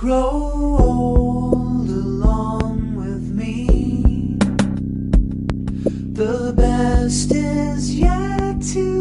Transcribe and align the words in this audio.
grow 0.00 0.78
old 0.80 1.90
along 1.90 2.94
with 2.94 3.28
me. 3.32 3.66
The 6.14 6.54
best 6.56 7.30
is 7.32 7.94
yet 7.94 8.62
to 8.72 8.99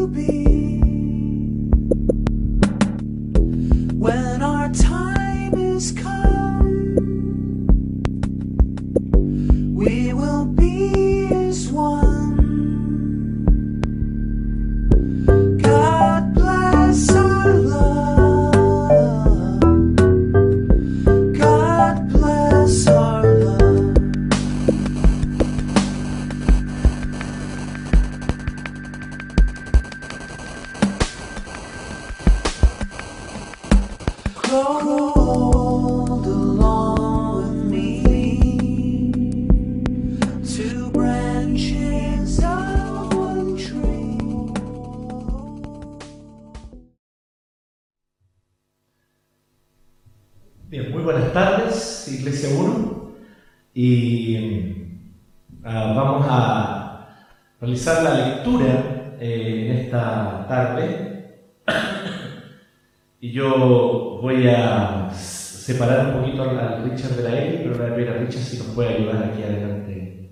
aquí 69.17 69.43
adelante. 69.43 70.29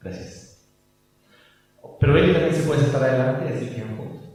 Gracias. 0.00 0.68
Pero 2.00 2.16
Eli 2.16 2.32
también 2.32 2.54
se 2.54 2.62
puede 2.62 2.80
sentar 2.80 3.02
adelante, 3.02 3.54
así 3.54 3.74
que 3.74 3.82
juntos. 3.82 4.30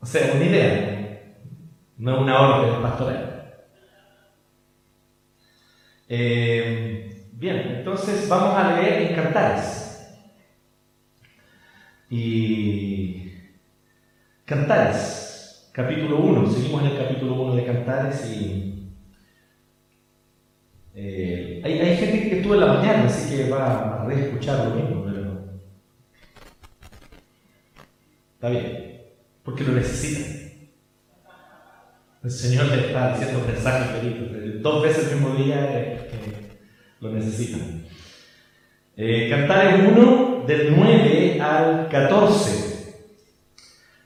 O 0.00 0.06
sea, 0.06 0.34
una 0.34 0.44
idea. 0.44 0.98
No 1.96 2.20
una 2.20 2.40
orden 2.40 2.82
pastoral. 2.82 3.28
Eh, 6.08 7.26
bien, 7.32 7.56
entonces 7.78 8.28
vamos 8.28 8.56
a 8.56 8.80
leer 8.80 9.02
en 9.02 9.14
Cantares. 9.16 10.18
Y 12.10 13.32
Cantares, 14.44 15.70
capítulo 15.72 16.18
1. 16.18 16.50
Seguimos 16.50 16.82
en 16.82 16.90
el 16.90 16.98
capítulo 16.98 17.34
1 17.42 17.56
de 17.56 17.64
Cantares 17.64 18.30
y 18.30 18.67
reescuchar 24.18 24.68
lo 24.68 24.74
mismo, 24.74 25.04
pero 25.04 25.44
está 28.34 28.48
bien, 28.50 29.02
porque 29.44 29.64
lo 29.64 29.72
necesitan. 29.72 30.38
El 32.22 32.30
Señor 32.30 32.66
le 32.66 32.86
está 32.86 33.16
diciendo 33.16 33.44
mensajes 33.46 33.96
bonitos. 33.96 34.62
Dos 34.62 34.82
veces 34.82 35.08
el 35.12 35.18
mismo 35.18 35.34
día 35.36 36.08
lo 37.00 37.10
necesitan. 37.12 37.84
Eh, 38.96 39.28
Cantares 39.30 39.88
1 39.96 40.44
del 40.46 40.74
9 40.76 41.40
al 41.40 41.88
14. 41.88 42.68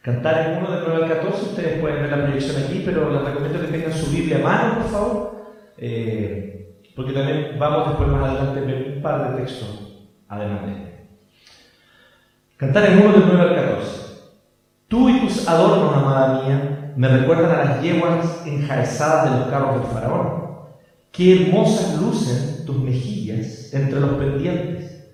Cantares 0.02 0.58
1 0.58 0.70
del 0.70 0.84
9 0.86 1.04
al 1.04 1.08
14. 1.10 1.42
Ustedes 1.42 1.80
pueden 1.80 2.02
ver 2.02 2.10
la 2.10 2.26
proyección 2.26 2.62
aquí, 2.62 2.82
pero 2.84 3.10
les 3.12 3.22
recomiendo 3.24 3.60
que 3.60 3.66
tengan 3.68 3.92
su 3.92 4.10
Biblia 4.10 4.36
a 4.38 4.40
mano, 4.40 4.82
por 4.82 4.90
favor. 4.90 5.44
eh, 5.78 6.48
porque 6.94 7.12
también 7.12 7.56
vamos 7.58 7.88
después 7.88 8.08
más 8.10 8.28
adelante 8.30 8.60
a 8.60 8.64
ver 8.64 8.92
un 8.96 9.02
par 9.02 9.30
de 9.34 9.42
textos 9.42 9.91
además 10.32 10.66
de 10.66 10.72
este. 10.72 10.92
Cantares 12.56 13.04
1 13.04 13.12
del 13.12 13.24
9 13.26 13.40
al 13.42 13.54
14. 13.54 13.90
Tú 14.88 15.08
y 15.10 15.20
tus 15.20 15.46
adornos, 15.46 15.96
amada 15.96 16.42
mía, 16.42 16.92
me 16.96 17.08
recuerdan 17.08 17.50
a 17.50 17.64
las 17.64 17.82
yeguas 17.82 18.42
enjaezadas 18.46 19.30
de 19.30 19.38
los 19.38 19.48
carros 19.48 19.80
del 19.80 19.90
faraón. 19.90 20.42
Qué 21.10 21.48
hermosas 21.48 22.00
lucen 22.00 22.64
tus 22.64 22.78
mejillas 22.78 23.74
entre 23.74 24.00
los 24.00 24.14
pendientes. 24.14 25.04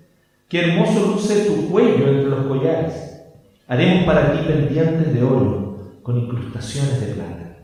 Qué 0.47 0.61
hermoso 0.61 1.07
luce 1.07 1.45
tu 1.45 1.69
cuello 1.69 2.07
entre 2.07 2.29
los 2.29 2.45
collares. 2.45 3.21
Haremos 3.67 4.05
para 4.05 4.31
ti 4.31 4.39
pendientes 4.47 5.13
de 5.13 5.23
oro 5.23 5.99
con 6.01 6.17
incrustaciones 6.17 7.01
de 7.01 7.13
plata. 7.13 7.57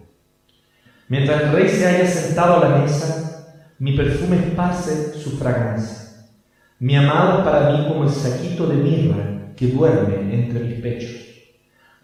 Mientras 1.08 1.42
el 1.42 1.52
rey 1.54 1.70
se 1.70 1.88
haya 1.88 2.06
sentado 2.06 2.58
a 2.58 2.70
la 2.70 2.78
mesa, 2.80 3.48
mi 3.80 3.96
perfume 3.96 4.38
esparce 4.38 5.14
su 5.14 5.38
fragancia. 5.38 6.05
Mi 6.80 6.96
amado 6.96 7.44
para 7.44 7.70
mí 7.70 7.88
como 7.88 8.04
el 8.04 8.10
saquito 8.10 8.68
de 8.68 8.76
mirra 8.76 9.54
que 9.56 9.68
duerme 9.68 10.34
entre 10.34 10.60
mis 10.60 10.82
pechos. 10.82 11.16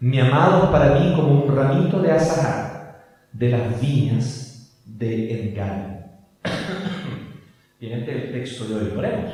Mi 0.00 0.18
amado 0.18 0.70
para 0.72 0.98
mí 0.98 1.12
como 1.14 1.44
un 1.44 1.54
ramito 1.54 2.00
de 2.00 2.10
azahar 2.10 3.04
de 3.32 3.50
las 3.50 3.80
viñas 3.80 4.72
de 4.86 5.48
Engal. 5.48 6.06
Bien, 7.80 8.00
este 8.00 8.16
es 8.16 8.24
el 8.24 8.32
texto 8.32 8.64
de 8.64 8.74
hoy. 8.74 8.92
Oremos. 8.96 9.32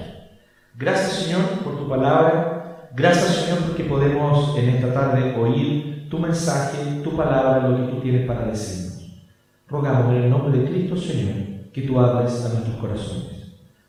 Gracias, 0.76 1.12
Señor, 1.12 1.43
por 1.65 1.78
tu 1.78 1.88
palabra. 1.88 2.91
Gracias, 2.94 3.37
Señor, 3.37 3.60
porque 3.60 3.84
podemos 3.84 4.56
en 4.59 4.70
esta 4.70 4.93
tarde 4.93 5.34
oír 5.37 6.09
tu 6.09 6.19
mensaje, 6.19 7.00
tu 7.05 7.16
palabra, 7.16 7.69
lo 7.69 7.76
que 7.76 7.93
tú 7.93 8.00
tienes 8.00 8.26
para 8.26 8.47
decirnos. 8.47 8.88
Rogamos 9.69 10.15
en 10.15 10.22
el 10.25 10.31
nombre 10.31 10.59
de 10.59 10.69
Cristo, 10.69 10.97
Señor, 10.97 11.34
que 11.72 11.82
tú 11.82 12.00
hables 12.00 12.44
a 12.44 12.49
nuestros 12.55 12.76
corazones, 12.76 13.38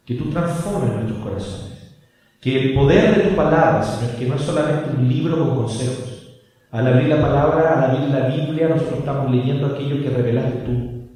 que 0.10 0.16
tú 0.16 0.32
transformes 0.32 0.92
nuestros 0.92 1.20
corazones, 1.20 1.96
que 2.42 2.60
el 2.60 2.74
poder 2.74 3.16
de 3.16 3.30
tu 3.30 3.36
palabra, 3.36 3.84
Señor, 3.84 4.16
que 4.16 4.26
no 4.26 4.34
es 4.34 4.42
solamente 4.42 4.90
un 4.98 5.08
libro 5.08 5.38
con 5.38 5.56
consejos, 5.56 6.40
al 6.72 6.88
abrir 6.88 7.10
la 7.10 7.22
palabra, 7.22 7.76
al 7.76 7.92
abrir 7.92 8.10
la 8.10 8.26
Biblia, 8.26 8.70
nosotros 8.70 8.98
estamos 8.98 9.30
leyendo 9.30 9.68
aquello 9.68 10.02
que 10.02 10.10
revelaste 10.10 10.64
tú. 10.66 11.10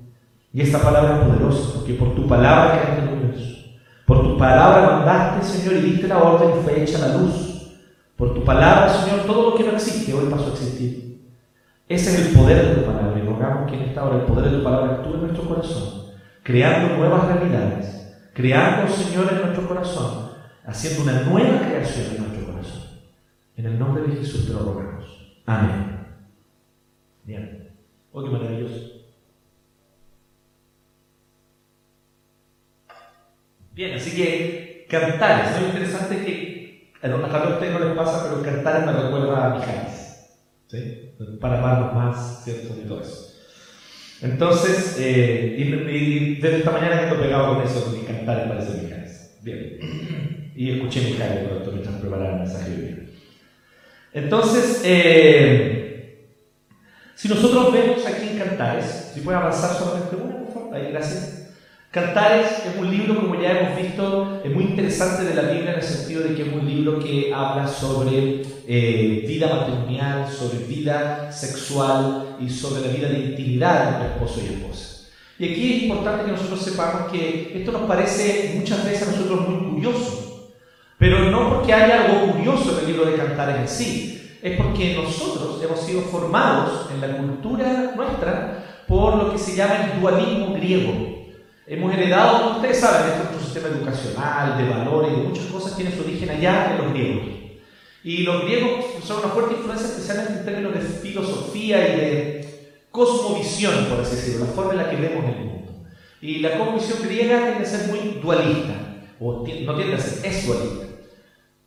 Y 0.54 0.62
esta 0.62 0.78
palabra 0.78 1.16
es 1.16 1.26
poderosa, 1.26 1.74
porque 1.74 1.94
por 1.96 2.14
tu 2.14 2.28
palabra 2.28 2.84
creaste 2.84 3.02
el 3.02 3.18
universo. 3.18 3.58
Por 4.06 4.22
tu 4.22 4.38
palabra 4.38 4.98
mandaste, 4.98 5.44
Señor, 5.44 5.78
y 5.78 5.90
diste 5.90 6.08
la 6.08 6.20
orden 6.20 6.52
y 6.52 6.64
fue 6.64 6.84
hecha 6.84 7.00
la 7.00 7.18
luz. 7.18 7.74
Por 8.16 8.36
tu 8.36 8.44
palabra, 8.44 8.90
Señor, 8.90 9.22
todo 9.22 9.50
lo 9.50 9.56
que 9.56 9.64
no 9.64 9.72
existe 9.72 10.14
hoy 10.14 10.30
pasó 10.30 10.46
a 10.46 10.54
existir. 10.54 11.20
Ese 11.90 12.14
es 12.14 12.28
el 12.28 12.38
poder 12.38 12.64
de 12.64 12.76
tu 12.76 12.86
palabra. 12.86 13.20
Y 13.20 13.26
rogamos 13.26 13.72
que 13.72 13.76
en 13.76 13.90
esta 13.90 14.04
hora 14.04 14.18
el 14.18 14.26
poder 14.26 14.52
de 14.52 14.58
tu 14.58 14.64
palabra 14.64 14.92
actúe 14.92 15.16
en 15.16 15.22
nuestro 15.22 15.50
corazón, 15.50 16.12
creando 16.44 16.96
nuevas 16.96 17.26
realidades, 17.26 18.03
creando, 18.34 18.92
Señor, 18.92 19.32
en 19.32 19.42
nuestro 19.42 19.68
corazón, 19.68 20.32
haciendo 20.66 21.04
una 21.04 21.22
nueva 21.22 21.60
creación 21.60 22.16
en 22.16 22.18
nuestro 22.24 22.52
corazón. 22.52 22.84
En 23.56 23.66
el 23.66 23.80
nombre 23.80 24.04
de 24.04 24.18
Jesús 24.18 24.48
te 24.48 24.54
lo 24.54 24.60
rogamos. 24.60 25.36
Amén. 25.46 26.08
Bien. 27.24 27.70
Oh, 28.12 28.24
qué 28.24 28.30
maravilloso. 28.30 28.94
Bien, 33.74 33.96
así 33.96 34.16
que 34.16 34.86
cantares. 34.90 35.52
Es 35.52 35.60
muy 35.60 35.70
interesante 35.70 36.24
que 36.24 36.92
a 37.02 37.08
lo 37.08 37.18
mejor 37.18 37.42
a 37.42 37.50
ustedes 37.50 37.74
no 37.74 37.80
les 37.80 37.96
pasa, 37.96 38.24
pero 38.24 38.44
cantares 38.44 38.86
me 38.86 38.94
recuerda 38.94 39.46
a 39.46 39.56
Mijares. 39.56 40.30
¿sí? 40.68 41.16
Para 41.40 41.60
amarnos 41.60 41.94
más, 41.94 42.44
¿cierto? 42.44 42.76
Y 42.80 42.88
todo 42.88 43.02
eso. 43.02 43.33
Entonces, 44.24 44.96
eh, 45.00 46.40
desde 46.42 46.58
esta 46.58 46.72
mañana 46.72 47.00
que 47.00 47.06
ando 47.08 47.22
pegado 47.22 47.56
con 47.56 47.66
eso, 47.66 47.94
que 47.94 48.06
cantares 48.06 48.48
parece 48.48 48.82
Mijares. 48.82 49.38
Bien. 49.42 49.80
Y 50.56 50.70
escuché 50.70 51.02
Mijares 51.02 51.48
pronto 51.48 51.72
mientras 51.72 51.96
preparaba 51.96 52.34
el 52.34 52.40
mensaje 52.42 52.70
de 52.70 52.76
hoy. 52.76 53.10
Entonces, 54.14 54.82
eh, 54.86 56.30
si 57.16 57.28
nosotros 57.28 57.74
vemos 57.74 58.06
aquí 58.06 58.30
en 58.30 58.38
Cantares, 58.38 59.12
si 59.14 59.22
puede 59.22 59.40
avanzar 59.40 59.76
solamente 59.76 60.16
una, 60.16 60.38
por 60.38 60.54
favor, 60.54 60.76
ahí, 60.76 60.92
gracias. 60.92 61.43
Cantares 61.94 62.48
es 62.66 62.76
un 62.76 62.90
libro, 62.90 63.22
como 63.22 63.40
ya 63.40 63.52
hemos 63.52 63.80
visto, 63.80 64.42
es 64.44 64.52
muy 64.52 64.64
interesante 64.64 65.26
de 65.26 65.36
la 65.36 65.44
Biblia 65.44 65.74
en 65.74 65.78
el 65.78 65.84
sentido 65.84 66.24
de 66.24 66.34
que 66.34 66.42
es 66.42 66.48
un 66.52 66.68
libro 66.68 66.98
que 66.98 67.32
habla 67.32 67.68
sobre 67.68 68.42
eh, 68.68 69.24
vida 69.28 69.54
matrimonial, 69.54 70.28
sobre 70.28 70.66
vida 70.66 71.32
sexual 71.32 72.38
y 72.40 72.50
sobre 72.50 72.82
la 72.82 72.88
vida 72.88 73.10
de 73.10 73.20
intimidad 73.20 73.94
entre 73.94 74.08
esposo 74.08 74.42
y 74.42 74.56
esposa. 74.56 75.12
Y 75.38 75.52
aquí 75.52 75.74
es 75.74 75.84
importante 75.84 76.26
que 76.26 76.32
nosotros 76.32 76.64
sepamos 76.64 77.12
que 77.12 77.52
esto 77.60 77.72
nos 77.72 77.84
parece 77.84 78.56
muchas 78.56 78.84
veces 78.84 79.08
a 79.08 79.12
nosotros 79.12 79.48
muy 79.48 79.74
curioso, 79.74 80.52
pero 80.98 81.30
no 81.30 81.48
porque 81.48 81.74
haya 81.74 82.06
algo 82.06 82.34
curioso 82.34 82.72
en 82.72 82.86
el 82.86 82.92
libro 82.92 83.06
de 83.06 83.18
Cantares 83.18 83.58
en 83.58 83.68
sí, 83.68 84.40
es 84.42 84.58
porque 84.58 84.96
nosotros 84.96 85.62
hemos 85.64 85.80
sido 85.82 86.02
formados 86.02 86.90
en 86.92 87.02
la 87.02 87.18
cultura 87.18 87.94
nuestra 87.96 88.64
por 88.88 89.16
lo 89.16 89.32
que 89.32 89.38
se 89.38 89.56
llama 89.56 89.92
el 89.94 90.02
dualismo 90.02 90.56
griego. 90.56 91.13
Hemos 91.66 91.94
heredado, 91.94 92.44
como 92.44 92.56
ustedes 92.58 92.80
saben, 92.80 93.18
nuestro 93.18 93.40
sistema 93.40 93.70
educacional, 93.70 94.58
de 94.58 94.70
valores, 94.70 95.12
de 95.12 95.18
muchas 95.24 95.46
cosas, 95.46 95.78
tiene 95.78 95.96
su 95.96 96.02
origen 96.02 96.30
allá 96.30 96.72
en 96.72 96.78
los 96.78 96.94
griegos. 96.94 97.24
Y 98.04 98.18
los 98.24 98.44
griegos 98.44 98.86
son 99.06 99.20
una 99.20 99.30
fuerte 99.30 99.56
influencia, 99.56 99.88
especialmente 99.88 100.40
en 100.40 100.46
términos 100.46 100.74
de 100.74 100.82
filosofía 100.82 101.88
y 101.88 102.00
de 102.00 102.44
cosmovisión, 102.92 103.86
por 103.86 104.02
así 104.02 104.18
decirlo, 104.18 104.46
la 104.46 104.52
forma 104.52 104.74
en 104.74 104.78
la 104.80 104.90
que 104.90 104.98
vemos 104.98 105.24
el 105.24 105.46
mundo. 105.46 105.88
Y 106.20 106.40
la 106.40 106.58
cosmovisión 106.58 107.00
griega 107.02 107.40
tiende 107.40 107.64
a 107.64 107.66
ser 107.66 107.88
muy 107.88 108.20
dualista, 108.22 108.74
o 109.22 109.46
no 109.66 109.76
tiende 109.76 109.96
a 109.96 110.00
ser, 110.00 110.26
es 110.26 110.46
dualista. 110.46 110.86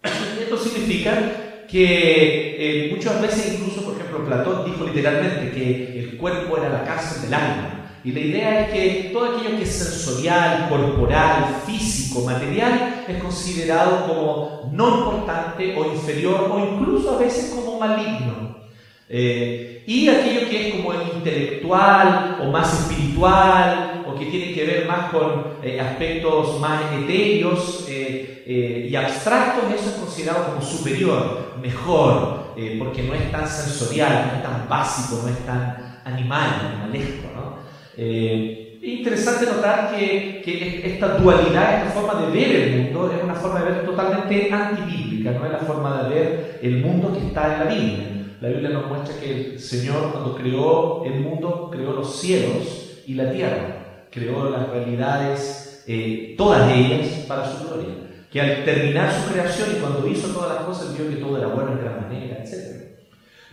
Esto 0.43 0.58
significa 0.58 1.64
que 1.66 2.56
eh, 2.58 2.94
muchas 2.94 3.20
veces, 3.22 3.54
incluso, 3.54 3.82
por 3.82 3.94
ejemplo, 3.94 4.26
Platón 4.26 4.66
dijo 4.66 4.84
literalmente 4.84 5.52
que 5.52 6.00
el 6.00 6.16
cuerpo 6.19 6.58
era 6.58 6.69
la 6.69 6.84
cárcel 6.84 7.22
del 7.22 7.32
alma. 7.32 7.85
Y 8.06 8.12
la 8.12 8.20
idea 8.20 8.61
es 8.61 8.70
que 8.70 9.11
todo 9.12 9.35
aquello 9.35 9.56
que 9.56 9.64
es 9.64 9.73
sensorial, 9.73 10.69
corporal, 10.69 11.62
físico, 11.67 12.20
material, 12.20 13.05
es 13.08 13.20
considerado 13.20 14.06
como 14.06 14.70
no 14.73 14.99
importante 14.99 15.75
o 15.76 15.93
inferior 15.93 16.49
o 16.53 16.73
incluso 16.73 17.17
a 17.17 17.19
veces 17.19 17.53
como 17.53 17.81
maligno. 17.81 18.58
Eh, 19.08 19.82
y 19.88 20.08
aquello 20.08 20.49
que 20.49 20.69
es 20.69 20.75
como 20.76 20.94
intelectual 20.94 22.38
o 22.43 22.44
más 22.53 22.73
espiritual 22.81 24.05
o 24.06 24.17
que 24.17 24.26
tiene 24.26 24.55
que 24.55 24.64
ver 24.64 24.87
más 24.87 25.11
con 25.11 25.56
eh, 25.64 25.81
aspectos 25.81 26.61
más 26.61 26.82
etéreos 27.03 27.87
eh, 27.88 28.87
y 28.88 28.94
abstractos, 28.94 29.64
eso 29.75 29.91
es 29.91 29.97
considerado 29.97 30.44
como 30.53 30.62
superior, 30.62 31.56
mejor, 31.61 32.55
porque 32.79 33.03
no 33.03 33.14
es 33.14 33.32
tan 33.32 33.49
sensorial, 33.49 34.29
no 34.31 34.37
es 34.37 34.43
tan 34.44 34.69
básico, 34.69 35.23
no 35.25 35.29
es 35.29 35.44
tan 35.44 35.99
animal, 36.05 36.70
animalesco. 36.73 37.25
¿No? 37.96 38.02
Eh, 38.02 38.66
es 38.82 38.98
interesante 38.98 39.46
notar 39.46 39.96
que, 39.96 40.43
que, 40.44 40.82
esta 40.84 41.16
dualidad, 41.19 41.87
esta 41.87 42.00
forma 42.00 42.20
de 42.20 42.32
ver 42.32 42.56
el 42.56 42.82
mundo, 42.82 43.12
es 43.16 43.25
una 43.25 43.34
forma 43.34 43.60
de 43.60 43.70
ver 43.72 43.84
totalmente 43.84 44.52
antibíblica, 44.52 45.32
no 45.32 45.46
es 45.46 45.52
la 45.52 45.58
forma 45.58 46.02
de 46.02 46.14
ver 46.14 46.60
el 46.62 46.76
mundo 46.84 47.12
que 47.12 47.26
está 47.26 47.54
en 47.54 47.58
la 47.58 47.75
Biblia. 47.75 48.16
La 48.40 48.48
Biblia 48.48 48.70
nos 48.70 48.87
muestra 48.87 49.19
que 49.19 49.54
el 49.54 49.58
Señor 49.58 50.12
cuando 50.12 50.37
creó 50.37 51.04
el 51.04 51.20
mundo, 51.20 51.70
creó 51.72 51.94
los 51.94 52.20
cielos 52.20 53.02
y 53.06 53.14
la 53.14 53.32
tierra, 53.32 54.06
creó 54.10 54.50
las 54.50 54.69
realidades, 54.69 55.82
eh, 55.87 56.34
todas 56.37 56.70
ellas, 56.72 57.25
para 57.26 57.50
su 57.50 57.66
gloria. 57.66 57.94
Que 58.31 58.40
al 58.40 58.64
terminar 58.64 59.10
su 59.10 59.32
creación 59.32 59.70
y 59.75 59.81
cuando 59.81 60.06
hizo 60.06 60.28
todas 60.28 60.54
las 60.54 60.64
cosas, 60.64 60.96
vio 60.96 61.08
que 61.08 61.16
todo 61.16 61.38
era 61.38 61.48
bueno 61.48 61.72
en 61.72 61.81
gran 61.81 62.02
manera, 62.02 62.44
etc. 62.44 62.65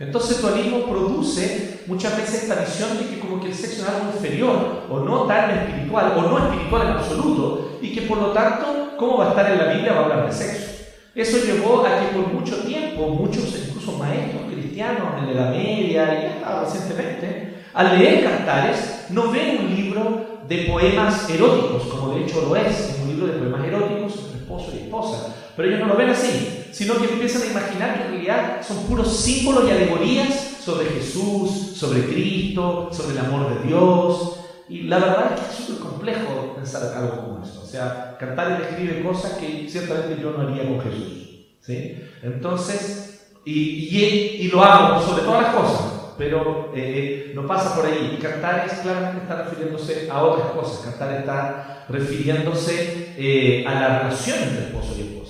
Entonces 0.06 0.40
dualismo 0.40 0.84
produce 0.84 1.80
muchas 1.86 2.16
veces 2.16 2.42
esta 2.42 2.56
visión 2.56 2.98
de 2.98 3.08
que 3.08 3.18
como 3.18 3.40
que 3.40 3.48
el 3.48 3.54
sexo 3.54 3.82
es 3.82 3.88
algo 3.88 4.12
inferior 4.14 4.84
o 4.90 5.00
no 5.00 5.22
tan 5.22 5.50
espiritual 5.50 6.14
o 6.16 6.22
no 6.22 6.38
espiritual 6.38 6.88
en 6.88 6.92
absoluto 6.92 7.78
y 7.80 7.92
que 7.92 8.02
por 8.02 8.18
lo 8.18 8.28
tanto, 8.28 8.94
¿cómo 8.98 9.18
va 9.18 9.26
a 9.26 9.28
estar 9.30 9.50
en 9.50 9.58
la 9.58 9.72
Biblia 9.72 9.92
va 9.92 10.00
a 10.00 10.04
hablar 10.04 10.26
de 10.26 10.32
sexo? 10.32 10.72
Eso 11.14 11.38
llevó 11.44 11.86
a 11.86 12.00
que 12.00 12.16
por 12.16 12.32
mucho 12.32 12.58
tiempo 12.64 13.08
muchos 13.08 13.54
incluso 13.66 13.92
maestros 13.92 14.42
cristianos 14.52 15.08
en 15.18 15.36
la 15.36 15.50
Media 15.50 16.04
y 16.12 16.42
hasta 16.42 16.60
recientemente, 16.60 17.54
al 17.72 17.98
leer 17.98 18.24
cantares, 18.24 19.06
no 19.10 19.30
ven 19.30 19.58
un 19.60 19.74
libro 19.74 20.24
de 20.48 20.56
poemas 20.64 21.28
eróticos, 21.30 21.84
como 21.84 22.14
de 22.14 22.24
hecho 22.24 22.42
lo 22.42 22.56
es, 22.56 22.90
es 22.90 22.98
un 23.00 23.08
libro 23.08 23.26
de 23.28 23.38
poemas 23.38 23.64
eróticos 23.64 24.16
entre 24.16 24.38
esposo 24.40 24.72
y 24.74 24.78
esposa, 24.84 25.34
pero 25.56 25.68
ellos 25.68 25.80
no 25.80 25.86
lo 25.86 25.96
ven 25.96 26.10
así, 26.10 26.53
sino 26.74 26.98
que 26.98 27.04
empiezan 27.04 27.42
a 27.42 27.46
imaginar 27.46 27.96
que 27.96 28.04
en 28.04 28.10
realidad 28.10 28.60
son 28.66 28.78
puros 28.86 29.16
símbolos 29.16 29.68
y 29.68 29.70
alegorías 29.70 30.56
sobre 30.64 30.86
Jesús, 30.86 31.72
sobre 31.76 32.04
Cristo, 32.04 32.90
sobre 32.92 33.16
el 33.16 33.24
amor 33.24 33.54
de 33.54 33.68
Dios. 33.68 34.40
Y 34.68 34.82
la 34.82 34.98
verdad 34.98 35.32
es 35.34 35.40
que 35.40 35.50
es 35.50 35.56
súper 35.56 35.82
complejo 35.82 36.54
pensar 36.56 36.92
algo 36.96 37.20
como 37.20 37.44
eso. 37.44 37.62
O 37.62 37.66
sea, 37.66 38.16
cantar 38.18 38.58
describe 38.58 39.04
cosas 39.04 39.32
que 39.34 39.68
ciertamente 39.68 40.20
yo 40.20 40.32
no 40.32 40.48
haría 40.48 40.66
con 40.66 40.80
Jesús. 40.80 41.46
¿sí? 41.60 42.02
Entonces, 42.22 43.30
y, 43.44 44.48
lo 44.48 44.64
hago 44.64 45.06
sobre 45.06 45.22
todas 45.22 45.42
las 45.42 45.54
cosas, 45.54 45.92
pero 46.18 46.72
eh, 46.74 47.32
no 47.36 47.46
pasa 47.46 47.76
por 47.76 47.86
ahí. 47.86 48.16
Y 48.18 48.20
cantar 48.20 48.66
es 48.66 48.80
claramente 48.80 49.22
está 49.22 49.44
refiriéndose 49.44 50.08
a 50.10 50.24
otras 50.24 50.48
cosas. 50.50 50.84
Cantar 50.84 51.20
está 51.20 51.84
refiriéndose 51.88 53.14
eh, 53.16 53.64
a 53.64 53.74
la 53.74 53.98
relación 54.00 54.38
entre 54.42 54.64
esposo 54.66 54.94
y 54.96 55.02
esposa. 55.02 55.23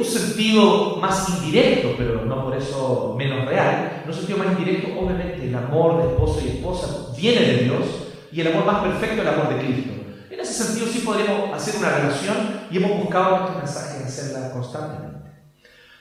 Un 0.00 0.06
sentido 0.06 0.96
más 0.96 1.28
indirecto, 1.28 1.94
pero 1.98 2.24
no 2.24 2.42
por 2.42 2.56
eso 2.56 3.14
menos 3.18 3.44
real, 3.44 4.00
en 4.02 4.08
un 4.08 4.16
sentido 4.16 4.38
más 4.38 4.58
indirecto, 4.58 4.98
obviamente 4.98 5.46
el 5.46 5.54
amor 5.54 5.98
de 6.02 6.08
esposo 6.08 6.40
y 6.42 6.48
esposa 6.56 7.12
viene 7.14 7.40
de 7.42 7.56
Dios 7.64 7.84
y 8.32 8.40
el 8.40 8.46
amor 8.46 8.64
más 8.64 8.82
perfecto 8.82 9.16
es 9.16 9.20
el 9.20 9.28
amor 9.28 9.54
de 9.54 9.60
Cristo. 9.62 9.92
En 10.30 10.40
ese 10.40 10.54
sentido 10.54 10.86
sí 10.86 11.00
podríamos 11.00 11.52
hacer 11.52 11.76
una 11.76 11.90
relación 11.90 12.36
y 12.70 12.78
hemos 12.78 12.98
buscado 12.98 13.36
estos 13.36 13.56
mensajes 13.58 14.06
hacerla 14.06 14.52
constantemente. 14.52 15.30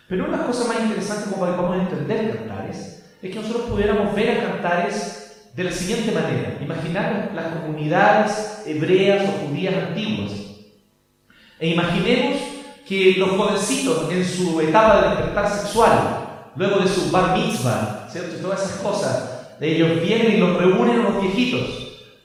Pero 0.07 0.29
una 0.29 0.45
cosas 0.45 0.69
más 0.69 0.79
interesantes 0.79 1.27
como 1.27 1.45
podemos 1.45 1.75
entender 1.75 2.37
cantares 2.37 3.03
es 3.21 3.29
que 3.29 3.35
nosotros 3.35 3.69
pudiéramos 3.69 4.15
ver 4.15 4.37
a 4.37 4.49
cantares 4.49 5.49
de 5.53 5.63
la 5.65 5.71
siguiente 5.73 6.13
manera. 6.13 6.57
Imaginar 6.61 7.33
las 7.35 7.47
comunidades 7.47 8.63
hebreas 8.65 9.27
o 9.27 9.47
judías 9.47 9.75
antiguas. 9.75 10.31
E 11.59 11.67
imaginemos 11.67 12.48
que 12.89 13.17
los 13.19 13.29
jovencitos 13.29 14.11
en 14.11 14.25
su 14.25 14.59
etapa 14.59 14.99
de 14.99 15.09
despertar 15.09 15.61
sexual, 15.61 16.51
luego 16.55 16.79
de 16.79 16.87
su 16.87 17.11
bar 17.11 17.37
mitzvah, 17.37 18.07
¿cierto? 18.11 18.37
Todas 18.37 18.65
esas 18.65 18.79
cosas, 18.79 19.29
ellos 19.61 20.01
vienen 20.01 20.33
y 20.33 20.37
los 20.37 20.57
reúnen 20.57 21.01
unos 21.01 21.21
viejitos, 21.21 21.69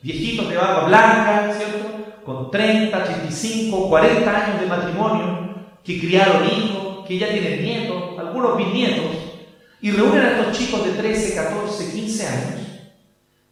viejitos 0.01 0.49
de 0.49 0.57
barba 0.57 0.87
blanca, 0.87 1.53
¿cierto? 1.55 1.87
Con 2.25 2.51
30, 2.51 2.97
85, 2.97 3.91
40 3.91 4.31
años 4.31 4.61
de 4.63 4.67
matrimonio, 4.67 5.55
que 5.85 6.01
criaron 6.01 6.47
hijos, 6.47 7.07
que 7.07 7.19
ya 7.19 7.29
tienen 7.29 7.63
nietos, 7.63 8.19
algunos 8.19 8.57
bisnietos, 8.57 9.17
y 9.83 9.91
reúnen 9.91 10.25
a 10.25 10.41
estos 10.41 10.59
chicos 10.59 10.83
de 10.83 10.93
13, 10.93 11.35
14, 11.35 11.93
15 11.93 12.27
años, 12.27 12.61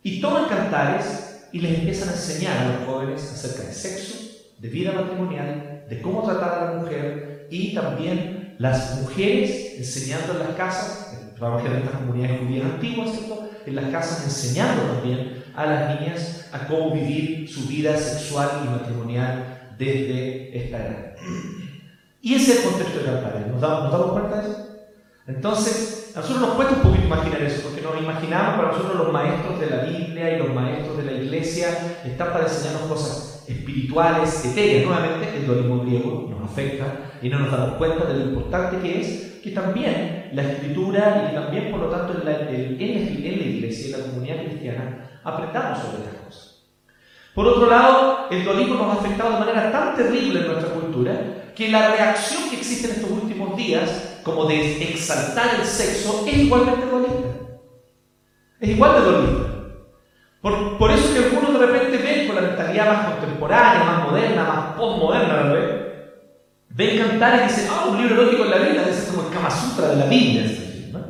y 0.02 0.18
toman 0.18 0.46
cantares 0.48 1.48
y 1.52 1.60
les 1.60 1.74
empiezan 1.74 2.08
a 2.08 2.12
enseñar 2.12 2.56
a 2.56 2.68
los 2.70 2.86
jóvenes 2.86 3.22
acerca 3.22 3.68
de 3.68 3.74
sexo, 3.74 4.14
de 4.56 4.68
vida 4.70 4.92
matrimonial, 4.92 5.71
de 5.88 6.00
cómo 6.00 6.22
tratar 6.22 6.58
a 6.58 6.64
la 6.64 6.80
mujer 6.80 7.46
y 7.50 7.74
también 7.74 8.54
las 8.58 9.00
mujeres 9.00 9.74
enseñando 9.78 10.32
en 10.32 10.38
las 10.40 10.56
casas, 10.56 11.18
trabajé 11.36 11.66
en 11.66 11.74
estas 11.78 11.96
comunidades 11.96 12.40
judías 12.40 12.64
antiguas, 12.64 13.10
¿cierto? 13.10 13.50
en 13.66 13.76
las 13.76 13.86
casas 13.86 14.24
enseñando 14.24 14.82
también 14.84 15.44
a 15.54 15.66
las 15.66 16.00
niñas 16.00 16.48
a 16.52 16.66
cómo 16.66 16.92
vivir 16.92 17.48
su 17.48 17.66
vida 17.66 17.96
sexual 17.96 18.48
y 18.64 18.68
matrimonial 18.68 19.74
desde 19.78 20.56
esta 20.56 20.78
edad. 20.78 21.14
Y 22.20 22.34
ese 22.34 22.52
es 22.52 22.58
el 22.58 22.70
contexto 22.70 23.00
de 23.00 23.06
la 23.06 23.46
¿Nos 23.48 23.60
damos, 23.60 23.82
¿Nos 23.84 23.92
damos 23.92 24.12
cuenta 24.12 24.42
de 24.42 24.50
eso? 24.50 24.68
Entonces, 25.26 26.12
a 26.14 26.20
nosotros 26.20 26.42
nos 26.42 26.54
cuesta 26.54 26.74
un 26.74 26.82
poquito 26.82 27.04
imaginar 27.04 27.42
eso, 27.42 27.62
porque 27.62 27.80
nos 27.80 28.00
imaginamos 28.00 28.56
para 28.56 28.72
nosotros 28.72 28.96
los 28.96 29.12
maestros 29.12 29.60
de 29.60 29.66
la 29.70 29.84
Biblia 29.84 30.34
y 30.34 30.38
los 30.38 30.54
maestros 30.54 30.96
de 30.96 31.04
la 31.04 31.12
iglesia 31.12 31.98
están 32.04 32.32
para 32.32 32.44
enseñarnos 32.44 32.88
cosas 32.88 33.31
espirituales, 33.48 34.44
etéreas. 34.44 34.86
Nuevamente, 34.86 35.36
el 35.36 35.46
dualismo 35.46 35.80
griego 35.84 36.28
nos 36.30 36.50
afecta 36.50 37.12
y 37.22 37.28
no 37.28 37.38
nos 37.40 37.52
damos 37.52 37.76
cuenta 37.76 38.04
de 38.04 38.14
lo 38.14 38.24
importante 38.30 38.78
que 38.78 39.00
es 39.00 39.40
que 39.42 39.50
también 39.50 40.30
la 40.32 40.42
escritura 40.42 41.28
y 41.30 41.34
también, 41.34 41.70
por 41.70 41.80
lo 41.80 41.86
tanto, 41.88 42.14
en 42.18 42.24
la, 42.24 42.48
en 42.48 42.78
la, 42.78 43.44
iglesia 43.44 43.88
y 43.88 43.92
en 43.92 44.00
la 44.00 44.06
comunidad 44.06 44.44
cristiana 44.44 45.20
aprendamos 45.24 45.78
sobre 45.78 46.04
estas 46.04 46.20
cosas. 46.20 46.64
Por 47.34 47.46
otro 47.46 47.68
lado, 47.68 48.28
el 48.30 48.44
dualismo 48.44 48.74
nos 48.74 48.88
ha 48.88 49.00
afectado 49.00 49.32
de 49.32 49.40
manera 49.40 49.72
tan 49.72 49.96
terrible 49.96 50.40
en 50.40 50.46
nuestra 50.46 50.72
cultura 50.72 51.52
que 51.54 51.68
la 51.68 51.92
reacción 51.92 52.48
que 52.48 52.56
existe 52.56 52.88
en 52.88 52.94
estos 52.94 53.10
últimos 53.10 53.56
días, 53.56 54.20
como 54.22 54.44
de 54.44 54.82
exaltar 54.82 55.56
el 55.58 55.66
sexo, 55.66 56.24
es 56.26 56.36
igualmente 56.36 56.86
dualista. 56.86 57.28
Es 58.60 58.68
igual 58.68 58.94
de 58.94 59.10
dualista. 59.10 59.51
Por, 60.42 60.76
por, 60.76 60.90
eso 60.90 61.14
que 61.14 61.20
algunos 61.20 61.58
de 61.58 61.66
repente 61.66 61.98
ven 61.98 62.26
con 62.26 62.36
la 62.36 62.42
mentalidad 62.42 62.86
más 62.86 63.14
contemporánea, 63.14 63.84
más 63.84 64.10
moderna, 64.10 64.44
más 64.44 64.76
postmoderna, 64.76 65.42
¿no 65.44 65.82
ven 66.74 66.98
cantar 66.98 67.40
y 67.40 67.48
dicen, 67.48 67.68
ah, 67.70 67.86
un 67.90 67.98
libro 67.98 68.22
erótico 68.22 68.44
en 68.44 68.50
la 68.50 68.58
Biblia, 68.58 68.84
ser 68.92 69.14
como 69.14 69.28
el 69.28 69.34
Kama 69.34 69.50
Sutra 69.50 69.88
de 69.88 69.96
la 69.96 70.06
Biblia. 70.06 70.50
¿no? 70.92 71.00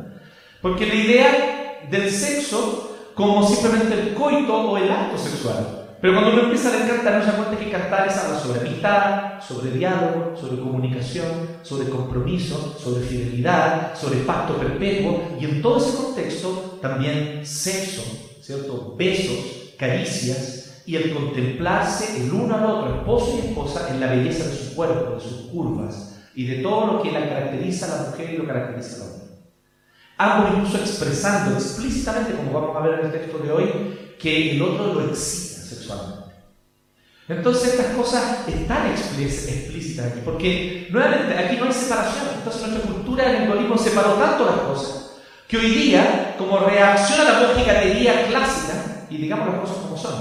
Porque 0.60 0.86
la 0.86 0.94
idea 0.94 1.78
del 1.90 2.10
sexo 2.10 2.96
como 3.14 3.46
simplemente 3.46 3.94
el 3.94 4.14
coito 4.14 4.54
o 4.54 4.76
el 4.76 4.90
acto 4.90 5.18
sexual. 5.18 5.78
Pero 6.00 6.14
cuando 6.14 6.32
uno 6.32 6.42
empieza 6.42 6.70
a 6.70 6.86
cantar, 6.86 7.18
no 7.18 7.24
se 7.24 7.30
da 7.30 7.36
cuenta 7.36 7.56
que 7.56 7.70
cantar 7.70 8.08
es 8.08 8.16
hablar 8.16 8.40
sobre 8.40 8.60
amistad, 8.60 9.40
sobre 9.40 9.70
diálogo, 9.70 10.34
sobre 10.36 10.60
comunicación, 10.60 11.58
sobre 11.62 11.88
compromiso, 11.88 12.76
sobre 12.76 13.06
fidelidad, 13.06 13.94
sobre 13.94 14.20
pacto 14.20 14.56
perpetuo 14.56 15.36
y 15.38 15.44
en 15.44 15.62
todo 15.62 15.78
ese 15.78 15.96
contexto 15.96 16.78
también 16.82 17.46
sexo, 17.46 18.02
¿cierto? 18.42 18.96
Besos, 18.98 19.74
caricias 19.78 20.82
y 20.84 20.96
el 20.96 21.14
contemplarse 21.14 22.22
el 22.22 22.32
uno 22.32 22.56
al 22.56 22.64
otro, 22.64 22.96
esposo 22.96 23.40
y 23.42 23.48
esposa, 23.48 23.88
en 23.90 24.00
la 24.00 24.08
belleza 24.08 24.48
de 24.48 24.56
su 24.56 24.74
cuerpo, 24.74 25.14
de 25.14 25.20
sus 25.20 25.46
curvas 25.46 26.18
y 26.34 26.46
de 26.46 26.56
todo 26.56 26.86
lo 26.86 27.02
que 27.02 27.12
la 27.12 27.28
caracteriza 27.28 27.86
a 27.86 28.02
la 28.02 28.10
mujer 28.10 28.34
y 28.34 28.36
lo 28.38 28.46
caracteriza 28.46 28.96
al 28.96 29.02
hombre. 29.02 29.28
ambos 30.18 30.50
incluso 30.54 30.78
expresando 30.78 31.54
explícitamente, 31.54 32.34
como 32.34 32.52
vamos 32.52 32.76
a 32.76 32.80
ver 32.80 32.98
en 32.98 33.06
el 33.06 33.12
texto 33.12 33.38
de 33.38 33.52
hoy, 33.52 33.70
que 34.18 34.52
el 34.52 34.62
otro 34.62 34.94
lo 34.94 35.08
excita 35.08 35.60
sexualmente. 35.62 36.32
Entonces 37.28 37.74
estas 37.74 37.94
cosas 37.96 38.48
están 38.48 38.90
explícitas 38.90 40.06
aquí, 40.06 40.20
porque 40.24 40.88
nuevamente 40.90 41.34
aquí 41.38 41.56
no 41.56 41.66
hay 41.66 41.72
separación. 41.72 42.26
Entonces 42.38 42.62
nuestra 42.62 42.90
cultura 42.90 43.28
del 43.28 43.44
hinduismo 43.44 43.78
separó 43.78 44.14
tanto 44.14 44.44
las 44.44 44.56
cosas 44.56 45.11
que 45.52 45.58
hoy 45.58 45.68
día, 45.68 46.34
como 46.38 46.60
reacción 46.60 47.20
a 47.20 47.24
la 47.30 47.40
mojigatería 47.40 48.26
clásica, 48.26 49.04
y 49.10 49.18
digamos 49.18 49.48
las 49.48 49.60
cosas 49.60 49.76
como 49.82 49.98
son, 49.98 50.14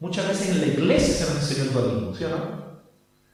muchas 0.00 0.26
veces 0.26 0.48
en 0.48 0.60
la 0.62 0.66
iglesia 0.66 1.14
se 1.14 1.32
nos 1.32 1.42
enseñó 1.44 1.62
el 1.62 1.72
dualismo, 1.72 2.12
¿sí 2.12 2.24
o 2.24 2.28
no? 2.30 2.36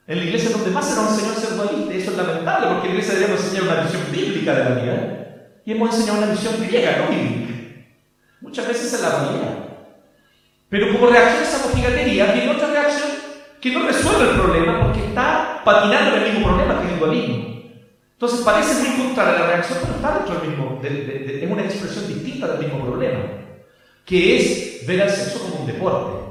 En 0.07 0.19
la 0.19 0.25
iglesia 0.25 0.51
es 0.51 0.55
donde 0.55 0.71
más 0.71 0.87
se 0.87 0.97
nos 0.97 1.13
enseñó 1.13 1.33
a 1.33 1.37
ser 1.37 1.57
dualista, 1.57 1.95
y 1.95 1.97
eso 1.97 2.11
es 2.11 2.17
lamentable, 2.19 2.67
porque 2.67 2.89
en 2.89 2.93
la 2.93 3.01
iglesia 3.01 3.19
debemos 3.19 3.43
enseñar 3.43 3.63
una 3.63 3.83
visión 3.85 4.03
bíblica 4.13 4.55
de 4.55 4.65
la 4.65 4.83
vida, 4.83 5.61
y 5.65 5.73
hemos 5.73 5.95
enseñado 5.95 6.19
una 6.19 6.31
visión 6.31 6.55
griega, 6.61 6.97
no 6.99 7.17
bíblica. 7.17 7.55
Muchas 8.43 8.69
veces 8.69 8.93
es 8.93 9.01
la 9.01 9.09
realidad. 9.09 9.59
Pero 10.69 10.93
como 10.93 11.07
reacción 11.07 11.43
a 11.43 11.49
esa 11.49 11.67
mojigatería, 11.67 12.33
viene 12.35 12.51
otra 12.51 12.69
reacción 12.69 13.09
que 13.63 13.71
no 13.71 13.87
resuelve 13.87 14.31
el 14.31 14.37
problema 14.39 14.83
porque 14.83 15.07
está 15.07 15.63
patinando 15.65 16.17
en 16.17 16.23
el 16.23 16.33
mismo 16.35 16.49
problema 16.49 16.83
que 16.83 16.93
el 16.93 16.99
dualismo. 16.99 17.54
Entonces 18.15 18.41
parece 18.41 18.75
muy 18.81 19.07
contraria 19.07 19.41
la 19.41 19.47
reacción, 19.47 19.79
pero 19.83 19.95
está 19.97 20.15
dentro 20.19 20.41
del 20.41 20.51
mismo, 20.51 20.81
es 20.83 21.51
una 21.51 21.65
expresión 21.65 22.09
distinta 22.09 22.49
del 22.49 22.67
mismo 22.67 22.85
problema, 22.85 23.21
que 24.05 24.37
es 24.37 24.87
ver 24.87 25.03
al 25.03 25.11
sexo 25.11 25.41
como 25.41 25.61
un 25.61 25.67
deporte 25.67 26.25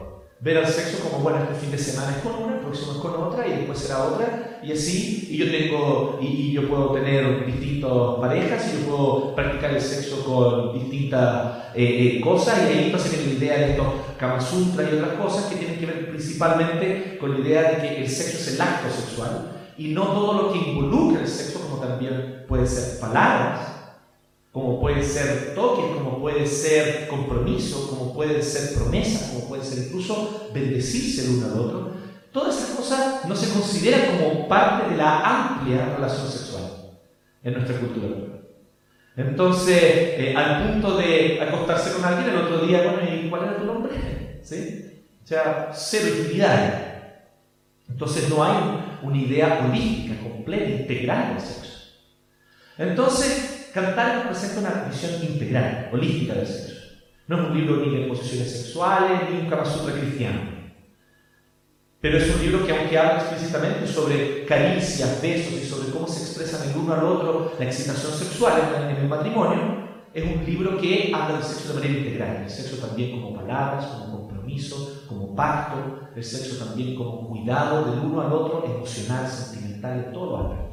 ver 0.44 0.58
al 0.58 0.68
sexo 0.68 1.00
como, 1.00 1.24
bueno, 1.24 1.40
este 1.42 1.56
fin 1.56 1.72
de 1.72 1.78
semana 1.78 2.18
es 2.18 2.18
con 2.18 2.44
una, 2.44 2.56
el 2.56 2.60
próximo 2.60 2.92
es 2.92 2.98
con 2.98 3.16
otra, 3.16 3.48
y 3.48 3.52
después 3.52 3.80
será 3.80 4.04
otra, 4.04 4.60
y 4.62 4.74
así, 4.74 5.30
y 5.32 5.38
yo 5.38 5.50
tengo, 5.50 6.20
y, 6.22 6.52
yo 6.52 6.68
puedo 6.68 6.92
tener 6.92 7.46
distintas 7.46 7.92
parejas, 8.20 8.68
y 8.68 8.82
yo 8.82 8.90
puedo 8.90 9.36
practicar 9.36 9.72
el 9.72 9.82
sexo 9.82 10.22
con 10.26 10.74
distintas 10.74 11.70
eh, 11.74 12.18
eh, 12.18 12.22
cosas, 12.22 12.60
y 12.60 12.74
ahí 12.74 12.84
entonces 12.86 13.12
viene 13.12 13.40
la 13.40 13.40
idea 13.40 13.58
de 13.58 13.72
estos 13.72 13.88
Kama 14.18 14.42
Sutra 14.42 14.90
y 14.90 14.96
otras 14.96 15.14
cosas 15.14 15.46
que 15.46 15.56
tienen 15.56 15.80
que 15.80 15.86
ver 15.86 16.10
principalmente 16.10 17.18
con 17.20 17.34
la 17.34 17.40
idea 17.40 17.72
de 17.72 17.78
que 17.78 18.04
el 18.04 18.10
sexo 18.10 18.38
es 18.38 18.56
el 18.56 18.62
acto 18.62 18.90
sexual, 18.94 19.63
y 19.78 19.90
no 19.90 20.04
todo 20.08 20.34
lo 20.34 20.54
que 20.54 20.70
involucra 20.70 21.22
el 21.22 21.28
sexo, 21.28 21.62
como 21.62 21.82
también 21.82 22.46
puede 22.48 22.68
ser 22.68 23.00
palabras, 23.00 23.74
como 24.52 24.80
puede 24.80 25.04
ser 25.04 25.56
toque, 25.56 25.82
como 25.96 26.20
puede 26.20 26.46
ser 26.46 27.08
compromiso, 27.08 27.90
como 27.90 28.14
puede 28.14 28.42
ser 28.44 28.76
promesa, 28.76 29.32
como 29.32 29.48
puede 29.48 29.64
ser 29.64 29.88
incluso 29.88 30.50
bendecirse 30.54 31.26
el 31.26 31.38
uno 31.38 31.46
al 31.48 31.60
otro. 31.60 31.94
Todas 32.32 32.58
esas 32.58 32.76
cosas 32.76 33.26
no 33.28 33.36
se 33.36 33.52
consideran 33.52 34.18
como 34.18 34.48
parte 34.48 34.92
de 34.92 34.98
la 34.98 35.22
amplia 35.22 35.96
relación 35.96 36.28
sexual 36.28 36.64
en 37.44 37.54
nuestra 37.54 37.80
cultura. 37.80 38.08
Entonces, 39.16 39.76
eh, 39.78 40.34
al 40.36 40.72
punto 40.72 40.98
de 40.98 41.40
acostarse 41.42 41.94
con 41.94 42.04
alguien, 42.04 42.30
el 42.30 42.42
otro 42.42 42.66
día, 42.66 42.84
bueno, 42.84 43.00
¿y 43.12 43.30
cuál 43.30 43.44
era 43.44 43.58
tu 43.58 43.66
nombre? 43.66 44.40
¿Sí? 44.44 45.04
O 45.24 45.28
sea, 45.28 45.72
cero 45.74 46.08
intimidad. 46.18 46.93
Entonces 47.90 48.30
no 48.30 48.44
hay 48.44 49.00
una 49.02 49.18
idea 49.18 49.66
holística, 49.66 50.22
completa, 50.22 50.70
integral 50.70 51.36
del 51.36 51.42
sexo. 51.42 51.74
Entonces, 52.78 53.70
Cantar 53.74 54.18
nos 54.18 54.26
presenta 54.28 54.60
una 54.60 54.84
visión 54.88 55.24
integral, 55.24 55.90
holística 55.92 56.36
del 56.36 56.46
sexo. 56.46 56.74
No 57.28 57.42
es 57.42 57.50
un 57.50 57.58
libro 57.58 57.78
ni 57.78 57.98
de 57.98 58.08
posiciones 58.08 58.52
sexuales, 58.52 59.30
ni 59.32 59.40
un 59.40 59.50
Kama 59.50 59.64
cristiano. 59.64 60.42
Pero 62.00 62.18
es 62.18 62.36
un 62.36 62.42
libro 62.42 62.66
que, 62.66 62.78
aunque 62.78 63.00
habla 63.00 63.22
explícitamente 63.22 63.88
sobre 63.88 64.46
caricias, 64.46 65.22
besos 65.22 65.54
y 65.54 65.66
sobre 65.66 65.90
cómo 65.90 66.08
se 66.08 66.22
expresan 66.22 66.70
el 66.70 66.78
uno 66.78 66.94
al 66.94 67.04
otro 67.04 67.54
la 67.58 67.66
excitación 67.66 68.12
sexual 68.12 68.90
en 68.92 68.98
el 68.98 69.08
matrimonio, 69.08 69.88
es 70.14 70.24
un 70.24 70.46
libro 70.46 70.78
que 70.78 71.12
habla 71.16 71.38
del 71.38 71.44
sexo 71.44 71.70
de 71.70 71.80
manera 71.80 72.00
integral. 72.00 72.44
El 72.44 72.50
sexo 72.50 72.86
también 72.86 73.12
como 73.12 73.34
palabras, 73.34 73.86
como 73.86 74.20
compromiso, 74.20 74.93
como 75.08 75.36
pacto. 75.36 76.10
El 76.16 76.24
sexo 76.24 76.64
también 76.64 76.96
como 76.96 77.28
cuidado 77.28 77.86
del 77.86 78.00
uno 78.00 78.22
al 78.22 78.32
otro, 78.32 78.66
emocional, 78.66 79.28
sentimental, 79.28 80.06
en 80.06 80.14
todos 80.14 80.32
los 80.32 80.52
aspectos. 80.52 80.64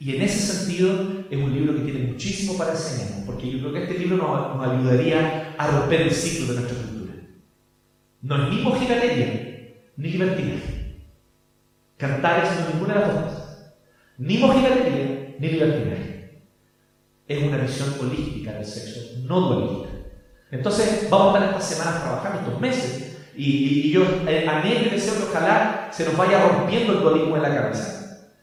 Y 0.00 0.14
en 0.14 0.22
ese 0.22 0.38
sentido 0.38 1.24
es 1.28 1.38
un 1.38 1.52
libro 1.52 1.74
que 1.74 1.90
tiene 1.90 2.06
muchísimo 2.06 2.56
para 2.56 2.72
enseñarnos, 2.72 3.24
porque 3.26 3.50
yo 3.50 3.58
creo 3.58 3.72
que 3.72 3.82
este 3.84 3.98
libro 3.98 4.16
nos, 4.16 4.68
ayudaría 4.68 5.54
a 5.58 5.66
romper 5.66 6.02
el 6.02 6.12
ciclo 6.12 6.52
de 6.52 6.60
nuestra 6.60 6.82
cultura. 6.82 7.14
No 8.22 8.44
es 8.44 8.50
ni 8.50 8.62
mojigatería, 8.62 9.74
ni 9.96 10.10
libertinaje. 10.10 10.96
Cantar 11.96 12.44
es 12.44 12.60
no 12.60 12.74
ninguna 12.74 12.94
de 12.94 13.00
las 13.00 13.24
dos 13.24 13.32
Ni 14.18 14.38
mojigatería, 14.38 15.36
ni 15.38 15.48
libertinaje. 15.48 16.42
Es 17.26 17.42
una 17.42 17.58
visión 17.58 17.94
holística 18.00 18.52
del 18.52 18.64
sexo, 18.64 19.20
no 19.24 19.40
dualista. 19.40 19.88
Entonces 20.50 21.08
vamos 21.10 21.34
a 21.34 21.38
estar 21.38 21.50
estas 21.50 21.68
semanas 21.68 22.02
trabajando, 22.02 22.38
estos 22.40 22.60
meses, 22.60 23.07
y, 23.38 23.86
y 23.86 23.90
yo 23.90 24.02
anhelo 24.26 24.86
y 24.86 24.90
deseo 24.90 25.16
que 25.16 25.30
ojalá 25.30 25.88
se 25.92 26.04
nos 26.04 26.16
vaya 26.16 26.46
rompiendo 26.46 26.92
el 26.92 27.00
dualismo 27.00 27.36
en 27.36 27.42
la 27.42 27.54
cabeza 27.54 27.98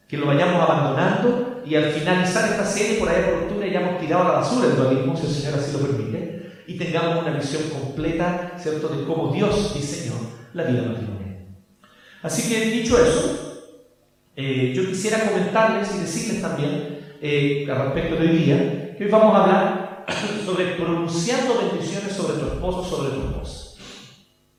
que 0.07 0.17
lo 0.17 0.27
vayamos 0.27 0.61
abandonando 0.61 1.63
y 1.65 1.75
al 1.75 1.91
finalizar 1.91 2.49
esta 2.51 2.65
serie, 2.65 2.99
por 2.99 3.09
ahí 3.09 3.23
por 3.23 3.43
octubre, 3.43 3.67
hayamos 3.67 3.99
tirado 3.99 4.23
a 4.23 4.27
la 4.27 4.39
basura 4.39 4.67
el 4.67 4.75
dualismo, 4.75 5.17
si 5.17 5.25
el 5.25 5.33
Señor 5.33 5.59
así 5.59 5.71
lo 5.73 5.79
permite, 5.79 6.63
y 6.67 6.77
tengamos 6.77 7.23
una 7.23 7.35
visión 7.35 7.63
completa, 7.69 8.53
¿cierto?, 8.57 8.89
de 8.89 9.03
cómo 9.05 9.33
Dios 9.33 9.73
diseñó 9.73 10.13
la 10.53 10.63
vida 10.63 10.83
matrimonial. 10.83 11.47
Así 12.21 12.49
que, 12.49 12.69
dicho 12.69 12.97
eso, 12.99 13.63
eh, 14.35 14.73
yo 14.75 14.85
quisiera 14.87 15.27
comentarles 15.27 15.95
y 15.95 15.99
decirles 15.99 16.41
también, 16.41 17.17
eh, 17.21 17.67
al 17.69 17.85
respecto 17.85 18.15
de 18.15 18.29
hoy 18.29 18.37
día, 18.37 18.95
que 18.95 19.05
hoy 19.05 19.11
vamos 19.11 19.35
a 19.35 19.43
hablar 19.43 20.05
sobre 20.45 20.65
pronunciando 20.75 21.59
bendiciones 21.59 22.13
sobre 22.13 22.37
tu 22.37 22.45
esposo, 22.45 22.83
sobre 22.83 23.09
tu 23.09 23.27
esposa. 23.27 23.64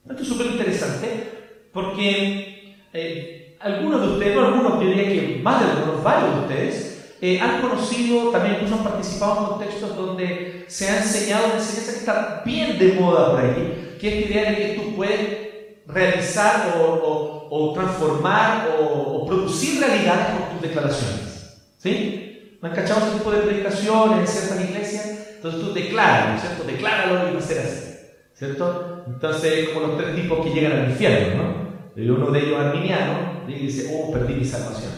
Esto 0.08 0.22
es 0.22 0.28
súper 0.28 0.46
interesante 0.46 1.30
porque 1.72 2.76
eh, 2.92 3.56
algunos 3.60 4.00
de 4.00 4.08
ustedes, 4.08 4.36
no 4.36 4.46
algunos, 4.46 4.82
yo 4.82 4.88
diría 4.88 5.04
que 5.04 5.40
más 5.42 5.60
de 5.60 5.70
algunos, 5.70 6.02
varios 6.02 6.34
de 6.34 6.40
ustedes, 6.40 7.14
eh, 7.20 7.40
han 7.40 7.60
conocido, 7.60 8.30
también 8.30 8.56
incluso 8.56 8.76
han 8.76 8.84
participado 8.84 9.38
en 9.38 9.46
contextos 9.46 9.96
donde 9.96 10.64
se 10.68 10.88
ha 10.88 10.98
enseñado 10.98 11.46
una 11.46 11.54
enseñanza 11.54 11.92
que 11.92 11.98
está 11.98 12.42
bien 12.44 12.78
de 12.78 12.92
moda 12.92 13.30
por 13.30 13.40
ahí, 13.40 13.96
que 14.00 14.08
es 14.08 14.14
la 14.14 14.30
idea 14.30 14.50
de 14.50 14.56
que 14.56 14.74
tú 14.74 14.94
puedes 14.94 15.46
realizar 15.86 16.74
o, 16.78 17.48
o, 17.50 17.72
transformar 17.72 18.68
o, 18.78 18.84
o, 18.84 19.26
producir 19.26 19.80
realidades 19.80 20.26
con 20.26 20.50
tus 20.52 20.68
declaraciones. 20.68 21.56
¿Sí? 21.78 22.58
¿Me 22.60 22.68
han 22.68 22.74
cachado 22.74 23.06
ese 23.06 23.18
tipo 23.18 23.30
de 23.30 23.42
predicaciones 23.42 24.18
en 24.18 24.26
ciertas 24.26 24.68
iglesias? 24.68 25.06
Entonces 25.36 25.60
tú 25.60 25.72
declaras, 25.72 26.28
¿no 26.28 26.34
es 26.34 26.40
cierto? 26.40 26.64
Decláralo 26.64 27.30
y 27.30 27.32
va 27.34 27.38
a 27.38 27.42
ser 27.42 27.58
así. 27.60 27.94
¿Cierto? 28.34 28.95
Entonces, 29.06 29.68
como 29.70 29.86
los 29.86 29.98
tres 29.98 30.16
tipos 30.16 30.44
que 30.44 30.52
llegan 30.52 30.72
al 30.72 30.90
infierno, 30.90 31.42
¿no? 31.42 31.66
Y 31.96 32.08
uno 32.10 32.30
de 32.30 32.40
ellos 32.40 32.60
arminiano 32.60 33.44
y 33.48 33.54
dice, 33.54 33.90
oh, 33.94 34.12
perdí 34.12 34.34
mi 34.34 34.44
salvación. 34.44 34.92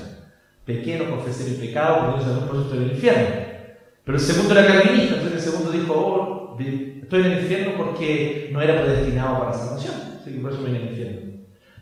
Pequeño, 0.65 1.11
confesé 1.11 1.50
mi 1.50 1.57
pecado, 1.67 2.00
perdí 2.00 2.19
mi 2.19 2.25
salvación, 2.25 2.62
estoy 2.62 2.79
en 2.79 2.85
el 2.85 2.91
infierno. 2.93 3.29
Pero 4.05 4.19
el 4.19 4.25
segundo 4.25 4.59
era 4.59 4.67
calvinista, 4.67 5.15
entonces 5.17 5.35
el 5.35 5.53
segundo 5.53 5.71
dijo, 5.71 5.95
oh, 5.95 6.57
estoy 6.59 7.21
en 7.21 7.33
el 7.33 7.43
infierno 7.43 7.73
porque 7.77 8.50
no 8.53 8.61
era 8.61 8.83
predestinado 8.83 9.38
para 9.38 9.53
salvación, 9.53 9.95
así 10.21 10.33
que 10.33 10.41
por 10.41 10.53
eso 10.53 10.61
me 10.62 10.71
en 10.71 10.77
el 10.77 10.88
infierno. 10.88 11.21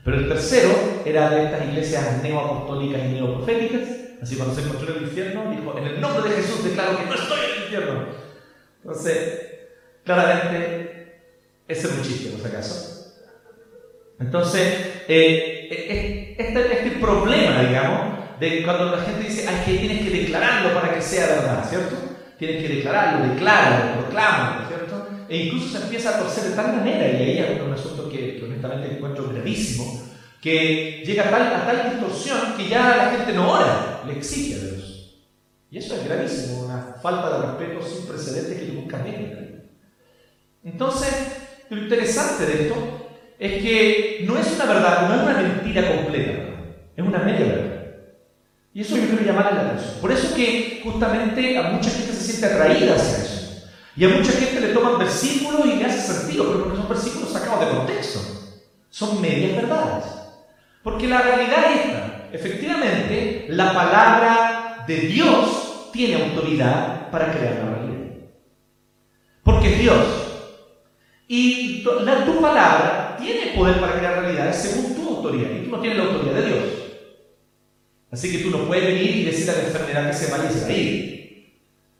Pero 0.05 0.19
el 0.19 0.29
tercero 0.29 0.71
era 1.05 1.31
de 1.31 1.45
estas 1.45 1.67
iglesias 1.67 2.23
neoapostólicas 2.23 3.01
y 3.05 3.09
neoproféticas, 3.09 3.89
así 4.23 4.37
cuando 4.37 4.55
se 4.55 4.63
encontró 4.63 4.91
en 4.91 4.99
el 4.99 5.03
infierno, 5.05 5.51
dijo, 5.51 5.79
en 5.79 5.85
el 5.85 6.01
nombre 6.01 6.31
de 6.31 6.37
Jesús 6.37 6.65
declaro 6.65 6.99
que 6.99 7.07
no 7.07 7.15
estoy 7.15 7.39
en 7.39 7.57
el 7.57 7.63
infierno. 7.63 8.05
Entonces, 8.83 9.41
claramente, 10.05 10.96
ese 11.69 11.89
es 11.89 11.93
un 11.95 12.03
chiste, 12.03 12.31
¿no 12.31 12.39
es 12.39 12.45
acaso? 12.45 12.97
Entonces, 14.19 14.63
eh, 15.09 15.69
eh, 15.71 16.37
este, 16.39 16.73
este, 16.73 16.99
problema, 16.99 17.63
digamos, 17.63 18.39
de 18.41 18.63
cuando 18.63 18.97
la 18.97 19.03
gente 19.03 19.25
dice, 19.25 19.47
ay, 19.49 19.63
que 19.65 19.79
tienes 19.79 20.05
que 20.05 20.11
declararlo 20.11 20.75
para 20.75 20.95
que 20.95 21.03
sea 21.03 21.27
verdad, 21.27 21.69
¿cierto? 21.69 21.97
Tienes 22.39 22.63
que 22.63 22.75
declararlo, 22.77 23.35
decláralo, 23.35 24.01
proclámalo, 24.01 24.69
¿cierto? 24.69 25.09
E 25.29 25.37
incluso 25.39 25.77
se 25.77 25.85
empieza 25.85 26.11
a 26.11 26.19
torcer 26.21 26.45
de 26.45 26.57
tal 26.57 26.77
manera, 26.77 27.09
y 27.09 27.23
ahí 27.23 27.39
es 27.39 27.61
un 27.61 27.73
asunto 27.73 28.09
que, 28.09 28.41
honestamente 28.43 28.97
encuentro 28.97 29.29
gravísimo, 29.29 30.03
que 30.41 31.03
llega 31.05 31.25
a 31.25 31.31
tal, 31.31 31.43
a 31.55 31.67
tal 31.67 31.91
distorsión 31.91 32.57
que 32.57 32.69
ya 32.69 32.97
la 32.97 33.11
gente 33.11 33.33
no 33.33 33.51
ora, 33.51 34.03
le 34.07 34.13
exige 34.17 34.55
a 34.55 34.59
Dios. 34.59 35.27
Y 35.71 35.79
eso 35.79 35.97
es 35.97 36.05
gravísimo, 36.05 36.65
una 36.65 36.97
falta 37.03 37.39
de 37.39 37.47
respeto 37.47 37.85
sin 37.85 38.07
precedentes 38.07 38.57
que 38.57 38.73
nunca 38.73 38.99
viene. 38.99 39.37
Entonces, 40.63 41.46
lo 41.71 41.83
interesante 41.83 42.47
de 42.47 42.63
esto 42.63 42.77
es 43.39 43.63
que 43.63 44.25
no 44.27 44.39
es 44.39 44.53
una 44.55 44.65
verdad, 44.65 45.09
no 45.09 45.15
es 45.15 45.23
una 45.23 45.43
mentira 45.43 45.97
completa, 45.97 46.33
es 46.97 47.05
una 47.05 47.19
media 47.19 47.47
verdad. 47.47 47.77
Y 48.73 48.83
eso 48.83 48.97
yo 48.97 49.07
quiero 49.09 49.25
llamarle 49.25 49.55
la 49.55 49.69
atención. 49.69 50.01
Por 50.01 50.13
eso 50.13 50.35
que 50.35 50.81
justamente 50.85 51.59
a 51.59 51.63
mucha 51.63 51.91
gente 51.91 52.13
se 52.13 52.33
siente 52.33 52.47
atraída 52.47 52.95
hacia 52.95 53.25
eso. 53.25 53.67
Y 53.97 54.05
a 54.05 54.09
mucha 54.09 54.33
gente 54.33 54.61
le 54.61 54.75
toman 54.75 54.99
versículos 54.99 55.65
y 55.65 55.77
le 55.77 55.87
hace 55.87 56.13
sentido, 56.13 56.47
pero 56.47 56.65
porque 56.65 56.77
son 56.77 56.89
versículos 56.89 57.33
sacados 57.33 57.61
de 57.61 57.77
contexto. 57.77 58.21
Son 58.91 59.21
medias 59.21 59.57
verdades. 59.57 60.05
Porque 60.83 61.09
la 61.09 61.23
realidad 61.23 61.65
es 61.73 61.87
esta. 61.87 62.29
Efectivamente, 62.33 63.47
la 63.49 63.73
palabra 63.73 64.85
de 64.87 64.97
Dios 65.01 65.91
tiene 65.93 66.23
autoridad 66.23 67.11
para 67.11 67.33
crear 67.33 67.55
la 67.55 67.71
realidad. 67.71 67.97
porque 69.43 69.71
Dios. 69.77 70.26
Y 71.29 71.83
tu, 71.83 71.91
la, 72.05 72.25
tu 72.25 72.41
palabra 72.41 73.17
tiene 73.21 73.53
poder 73.57 73.81
para 73.81 73.99
crear 73.99 74.21
realidades 74.21 74.57
según 74.57 74.95
tu 74.95 75.17
autoridad. 75.17 75.51
Y 75.51 75.65
tú 75.65 75.71
no 75.71 75.81
tienes 75.81 75.99
la 75.99 76.05
autoridad 76.05 76.35
de 76.35 76.47
Dios. 76.47 76.65
Así 78.11 78.33
que 78.33 78.45
tú 78.45 78.51
no 78.51 78.67
puedes 78.67 78.85
venir 78.85 79.17
y 79.17 79.25
decir 79.25 79.51
a 79.51 79.55
la 79.55 79.65
enfermedad 79.65 80.11
que 80.11 80.17
se 80.17 80.31
vaya 80.31 80.49
y 80.51 80.55
se 80.55 80.61
va 80.63 80.69
a 80.69 80.73
ir. 80.73 81.17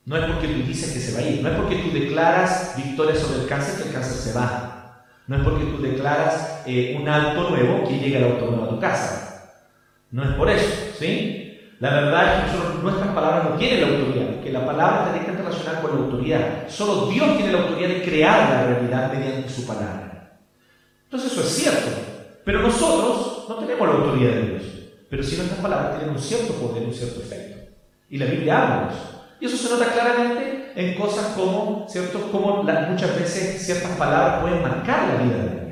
No 0.05 0.17
es 0.17 0.25
porque 0.25 0.49
tú 0.49 0.63
dices 0.63 0.93
que 0.93 1.01
se 1.01 1.13
va 1.13 1.19
a 1.19 1.29
ir. 1.29 1.43
No 1.43 1.51
es 1.51 1.57
porque 1.57 1.77
tú 1.77 1.91
declaras 1.91 2.75
victoria 2.77 3.17
sobre 3.17 3.43
el 3.43 3.49
cáncer 3.49 3.83
que 3.83 3.89
el 3.89 3.95
cáncer 3.95 4.17
se 4.17 4.33
va. 4.33 5.05
No 5.27 5.37
es 5.37 5.43
porque 5.43 5.65
tú 5.65 5.83
declaras 5.83 6.63
eh, 6.67 6.97
un 7.01 7.09
auto 7.09 7.51
nuevo 7.51 7.89
que 7.89 7.99
llegue 7.99 8.19
el 8.19 8.25
auto 8.25 8.47
nuevo 8.47 8.65
a 8.65 8.71
tu 8.71 8.79
casa. 8.79 9.63
No 10.13 10.23
es 10.23 10.37
por 10.37 10.49
eso, 10.49 10.73
¿sí? 10.99 11.46
La 11.79 11.91
verdad 11.91 12.47
es 12.47 12.53
que 12.53 12.83
nuestras 12.83 13.09
palabras 13.09 13.45
no 13.45 13.57
tienen 13.57 13.81
la 13.83 13.99
autoridad, 13.99 14.41
que 14.43 14.51
la 14.51 14.65
palabra 14.65 14.99
está 14.99 15.13
directamente 15.13 15.43
relacionada 15.43 15.83
con 15.83 15.91
la 15.91 16.05
autoridad. 16.07 16.69
Solo 16.69 17.07
Dios 17.07 17.37
tiene 17.37 17.53
la 17.53 17.59
autoridad 17.59 17.89
de 17.89 18.03
crear 18.03 18.51
la 18.51 18.67
realidad 18.67 19.13
mediante 19.13 19.49
su 19.51 19.67
palabra. 19.67 20.39
Entonces 21.05 21.33
eso 21.33 21.43
es 21.43 21.49
cierto, 21.49 21.91
pero 22.45 22.63
nosotros 22.63 23.45
no 23.49 23.57
tenemos 23.57 23.89
la 23.89 23.95
autoridad 23.95 24.31
de 24.33 24.43
Dios. 24.43 24.63
Pero 25.11 25.23
sí 25.23 25.37
nuestras 25.37 25.61
palabras 25.61 25.97
tienen 25.99 26.17
un 26.17 26.21
cierto 26.21 26.55
poder, 26.55 26.83
un 26.85 26.95
cierto 26.95 27.21
efecto. 27.21 27.73
Y 28.09 28.19
la 28.19 28.27
Biblia 28.27 28.63
habla 28.63 28.89
de 28.89 28.95
eso. 28.95 29.25
Y 29.39 29.47
eso 29.47 29.57
se 29.57 29.69
nota 29.69 29.93
claramente 29.93 30.73
en 30.75 30.95
cosas 30.95 31.35
como, 31.37 31.87
¿cierto? 31.89 32.31
Como 32.33 32.63
muchas 32.63 33.19
veces 33.19 33.65
ciertas 33.65 33.93
palabras 33.93 34.41
pueden 34.41 34.63
marcar 34.63 35.09
la 35.09 35.23
vida 35.23 35.37
de 35.37 35.51
alguien. 35.51 35.67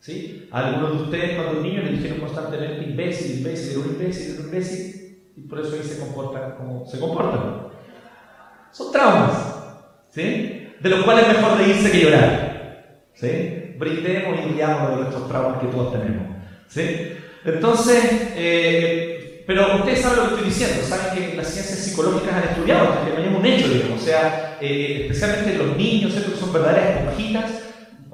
¿Sí? 0.00 0.48
algunos 0.52 0.92
de 0.92 1.02
ustedes 1.04 1.34
cuando 1.34 1.60
niños 1.60 1.84
le 1.84 1.92
dijeron 1.92 2.20
constantemente 2.20 2.84
imbécil, 2.84 3.38
imbécil, 3.38 3.78
un 3.78 3.86
imbécil, 3.86 4.38
un 4.38 4.46
imbécil, 4.46 4.95
por 5.48 5.60
eso 5.60 5.74
ahí 5.74 5.82
se 5.82 5.98
comportan 5.98 6.52
como 6.56 6.86
se 6.86 6.98
comportan. 6.98 7.68
Son 8.72 8.92
traumas, 8.92 9.32
¿sí? 10.10 10.68
De 10.80 10.88
los 10.90 11.04
cuales 11.04 11.26
es 11.28 11.36
mejor 11.36 11.58
reírse 11.58 11.90
que 11.90 12.00
llorar, 12.00 13.04
¿sí? 13.14 13.74
Brindemos 13.78 14.38
y 14.38 14.54
guiamos 14.54 14.90
de 14.90 14.96
nuestros 14.96 15.28
traumas 15.28 15.60
que 15.60 15.68
todos 15.68 15.92
tenemos, 15.92 16.36
¿sí? 16.68 17.12
Entonces, 17.44 18.32
eh, 18.36 19.44
pero 19.46 19.76
ustedes 19.76 20.00
saben 20.00 20.18
lo 20.18 20.24
que 20.24 20.34
estoy 20.34 20.48
diciendo, 20.48 20.82
saben 20.84 21.14
que 21.14 21.36
las 21.36 21.46
ciencias 21.46 21.78
psicológicas 21.78 22.34
han 22.34 22.48
estudiado 22.50 22.88
que 23.04 23.22
es 23.22 23.34
un 23.34 23.46
hecho, 23.46 23.68
digamos, 23.68 24.02
o 24.02 24.04
sea, 24.04 24.58
eh, 24.60 25.02
especialmente 25.02 25.56
los 25.56 25.76
niños, 25.76 26.12
¿cierto? 26.12 26.32
que 26.32 26.38
son 26.38 26.52
verdaderas 26.52 26.96
esponjitas, 26.96 27.50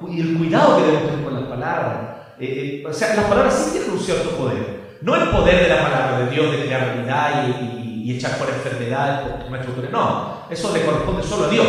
y 0.08 0.20
el 0.20 0.36
cuidado 0.36 0.78
que 0.78 0.82
debemos 0.82 1.10
tener 1.10 1.24
con 1.24 1.34
las 1.34 1.44
palabras. 1.44 1.98
Eh, 2.38 2.84
o 2.86 2.92
sea, 2.92 3.14
las 3.14 3.26
palabras 3.26 3.54
sí 3.54 3.72
tienen 3.72 3.90
un 3.92 4.00
cierto 4.00 4.30
poder. 4.36 4.71
No 5.02 5.16
el 5.16 5.30
poder 5.30 5.62
de 5.62 5.68
la 5.68 5.82
palabra 5.82 6.20
de 6.20 6.30
Dios 6.30 6.52
de 6.52 6.64
crear 6.64 6.94
realidad 6.94 7.48
y, 7.48 8.10
y, 8.10 8.16
echar 8.16 8.38
por 8.38 8.48
enfermedades 8.48 9.28
por 9.28 9.50
nuestro 9.50 9.74
poder. 9.74 9.90
No, 9.90 10.46
eso 10.50 10.72
le 10.72 10.84
corresponde 10.84 11.22
solo 11.22 11.46
a 11.46 11.48
Dios. 11.48 11.66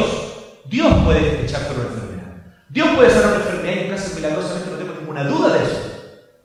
Dios 0.65 0.93
puede 1.03 1.43
echar 1.43 1.67
por 1.67 1.77
una 1.77 1.89
enfermedad. 1.89 2.23
Dios 2.69 2.89
puede 2.95 3.09
sanar 3.09 3.35
una 3.35 3.45
enfermedad 3.45 3.75
y 3.75 3.83
un 3.83 3.89
cáncer 3.89 4.15
milagrosamente, 4.15 4.71
no 4.71 4.77
tengo 4.77 4.93
ninguna 4.99 5.23
duda 5.25 5.53
de 5.53 5.63
eso. 5.63 5.93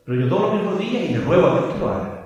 Pero 0.04 0.21
yo 0.21 0.26
doblo 0.26 0.54
mis 0.54 0.64
rodillas 0.64 1.02
y 1.02 1.09
le 1.09 1.21
ruego 1.21 1.47
a 1.47 1.52
Dios 1.52 1.73
que 1.73 1.78
lo 1.78 1.88
haga. 1.88 2.18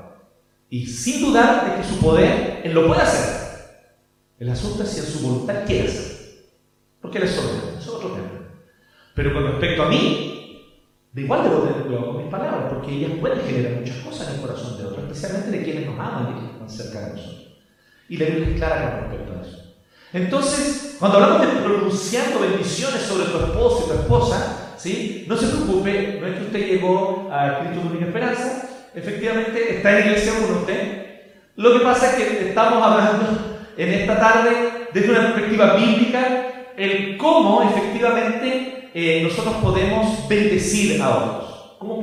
Y 0.71 0.87
sin 0.87 1.27
dudar 1.27 1.71
de 1.71 1.77
que 1.77 1.89
su 1.89 1.99
poder, 1.99 2.61
Él 2.65 2.73
lo 2.73 2.87
puede 2.87 3.03
hacer. 3.03 3.43
El 4.39 4.49
asunto 4.51 4.83
es 4.83 4.89
si 4.89 5.01
en 5.01 5.07
su 5.07 5.21
voluntad 5.21 5.65
quiere 5.67 5.89
hacerlo. 5.89 6.19
Porque 7.01 7.19
Él 7.19 7.25
es 7.25 7.31
soberano, 7.33 7.79
eso 7.79 7.79
es 7.79 7.89
otro 7.89 8.11
tema. 8.11 8.29
Pero 9.15 9.35
con 9.35 9.45
respecto 9.45 9.83
a 9.83 9.89
mí, 9.89 10.79
de 11.13 11.21
igual 11.21 11.43
debo 11.43 11.59
tener 11.59 11.83
cuidado 11.83 12.07
con 12.07 12.17
mis 12.17 12.31
palabras, 12.31 12.52
porque 12.83 12.97
ellas 12.97 13.13
pueden 13.21 13.41
generar 13.43 13.79
muchas 13.79 13.97
cosas 13.99 14.29
en 14.29 14.35
el 14.35 14.41
corazón 14.41 14.77
de 14.77 14.85
otros, 14.85 15.05
especialmente 15.05 15.51
de 15.57 15.63
quienes 15.63 15.87
nos 15.87 16.01
aman, 16.01 16.27
de 16.27 16.33
quienes 16.33 16.53
están 16.53 16.71
cerca 16.71 17.01
de 17.01 17.13
nosotros. 17.13 17.47
Y 18.09 18.17
la 18.17 18.27
Biblia 18.27 18.49
es 18.49 18.57
clara 18.57 18.91
con 18.91 19.01
respecto 19.11 19.33
a 19.33 19.47
eso. 19.47 19.75
Entonces, 20.13 20.97
cuando 20.99 21.19
hablamos 21.19 21.43
de 21.43 21.63
pronunciando 21.63 22.41
bendiciones 22.41 23.03
sobre 23.03 23.27
tu 23.27 23.39
esposo 23.39 23.85
y 23.85 23.89
tu 23.89 23.95
esposa, 24.01 24.75
¿sí? 24.77 25.25
no 25.29 25.37
se 25.37 25.47
preocupe, 25.47 26.19
no 26.21 26.27
es 26.27 26.39
que 26.39 26.45
usted 26.45 26.67
llegó 26.67 27.31
a 27.33 27.61
Cristo 27.61 27.89
con 27.89 28.03
Esperanza, 28.03 28.69
efectivamente 28.95 29.77
está 29.77 29.99
en 29.99 30.07
iglesia 30.07 30.33
con 30.35 30.57
usted. 30.57 31.21
Lo 31.55 31.79
que 31.79 31.85
pasa 31.85 32.11
es 32.11 32.15
que 32.17 32.49
estamos 32.49 32.83
hablando 32.83 33.61
en 33.77 33.89
esta 33.93 34.19
tarde 34.19 34.51
desde 34.93 35.11
una 35.11 35.33
perspectiva 35.33 35.77
bíblica, 35.77 36.49
el 36.77 37.17
cómo 37.17 37.63
efectivamente 37.63 38.91
eh, 38.93 39.21
nosotros 39.23 39.55
podemos 39.63 40.29
bendecir 40.29 41.01
a 41.01 41.11
otros. 41.11 41.52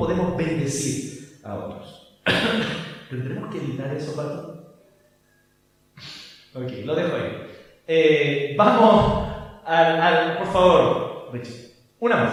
¿Cómo 0.00 0.14
podemos 0.14 0.34
bendecir 0.34 1.40
a 1.44 1.56
otros? 1.56 2.22
¿Tendremos 3.10 3.52
que 3.52 3.58
evitar 3.58 3.94
eso, 3.94 4.16
Pato? 4.16 4.80
Ok, 6.54 6.70
lo 6.86 6.94
dejo 6.94 7.16
ahí. 7.16 7.52
Eh, 7.86 8.54
vamos 8.56 9.28
al, 9.66 10.38
por 10.38 10.46
favor, 10.46 11.28
Richie. 11.34 11.74
Una 11.98 12.16
más. 12.16 12.32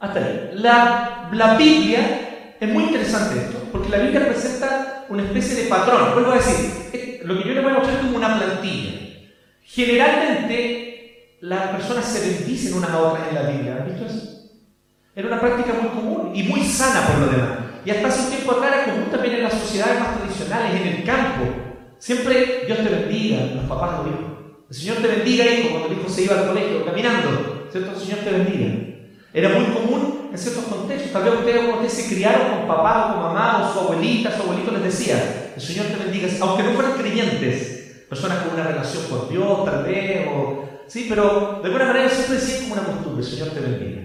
Hasta 0.00 0.18
ahí. 0.18 0.50
La, 0.54 1.30
la 1.32 1.56
Biblia 1.56 2.56
es 2.58 2.68
muy 2.68 2.82
interesante 2.82 3.38
esto, 3.38 3.68
porque 3.70 3.90
la 3.90 3.98
Biblia 3.98 4.26
presenta 4.26 5.06
una 5.10 5.22
especie 5.22 5.62
de 5.62 5.68
patrón. 5.68 6.14
Vuelvo 6.14 6.32
a 6.32 6.34
decir, 6.34 7.20
lo 7.22 7.38
que 7.38 7.48
yo 7.48 7.54
le 7.54 7.60
voy 7.60 7.70
a 7.70 7.74
mostrar 7.74 7.94
es 7.94 8.02
como 8.02 8.16
una 8.16 8.38
plantilla. 8.38 8.90
Generalmente 9.62 11.36
las 11.42 11.68
personas 11.68 12.04
se 12.04 12.28
bendicen 12.28 12.74
unas 12.74 12.90
a 12.90 12.98
otras 12.98 13.28
en 13.28 13.34
la 13.36 13.42
Biblia. 13.42 13.76
¿Han 13.76 13.86
visto 13.86 14.06
eso? 14.06 14.33
Era 15.16 15.28
una 15.28 15.40
práctica 15.40 15.74
muy 15.80 15.90
común 15.90 16.32
y 16.34 16.42
muy 16.42 16.64
sana 16.64 17.06
por 17.06 17.18
lo 17.18 17.26
demás. 17.28 17.58
Y 17.84 17.90
hasta 17.90 18.08
hace 18.08 18.22
un 18.22 18.30
tiempo 18.30 18.52
atrás 18.52 18.72
era 18.74 18.92
común 18.92 19.10
también 19.10 19.34
en 19.34 19.42
las 19.44 19.52
sociedades 19.52 20.00
más 20.00 20.18
tradicionales, 20.18 20.80
en 20.80 20.88
el 20.88 21.04
campo. 21.04 21.44
Siempre 21.98 22.64
Dios 22.66 22.78
te 22.78 22.88
bendiga, 22.88 23.54
los 23.54 23.64
papás 23.64 23.98
lo 23.98 24.04
dijo. 24.04 24.34
El 24.68 24.74
Señor 24.74 24.96
te 24.96 25.06
bendiga, 25.06 25.44
hijo, 25.44 25.68
cuando 25.70 25.88
el 25.88 25.98
hijo 25.98 26.08
se 26.08 26.22
iba 26.24 26.34
al 26.34 26.48
colegio 26.48 26.84
caminando. 26.84 27.68
¿Cierto? 27.70 27.92
El 27.92 27.96
Señor 27.96 28.18
te 28.20 28.30
bendiga. 28.30 28.94
Era 29.32 29.48
muy 29.50 29.64
común 29.66 30.30
en 30.32 30.38
ciertos 30.38 30.64
contextos. 30.64 31.12
Tal 31.12 31.24
vez 31.24 31.34
ustedes, 31.34 31.68
ustedes 31.68 31.92
se 31.92 32.14
criaron 32.14 32.58
con 32.58 32.68
papá 32.68 33.06
o 33.06 33.12
con 33.12 33.22
mamá 33.22 33.68
o 33.68 33.72
su 33.72 33.80
abuelita, 33.80 34.34
su 34.34 34.42
abuelito 34.42 34.72
les 34.72 34.82
decía, 34.82 35.52
el 35.54 35.62
Señor 35.62 35.86
te 35.86 36.02
bendiga. 36.02 36.28
Aunque 36.40 36.62
no 36.64 36.70
fueran 36.72 36.98
creyentes, 36.98 38.06
personas 38.08 38.38
con 38.38 38.54
una 38.54 38.64
relación 38.64 39.04
con 39.04 39.28
Dios, 39.28 39.64
tal 39.64 39.84
vez, 39.84 40.26
o 40.28 40.64
¿sí? 40.88 41.06
Pero 41.08 41.60
de 41.62 41.66
alguna 41.66 41.86
manera 41.86 42.08
siempre 42.08 42.36
decía 42.36 42.60
como 42.62 42.74
una 42.74 42.84
costumbre, 42.84 43.24
Señor 43.24 43.48
te 43.50 43.60
bendiga. 43.60 44.03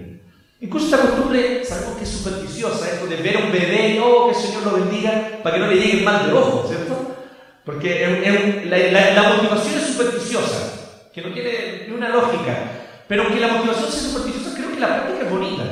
Incluso 0.60 0.94
esta 0.94 1.08
costumbre 1.08 1.64
sabemos 1.64 1.96
que 1.96 2.04
es 2.04 2.10
supersticiosa, 2.10 2.90
esto 2.90 3.06
de 3.06 3.16
ver 3.16 3.36
a 3.38 3.44
un 3.44 3.52
bebé 3.52 3.98
oh, 4.04 4.28
que 4.28 4.36
el 4.36 4.42
Señor 4.44 4.64
lo 4.64 4.72
bendiga 4.72 5.40
para 5.42 5.56
que 5.56 5.60
no 5.62 5.68
le 5.68 5.80
llegue 5.80 6.02
mal 6.02 6.26
de 6.26 6.32
ojo, 6.34 6.68
¿cierto? 6.68 7.16
Porque 7.64 8.64
la, 8.66 9.22
motivación 9.22 9.80
es 9.80 9.86
supersticiosa, 9.86 11.08
que 11.14 11.22
no 11.22 11.32
tiene 11.32 11.86
ni 11.88 11.94
una 11.94 12.10
lógica. 12.10 12.72
Pero 13.08 13.22
aunque 13.22 13.40
la 13.40 13.48
motivación 13.48 13.90
sea 13.90 14.10
supersticiosa, 14.10 14.56
creo 14.56 14.70
que 14.72 14.80
la 14.80 15.02
práctica 15.02 15.24
es 15.24 15.30
bonita. 15.30 15.64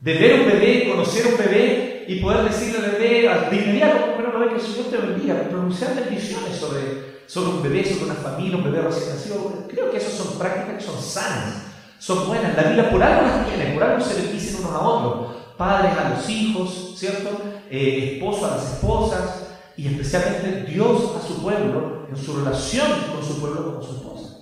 De 0.00 0.14
ver 0.14 0.32
a 0.32 0.42
un 0.42 0.46
bebé, 0.46 0.88
conocer 0.88 1.26
a 1.26 1.28
un 1.28 1.36
bebé 1.36 2.04
y 2.08 2.20
poder 2.20 2.48
decirle 2.48 2.78
al 2.78 2.92
bebé 2.92 3.28
de 3.50 3.56
inmediato, 3.56 4.14
bueno, 4.14 4.38
ve 4.38 4.48
que 4.48 4.54
el 4.54 4.60
Señor 4.60 4.86
te 4.86 4.96
bendiga, 4.96 5.48
pronunciar 5.50 5.94
bendiciones 5.94 6.56
sobre, 6.56 7.20
sobre 7.26 7.50
un 7.50 7.62
bebé, 7.62 7.84
sobre 7.84 8.04
una 8.04 8.14
familia, 8.14 8.56
un 8.56 8.64
bebé 8.64 8.80
recién 8.80 9.10
nacido. 9.10 9.66
Creo 9.68 9.90
que 9.90 9.98
esas 9.98 10.12
son 10.12 10.38
prácticas 10.38 10.78
que 10.78 10.90
son 10.90 11.02
sanas, 11.02 11.68
son 11.98 12.26
buenas. 12.26 12.56
La 12.56 12.64
Biblia 12.64 12.90
por 12.90 13.02
algo 13.02 13.22
las 13.22 13.46
tiene, 13.46 13.74
por 13.74 13.82
algo 13.82 14.04
se 14.04 14.14
bendicen 14.14 14.60
unos 14.60 14.72
a 14.72 14.80
otros. 14.80 15.36
Padres 15.56 15.92
a 15.98 16.10
los 16.10 16.28
hijos, 16.28 16.94
¿cierto? 16.96 17.30
Eh, 17.70 18.14
esposos 18.14 18.44
a 18.44 18.56
las 18.56 18.72
esposas 18.72 19.46
y 19.76 19.88
especialmente 19.88 20.70
Dios 20.70 21.16
a 21.16 21.26
su 21.26 21.42
pueblo 21.42 21.98
en 22.08 22.16
su 22.16 22.36
relación 22.36 22.86
con 23.12 23.24
su 23.24 23.40
pueblo, 23.40 23.74
con 23.74 23.82
su 23.82 23.96
esposa. 23.96 24.36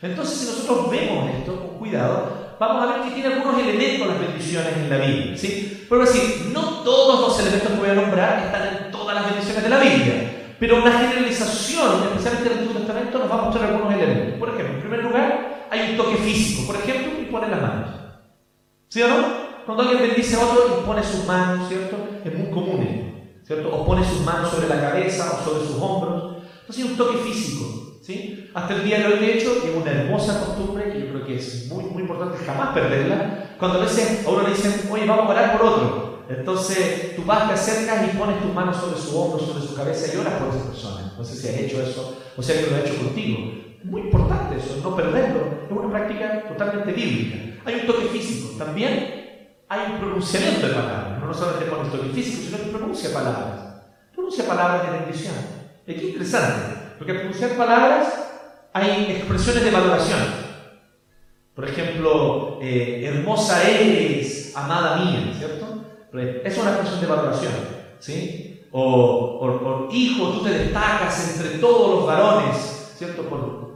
Entonces, 0.00 0.38
si 0.38 0.46
nosotros 0.46 0.90
vemos 0.90 1.30
esto 1.30 1.56
con 1.56 1.78
cuidado, 1.78 2.56
vamos 2.58 2.82
a 2.82 2.92
ver 2.92 3.04
que 3.04 3.14
tiene 3.14 3.34
algunos 3.34 3.60
elementos 3.60 4.06
las 4.06 4.20
bendiciones 4.20 4.76
en 4.76 4.90
la 4.90 4.96
Biblia. 4.98 5.36
¿sí? 5.36 5.86
Pero 5.88 6.00
decir, 6.00 6.50
no 6.52 6.82
todos 6.82 7.20
los 7.20 7.40
elementos 7.40 7.70
que 7.70 7.78
voy 7.78 7.90
a 7.90 7.94
nombrar 7.94 8.38
están 8.46 8.68
en 8.68 8.90
todas 8.90 9.14
las 9.14 9.26
bendiciones 9.26 9.62
de 9.62 9.68
la 9.68 9.78
Biblia. 9.78 10.30
Pero 10.58 10.82
una 10.82 10.92
generalización, 10.98 12.04
especialmente 12.04 12.52
en 12.52 12.58
el 12.58 12.64
Nuevo 12.64 12.80
Testamento, 12.80 13.18
nos 13.18 13.30
va 13.30 13.34
a 13.34 13.42
mostrar 13.42 13.70
algunos 13.70 13.92
elementos. 13.92 14.38
Por 14.38 14.48
ejemplo, 14.50 14.74
en 14.74 14.80
primer 14.80 15.04
lugar, 15.04 15.53
hay 15.80 15.90
un 15.90 15.96
toque 15.96 16.16
físico. 16.16 16.66
Por 16.66 16.76
ejemplo, 16.76 17.20
impone 17.20 17.48
las 17.48 17.62
manos. 17.62 17.90
¿Sí 18.88 19.02
o 19.02 19.08
no? 19.08 19.44
Cuando 19.66 19.82
alguien 19.82 20.08
bendice 20.08 20.36
a 20.36 20.44
otro, 20.44 20.78
impone 20.78 21.02
sus 21.02 21.24
manos, 21.24 21.68
¿cierto? 21.68 21.96
Es 22.24 22.34
muy 22.34 22.50
común 22.50 23.14
¿cierto? 23.46 23.68
O 23.74 23.84
pone 23.84 24.04
sus 24.04 24.20
manos 24.20 24.50
sobre 24.50 24.68
la 24.68 24.80
cabeza 24.80 25.38
o 25.38 25.44
sobre 25.44 25.66
sus 25.66 25.76
hombros. 25.80 26.36
Entonces 26.60 26.84
hay 26.84 26.90
un 26.90 26.96
toque 26.96 27.18
físico, 27.18 27.98
¿sí? 28.02 28.50
Hasta 28.54 28.74
el 28.74 28.84
día 28.84 28.98
de 29.00 29.06
hoy, 29.06 29.18
de 29.18 29.34
hecho, 29.34 29.56
es 29.64 29.74
una 29.74 29.90
hermosa 29.90 30.40
costumbre 30.40 30.92
que 30.92 31.00
yo 31.00 31.08
creo 31.08 31.26
que 31.26 31.36
es 31.36 31.66
muy, 31.68 31.84
muy 31.84 32.02
importante 32.02 32.38
jamás 32.44 32.72
perderla. 32.72 33.56
Cuando 33.58 33.78
a 33.78 33.82
veces 33.82 34.26
a 34.26 34.30
uno 34.30 34.42
le 34.42 34.50
dicen, 34.50 34.88
oye, 34.90 35.06
vamos 35.06 35.26
a 35.26 35.30
orar 35.30 35.58
por 35.58 35.66
otro. 35.66 36.24
Entonces 36.28 37.16
tú 37.16 37.22
vas, 37.26 37.48
te 37.48 37.54
acercas 37.54 38.06
y 38.06 38.16
pones 38.16 38.40
tus 38.40 38.54
manos 38.54 38.76
sobre 38.78 38.98
su 38.98 39.20
hombro, 39.20 39.44
sobre 39.44 39.60
su 39.60 39.74
cabeza 39.74 40.14
y 40.14 40.16
oras 40.16 40.34
por 40.34 40.48
esa 40.48 40.66
persona. 40.66 41.12
No 41.18 41.24
sé 41.24 41.36
si 41.36 41.48
has 41.48 41.54
hecho 41.56 41.82
eso 41.82 42.16
o 42.34 42.42
si 42.42 42.52
alguien 42.52 42.70
lo 42.70 42.76
ha 42.76 42.80
hecho 42.80 42.96
contigo. 42.96 43.63
Muy 43.84 44.02
importante 44.02 44.56
eso, 44.56 44.80
no 44.82 44.96
perderlo. 44.96 45.64
Es 45.64 45.70
una 45.70 45.90
práctica 45.90 46.42
totalmente 46.48 46.92
bíblica. 46.92 47.60
Hay 47.64 47.74
un 47.80 47.86
toque 47.86 48.06
físico. 48.06 48.56
También 48.58 49.58
hay 49.68 49.92
un 49.92 49.98
pronunciamiento 49.98 50.68
de 50.68 50.74
palabras. 50.74 51.20
No 51.20 51.34
solamente 51.34 51.66
pones 51.66 51.92
toque 51.92 52.08
físico, 52.08 52.42
sino 52.44 52.58
que 52.58 52.76
pronuncia 52.76 53.12
palabras. 53.12 53.60
Pronuncia 54.14 54.46
palabras 54.46 54.86
de 54.90 54.98
bendición. 54.98 55.34
Es 55.86 56.00
que 56.00 56.06
interesante, 56.08 56.94
porque 56.96 57.12
al 57.12 57.18
pronunciar 57.18 57.50
palabras 57.52 58.08
hay 58.72 59.16
expresiones 59.16 59.64
de 59.64 59.70
valoración. 59.70 60.18
Por 61.54 61.68
ejemplo, 61.68 62.58
eh, 62.62 63.04
hermosa 63.04 63.68
eres, 63.68 64.56
amada 64.56 64.96
mía, 64.96 65.32
¿cierto? 65.36 65.84
Es 66.44 66.58
una 66.58 66.70
expresión 66.70 67.00
de 67.00 67.06
valoración, 67.06 67.52
¿sí? 67.98 68.66
O, 68.72 69.88
hijo, 69.92 70.30
tú 70.30 70.42
te 70.42 70.50
destacas 70.50 71.36
entre 71.36 71.58
todos 71.58 71.96
los 71.96 72.06
varones, 72.06 72.94
¿cierto? 72.96 73.24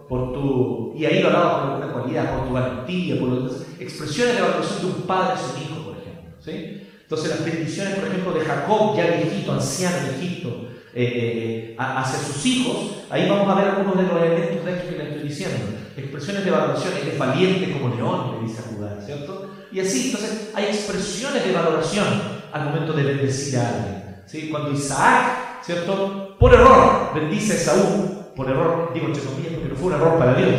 Por 0.08 0.32
tu, 0.32 0.94
y 0.96 1.04
ahí 1.04 1.20
lo 1.20 1.28
hablaba 1.28 1.62
por 1.62 1.70
alguna 1.70 1.92
cualidad, 1.92 2.36
por 2.36 2.48
tu 2.48 2.54
valentía, 2.54 3.20
por 3.20 3.50
expresiones 3.78 4.36
de 4.36 4.42
valoración 4.42 4.80
de 4.80 4.86
un 4.86 5.02
padre 5.02 5.32
a 5.34 5.36
su 5.36 5.58
hijo, 5.58 5.84
por 5.84 5.96
ejemplo, 5.98 6.30
¿sí? 6.40 6.88
Entonces 7.02 7.30
las 7.30 7.44
bendiciones, 7.44 7.94
por 7.94 8.08
ejemplo, 8.08 8.32
de 8.32 8.40
Jacob, 8.40 8.96
ya 8.96 9.06
viejito, 9.06 9.52
anciano 9.52 9.96
en 9.98 10.14
Egipto, 10.14 10.68
eh, 10.94 11.74
eh, 11.74 11.76
hacia 11.78 12.18
sus 12.18 12.44
hijos, 12.46 13.04
ahí 13.10 13.28
vamos 13.28 13.48
a 13.48 13.54
ver 13.54 13.68
algunos 13.68 13.96
de 13.96 14.02
los 14.02 14.22
elementos 14.22 14.64
de 14.64 14.72
esto 14.72 14.88
que 14.90 14.96
le 14.96 15.10
estoy 15.10 15.28
diciendo. 15.28 15.56
Expresiones 15.96 16.44
de 16.44 16.50
valoración, 16.50 16.92
él 17.02 17.08
es 17.08 17.18
valiente 17.18 17.72
como 17.72 17.94
león, 17.94 18.36
le 18.36 18.48
dice 18.48 18.60
a 18.60 18.74
Judá, 18.74 19.00
¿cierto? 19.04 19.50
Y 19.70 19.80
así, 19.80 20.06
entonces 20.06 20.50
hay 20.54 20.66
expresiones 20.66 21.44
de 21.44 21.52
valoración 21.52 22.06
al 22.52 22.64
momento 22.64 22.92
de 22.94 23.02
bendecir 23.02 23.58
a 23.58 23.68
alguien. 23.68 24.22
¿sí? 24.26 24.48
Cuando 24.50 24.72
Isaac, 24.72 25.62
¿cierto? 25.62 26.36
Por 26.38 26.54
error 26.54 27.12
bendice 27.14 27.52
a 27.52 27.56
Esaú, 27.56 28.17
por 28.38 28.48
error, 28.48 28.92
digo 28.94 29.06
entre 29.08 29.24
comillas, 29.24 29.52
porque 29.54 29.68
no 29.68 29.74
fue 29.74 29.86
un 29.88 29.94
error 29.94 30.16
para 30.16 30.34
Dios. 30.34 30.50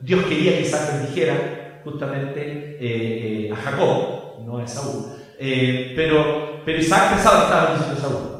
Dios 0.00 0.24
quería 0.24 0.58
que 0.58 0.62
Isaac 0.62 0.92
bendijera 0.92 1.80
justamente 1.84 2.76
eh, 2.80 3.48
a 3.52 3.54
Jacob, 3.54 4.44
no 4.44 4.58
a 4.58 4.64
Esaú. 4.64 5.06
pero, 5.38 6.60
pero 6.64 6.78
Isaac 6.78 7.10
pensaba 7.10 7.38
que 7.38 7.44
estaba 7.44 7.64
bendiciendo 7.66 7.94
a 7.94 7.98
Esaú. 7.98 8.32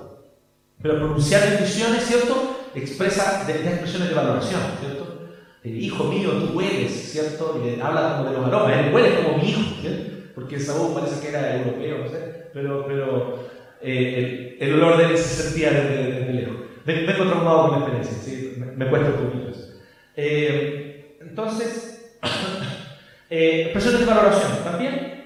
Pero 0.83 0.97
pronunciar 0.97 1.49
bendiciones, 1.49 2.05
¿cierto? 2.05 2.57
Expresa 2.75 3.45
de, 3.47 3.53
expresiones 3.53 4.09
de 4.09 4.15
valoración, 4.17 4.61
¿cierto? 4.81 5.29
El 5.63 5.81
hijo 5.81 6.03
mío, 6.05 6.31
tú 6.33 6.59
hueles, 6.59 6.91
¿cierto? 6.91 7.63
Y 7.65 7.81
habla 7.81 8.17
como 8.17 8.31
de 8.31 8.37
los 8.37 8.47
aromas, 8.47 8.79
él 8.79 8.93
huele 8.93 9.15
como 9.23 9.39
mi 9.39 9.49
hijo, 9.49 9.61
¿cierto? 9.81 10.11
Porque 10.35 10.59
Saúl 10.59 10.93
parece 10.93 11.21
que 11.21 11.29
era 11.29 11.57
europeo, 11.57 11.99
no 11.99 12.11
sé, 12.11 12.49
pero, 12.53 12.85
pero 12.89 13.49
eh, 13.81 14.57
el, 14.59 14.75
olor 14.75 14.97
de 14.97 15.05
él 15.05 15.17
se 15.17 15.43
sentía 15.45 15.71
desde, 15.71 16.33
lejos. 16.33 16.57
Vengo 16.85 17.27
traumado 17.27 17.69
con 17.69 17.71
la 17.71 17.87
experiencia, 17.87 18.19
¿sí? 18.25 18.42
Me, 18.77 18.89
cuesta 18.89 19.09
un 19.09 19.27
poquito 19.27 19.49
eso. 19.51 19.75
Eh, 20.17 21.17
entonces, 21.21 22.17
eh, 23.31 23.63
expresiones 23.65 24.01
de 24.01 24.07
valoración. 24.07 24.65
También 24.65 25.25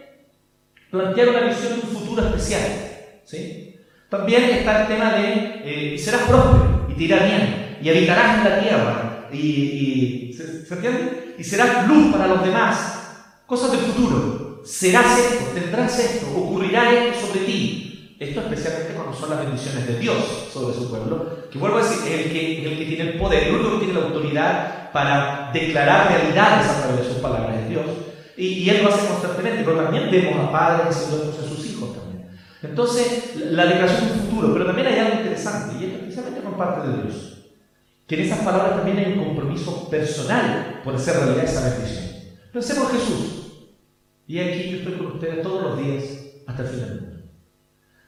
plantear 0.90 1.28
una 1.30 1.40
visión 1.40 1.74
de 1.74 1.86
un 1.86 1.88
futuro 1.88 2.26
especial, 2.26 2.62
¿sí? 3.24 3.76
También 4.08 4.44
está 4.44 4.82
el 4.82 4.88
tema 4.88 5.14
de 5.14 5.94
eh, 5.94 5.98
serás 5.98 6.22
próspero 6.22 6.86
y 6.88 6.94
te 6.94 7.04
irá 7.04 7.24
bien 7.24 7.78
y 7.82 7.88
habitarás 7.88 8.38
en 8.38 8.44
la 8.44 8.60
tierra 8.60 9.28
y 9.32 10.32
¿se, 10.32 10.72
entiende? 10.72 11.34
Y 11.38 11.44
serás 11.44 11.88
luz 11.88 12.12
para 12.12 12.28
los 12.28 12.44
demás. 12.44 12.92
Cosas 13.46 13.72
del 13.72 13.80
futuro. 13.80 14.62
Serás 14.64 15.18
esto, 15.18 15.44
tendrás 15.54 15.98
esto, 15.98 16.26
ocurrirá 16.36 16.92
esto 16.92 17.26
sobre 17.26 17.40
ti. 17.40 18.16
Esto 18.18 18.40
especialmente 18.40 18.94
cuando 18.94 19.14
son 19.14 19.30
las 19.30 19.40
bendiciones 19.40 19.86
de 19.86 19.98
Dios 19.98 20.48
sobre 20.52 20.74
su 20.74 20.88
pueblo, 20.88 21.35
que 21.50 21.58
vuelvo 21.58 21.78
a 21.78 21.82
decir, 21.82 22.12
es 22.12 22.26
el 22.26 22.32
que, 22.32 22.66
el 22.66 22.78
que 22.78 22.84
tiene 22.84 23.10
el 23.10 23.18
poder, 23.18 23.44
el 23.44 23.54
único 23.54 23.72
que 23.72 23.84
tiene 23.86 24.00
la 24.00 24.06
autoridad 24.06 24.92
para 24.92 25.50
declarar 25.52 26.08
realidades 26.12 26.68
a 26.68 26.82
través 26.82 27.06
de 27.06 27.12
sus 27.12 27.22
palabras 27.22 27.56
de 27.56 27.68
Dios. 27.68 27.84
Y, 28.36 28.46
y 28.46 28.70
él 28.70 28.82
lo 28.82 28.88
hace 28.88 29.06
constantemente, 29.06 29.62
pero 29.64 29.82
también 29.82 30.10
vemos 30.10 30.48
a 30.48 30.52
padres 30.52 30.96
haciendo 30.96 31.24
en 31.24 31.48
sus 31.48 31.66
hijos 31.66 31.94
también. 31.94 32.28
Entonces, 32.62 33.36
la 33.36 33.66
declaración 33.66 34.10
un 34.12 34.20
futuro, 34.20 34.52
pero 34.52 34.66
también 34.66 34.88
hay 34.88 34.98
algo 34.98 35.16
interesante, 35.18 35.76
y 35.78 35.84
esto 35.84 36.00
precisamente 36.00 36.40
por 36.40 36.56
parte 36.56 36.88
de 36.88 37.02
Dios, 37.02 37.36
que 38.06 38.14
en 38.14 38.20
esas 38.22 38.38
palabras 38.40 38.76
también 38.76 38.98
hay 38.98 39.12
un 39.12 39.24
compromiso 39.24 39.88
personal 39.88 40.80
por 40.84 40.94
hacer 40.94 41.16
realidad 41.16 41.44
esa 41.44 41.68
bendición. 41.68 42.04
Pensemos 42.52 42.90
en 42.90 42.98
Jesús. 42.98 43.36
Y 44.28 44.38
aquí 44.40 44.70
yo 44.70 44.76
estoy 44.78 44.94
con 44.94 45.06
ustedes 45.06 45.42
todos 45.42 45.62
los 45.62 45.78
días 45.78 46.04
hasta 46.46 46.62
el 46.62 46.68
final 46.68 46.88
del. 46.88 47.05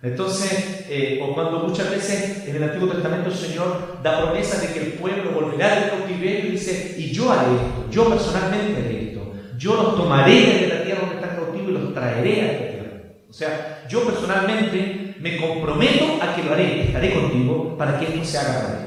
Entonces, 0.01 0.87
eh, 0.89 1.21
o 1.23 1.35
cuando 1.35 1.59
muchas 1.61 1.91
veces 1.91 2.47
en 2.47 2.55
el 2.55 2.63
Antiguo 2.63 2.89
Testamento 2.89 3.31
el 3.31 3.37
Señor 3.37 3.99
da 4.03 4.23
promesa 4.23 4.61
de 4.61 4.73
que 4.73 4.81
el 4.81 4.93
pueblo 4.93 5.33
volverá 5.33 5.75
del 5.75 5.91
cautiverio 5.91 6.47
y 6.47 6.53
dice, 6.53 6.95
y 6.97 7.11
yo 7.11 7.33
haré 7.33 7.57
esto, 7.57 7.87
yo 7.91 8.09
personalmente 8.09 8.81
haré 8.81 9.09
esto, 9.09 9.33
yo 9.57 9.75
los 9.75 9.97
tomaré 9.97 10.61
de 10.61 10.69
la 10.69 10.85
tierra 10.85 11.01
donde 11.01 11.17
están 11.17 11.37
cautivos 11.37 11.69
y 11.69 11.73
los 11.73 11.95
traeré 11.95 12.43
a 12.43 12.53
esta 12.53 12.69
tierra. 12.69 13.03
O 13.29 13.33
sea, 13.33 13.87
yo 13.89 14.05
personalmente 14.05 15.17
me 15.19 15.37
comprometo 15.37 16.23
a 16.23 16.35
que 16.37 16.45
lo 16.45 16.53
haré, 16.53 16.85
estaré 16.85 17.15
contigo 17.15 17.77
para 17.77 17.99
que 17.99 18.07
esto 18.07 18.25
se 18.25 18.39
haga 18.39 18.79
ti. 18.79 18.85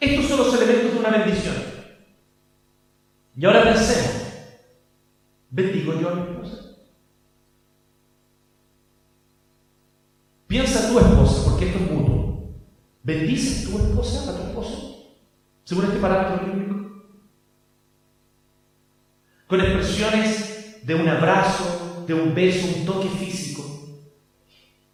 Estos 0.00 0.26
son 0.26 0.38
los 0.38 0.54
elementos 0.54 0.94
de 0.94 0.98
una 1.00 1.10
bendición. 1.10 1.54
Y 3.36 3.44
ahora 3.44 3.62
pensemos, 3.62 4.10
¿bendigo 5.50 6.00
yo 6.00 6.37
es 11.66 11.90
mutuo. 11.90 12.54
¿Bendices 13.02 13.64
tu 13.64 13.78
esposa 13.78 14.30
a 14.30 14.36
tu 14.36 14.42
esposo? 14.48 15.16
Según 15.64 15.84
este 15.86 15.98
parámetro 15.98 16.46
bíblico. 16.46 16.74
Con 19.46 19.60
expresiones 19.60 20.80
de 20.82 20.94
un 20.94 21.08
abrazo, 21.08 22.04
de 22.06 22.14
un 22.14 22.34
beso, 22.34 22.66
un 22.76 22.84
toque 22.84 23.08
físico, 23.08 23.64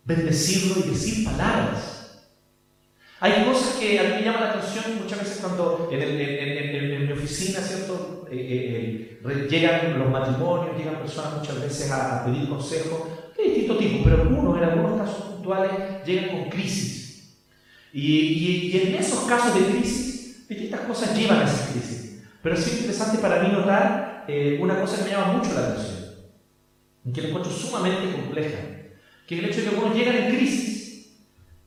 bendecirlo 0.04 0.84
y 0.84 0.90
decir 0.90 1.24
palabras. 1.24 2.22
Hay 3.20 3.44
cosas 3.44 3.76
que 3.76 3.98
a 3.98 4.02
mí 4.02 4.08
me 4.16 4.22
llaman 4.22 4.42
la 4.42 4.50
atención 4.50 5.02
muchas 5.02 5.18
veces 5.20 5.38
cuando 5.40 5.88
en, 5.90 7.06
mi 7.06 7.12
oficina, 7.12 7.60
¿cierto? 7.60 8.26
Eh, 8.30 8.36
eh, 8.36 9.20
eh, 9.24 9.48
llegan 9.48 9.98
los 9.98 10.10
matrimonios, 10.10 10.76
llegan 10.76 10.96
personas 10.96 11.38
muchas 11.38 11.60
veces 11.60 11.90
a, 11.90 12.24
pedir 12.24 12.48
consejo 12.48 13.32
de 13.36 13.44
distinto 13.44 13.76
tipo, 13.76 14.04
pero 14.04 14.22
algunos, 14.22 14.58
en 14.58 14.64
algunos 14.64 15.00
casos 15.00 15.33
puntuales, 15.44 16.04
llegan 16.04 16.30
con 16.30 16.50
crisis. 16.50 17.36
Y, 17.92 18.72
y 18.72 18.80
en 18.82 18.94
esos 18.94 19.24
casos 19.24 19.54
de 19.54 19.66
crisis, 19.66 20.48
distintas 20.48 20.80
cosas 20.80 21.16
llevan 21.16 21.40
a 21.40 21.44
esas 21.44 21.68
crisis. 21.70 22.22
Pero 22.42 22.54
es 22.56 22.72
interesante 22.72 23.18
para 23.18 23.42
mí 23.42 23.52
notar 23.52 24.26
una 24.60 24.80
cosa 24.80 24.98
que 24.98 25.04
me 25.04 25.10
llama 25.10 25.34
mucho 25.34 25.52
la 25.54 25.68
atención 25.68 26.04
que 27.12 27.20
la 27.20 27.28
encuentro 27.28 27.52
sumamente 27.52 28.12
compleja, 28.12 28.58
que 29.26 29.34
es 29.34 29.44
el 29.44 29.50
hecho 29.50 29.60
de 29.60 29.68
que 29.68 29.76
uno 29.76 29.94
llega 29.94 30.16
en 30.16 30.34
crisis 30.34 31.10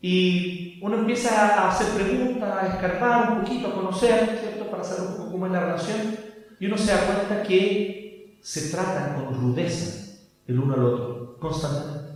y 0.01 0.79
uno 0.81 0.97
empieza 0.97 1.59
a 1.59 1.69
hacer 1.69 1.87
preguntas, 1.89 2.49
a 2.51 2.67
escarbar 2.67 3.31
un 3.31 3.39
poquito, 3.41 3.67
a 3.67 3.75
conocer, 3.75 4.39
¿cierto? 4.39 4.69
Para 4.71 4.83
saber 4.83 5.11
un 5.11 5.17
poco 5.17 5.31
cómo 5.31 5.45
es 5.45 5.51
la 5.51 5.59
relación, 5.59 6.17
y 6.59 6.65
uno 6.65 6.77
se 6.77 6.91
da 6.91 7.05
cuenta 7.05 7.43
que 7.43 8.39
se 8.41 8.69
tratan 8.69 9.15
con 9.15 9.33
rudeza 9.39 10.17
el 10.47 10.59
uno 10.59 10.73
al 10.73 10.83
otro, 10.83 11.37
constantemente. 11.39 12.06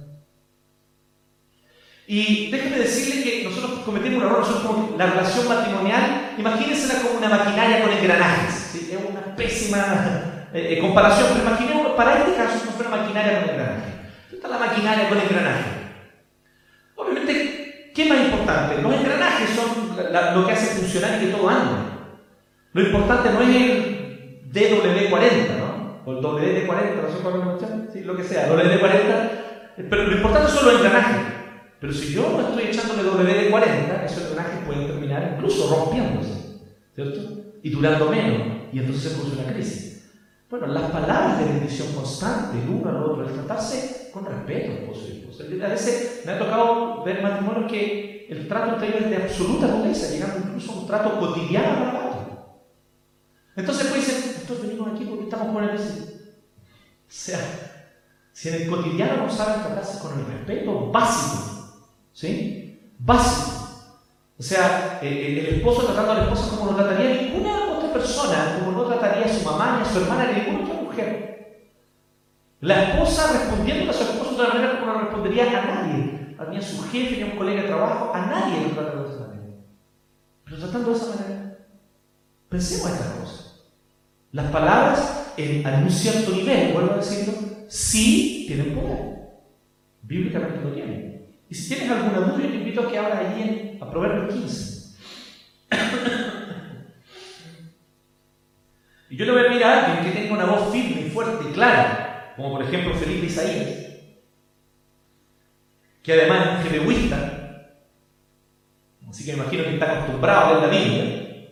Y 2.13 2.51
déjeme 2.51 2.79
decirle 2.79 3.23
que 3.23 3.43
nosotros 3.45 3.79
cometemos 3.85 4.19
un 4.19 4.25
error, 4.25 4.39
nosotros 4.39 4.65
como 4.65 4.97
la 4.97 5.05
relación 5.05 5.47
matrimonial, 5.47 6.33
imagínensela 6.37 7.01
como 7.01 7.19
una 7.19 7.29
maquinaria 7.29 7.81
con 7.81 7.89
engranajes, 7.89 8.75
es 8.75 8.97
una 9.09 9.33
pésima 9.33 10.49
eh, 10.51 10.73
eh, 10.73 10.79
comparación, 10.81 11.29
pero 11.29 11.47
imaginemos, 11.47 11.93
para 11.93 12.17
este 12.17 12.35
caso, 12.35 12.65
no 12.65 12.71
fuera 12.71 12.89
maquinaria 12.89 13.39
con 13.39 13.49
engranaje. 13.51 13.91
Esta 14.29 14.45
es 14.45 14.51
la 14.51 14.59
maquinaria 14.59 15.07
con 15.07 15.19
engranaje. 15.19 15.63
Obviamente, 16.97 17.91
¿qué 17.95 18.05
más 18.09 18.19
importante? 18.19 18.81
Los 18.81 18.93
engranajes 18.93 19.49
son 19.51 20.35
lo 20.35 20.45
que 20.45 20.51
hace 20.51 20.81
funcionar 20.81 21.15
y 21.15 21.27
que 21.27 21.31
todo 21.31 21.47
ande. 21.47 21.77
Lo 22.73 22.81
importante 22.81 23.29
no 23.29 23.41
es 23.41 23.55
el 23.55 24.51
DW40, 24.51 25.59
¿no? 25.59 26.01
O 26.05 26.11
el 26.11 26.17
WD40, 26.17 26.67
no 26.67 27.09
sé 27.09 27.23
cuál 27.23 27.35
es 27.35 27.61
la 27.61 27.93
sí, 27.93 28.01
lo 28.01 28.17
que 28.17 28.25
sea, 28.25 28.49
WD40. 28.49 29.29
Pero 29.89 30.03
lo 30.03 30.11
importante 30.11 30.51
son 30.51 30.65
los 30.65 30.75
engranajes. 30.75 31.40
Pero 31.81 31.93
si 31.93 32.13
yo 32.13 32.29
no 32.29 32.47
estoy 32.47 32.65
echándole 32.65 33.09
WD40, 33.09 34.05
esos 34.05 34.29
engranajes 34.29 34.65
pueden 34.67 34.85
terminar 34.85 35.33
incluso 35.33 35.67
rompiéndose, 35.67 36.59
¿cierto? 36.93 37.21
Y 37.63 37.71
durando 37.71 38.11
menos. 38.11 38.47
Y 38.71 38.77
entonces 38.77 39.11
se 39.11 39.17
produce 39.17 39.41
una 39.41 39.51
crisis. 39.51 40.11
Bueno, 40.47 40.67
las 40.67 40.91
palabras 40.91 41.39
de 41.39 41.45
bendición 41.45 41.91
constante 41.93 42.61
el 42.61 42.69
uno 42.69 42.87
al 42.87 42.97
otro, 42.97 43.27
el 43.27 43.33
tratarse 43.33 44.11
con 44.13 44.25
respeto, 44.25 44.71
y 44.71 45.11
esposa. 45.11 45.43
A 45.43 45.69
veces 45.69 46.21
me 46.23 46.33
ha 46.33 46.37
tocado 46.37 47.03
ver 47.03 47.23
matrimonios 47.23 47.71
que 47.71 48.27
el 48.29 48.47
trato 48.47 48.73
entre 48.73 48.89
ellos 48.89 49.01
es 49.01 49.09
de 49.09 49.23
absoluta 49.23 49.65
rudeza, 49.65 50.11
llegando 50.11 50.37
incluso 50.37 50.73
a 50.73 50.75
un 50.81 50.87
trato 50.87 51.19
cotidiano 51.19 51.79
para 51.79 51.89
el 51.89 51.95
otro. 51.95 52.61
Entonces 53.55 53.87
pues 53.87 54.05
dicen, 54.05 54.33
nosotros 54.33 54.61
venimos 54.61 54.87
aquí 54.93 55.05
porque 55.05 55.23
estamos 55.23 55.51
con 55.51 55.63
el 55.63 55.71
vecino. 55.71 56.05
O 56.05 56.09
sea, 57.07 57.39
si 58.33 58.49
en 58.49 58.55
el 58.61 58.69
cotidiano 58.69 59.25
no 59.25 59.31
saben 59.31 59.63
tratarse 59.63 59.99
con 59.99 60.19
el 60.19 60.25
respeto 60.27 60.91
básico, 60.91 61.50
¿sí? 62.13 62.79
Básico. 62.99 63.57
O 64.39 64.43
sea, 64.43 64.99
el, 65.01 65.37
esposo 65.45 65.85
tratando 65.85 66.11
a 66.11 66.15
la 66.15 66.23
esposa 66.23 66.55
como 66.55 66.71
lo 66.71 66.77
trataría 66.77 67.21
ninguna 67.21 67.61
persona 67.91 68.57
como 68.59 68.71
no 68.71 68.85
trataría 68.85 69.25
a 69.25 69.37
su 69.37 69.45
mamá 69.45 69.77
ni 69.77 69.81
a 69.83 69.91
su 69.91 69.99
hermana 69.99 70.25
ni 70.25 70.39
a 70.39 70.43
ninguna 70.43 70.65
otra 70.65 70.81
mujer. 70.81 71.71
La 72.61 72.83
esposa 72.83 73.31
respondiendo 73.31 73.91
a 73.91 73.93
su 73.93 74.03
esposo 74.03 74.31
de 74.31 74.35
una 74.41 74.53
manera 74.53 74.79
como 74.79 74.93
no 74.93 75.01
respondería 75.01 75.59
a 75.59 75.65
nadie, 75.65 76.35
a 76.37 76.45
ni 76.45 76.57
a 76.57 76.61
su 76.61 76.83
jefe, 76.89 77.17
ni 77.17 77.23
a 77.23 77.25
un 77.25 77.37
colega 77.37 77.63
de 77.63 77.67
trabajo, 77.67 78.11
a 78.13 78.25
nadie 78.25 78.67
lo 78.67 78.69
trata 78.69 79.01
de 79.01 79.09
esa 79.09 79.27
manera. 79.27 79.47
Pero 80.45 80.57
tratando 80.57 80.91
de 80.91 80.97
esa 80.97 81.15
manera, 81.15 81.57
pensemos 82.49 82.91
estas 82.91 83.07
cosas. 83.07 83.63
Las 84.31 84.51
palabras 84.51 85.33
en, 85.37 85.65
en 85.67 85.83
un 85.83 85.91
cierto 85.91 86.31
nivel, 86.31 86.73
vuelvo 86.73 86.93
a 86.93 86.97
decirlo, 86.97 87.33
sí 87.67 88.45
tienen 88.47 88.75
poder. 88.75 89.29
Bíblicamente 90.03 90.61
lo 90.63 90.73
tienen. 90.73 91.20
Y 91.51 91.55
si 91.55 91.75
tienes 91.75 91.91
alguna 91.91 92.19
duda, 92.19 92.37
te 92.37 92.55
invito 92.55 92.79
a 92.79 92.89
que 92.89 92.97
abras 92.97 93.19
allí 93.19 93.77
a 93.81 93.91
Proverbios 93.91 94.33
15. 94.33 94.95
y 99.09 99.17
yo 99.17 99.25
le 99.25 99.31
voy 99.33 99.41
a 99.41 99.47
pedir 99.49 99.63
a 99.65 99.85
alguien 99.85 100.05
que 100.05 100.17
tenga 100.17 100.33
una 100.33 100.45
voz 100.45 100.71
firme 100.71 101.09
fuerte 101.09 101.49
y 101.49 101.51
clara, 101.51 102.33
como 102.37 102.51
por 102.51 102.63
ejemplo 102.63 102.95
Felipe 102.95 103.25
Isaías, 103.25 103.67
que 106.01 106.13
además 106.13 106.59
es 106.59 106.71
jebehuista, 106.71 107.67
así 109.09 109.25
que 109.25 109.33
me 109.33 109.39
imagino 109.39 109.63
que 109.65 109.73
está 109.73 109.91
acostumbrado 109.91 110.45
a 110.45 110.47
leer 110.53 110.61
la 110.61 110.79
Biblia. 110.79 111.49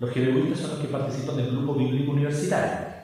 Los 0.00 0.10
jebehuistas 0.10 0.58
son 0.58 0.70
los 0.70 0.80
que 0.80 0.88
participan 0.88 1.36
del 1.36 1.52
grupo 1.52 1.74
bíblico 1.74 2.10
universitario. 2.10 2.96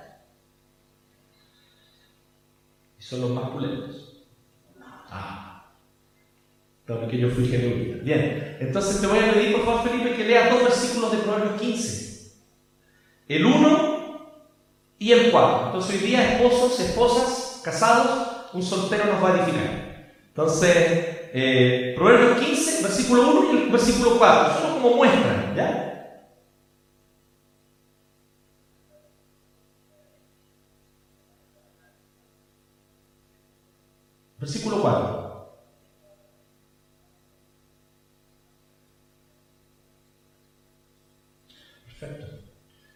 Y 2.98 3.02
son 3.02 3.20
los 3.20 3.30
más 3.30 3.48
pulentos. 3.50 4.01
Ah. 7.02 7.08
que 7.08 7.18
yo 7.18 7.30
fui 7.30 7.46
jebehuista. 7.46 8.04
Bien, 8.04 8.56
entonces 8.60 9.00
te 9.00 9.06
voy 9.06 9.18
a 9.18 9.32
pedir 9.32 9.52
por 9.52 9.64
favor, 9.64 9.88
Felipe, 9.88 10.14
que 10.14 10.24
leas 10.24 10.50
dos 10.50 10.62
versículos 10.64 11.12
de 11.12 11.18
Proverbios 11.18 11.60
15. 11.60 12.32
El 13.28 13.46
1 13.46 14.32
y 14.98 15.12
el 15.12 15.30
4. 15.30 15.66
Entonces 15.66 16.00
hoy 16.00 16.08
día 16.08 16.32
esposos, 16.34 16.80
esposas, 16.80 17.60
casados, 17.64 18.28
un 18.52 18.62
soltero 18.62 19.06
nos 19.06 19.22
va 19.22 19.30
a 19.30 19.36
edificar. 19.36 20.12
Entonces, 20.28 20.76
eh, 21.34 21.94
Proverbios 21.96 22.40
15, 22.40 22.82
versículo 22.82 23.30
1 23.30 23.52
y 23.52 23.70
versículo 23.70 24.18
4. 24.18 24.54
Solo 24.60 24.74
como 24.82 24.96
muestra, 24.96 25.52
¿ya? 25.56 25.91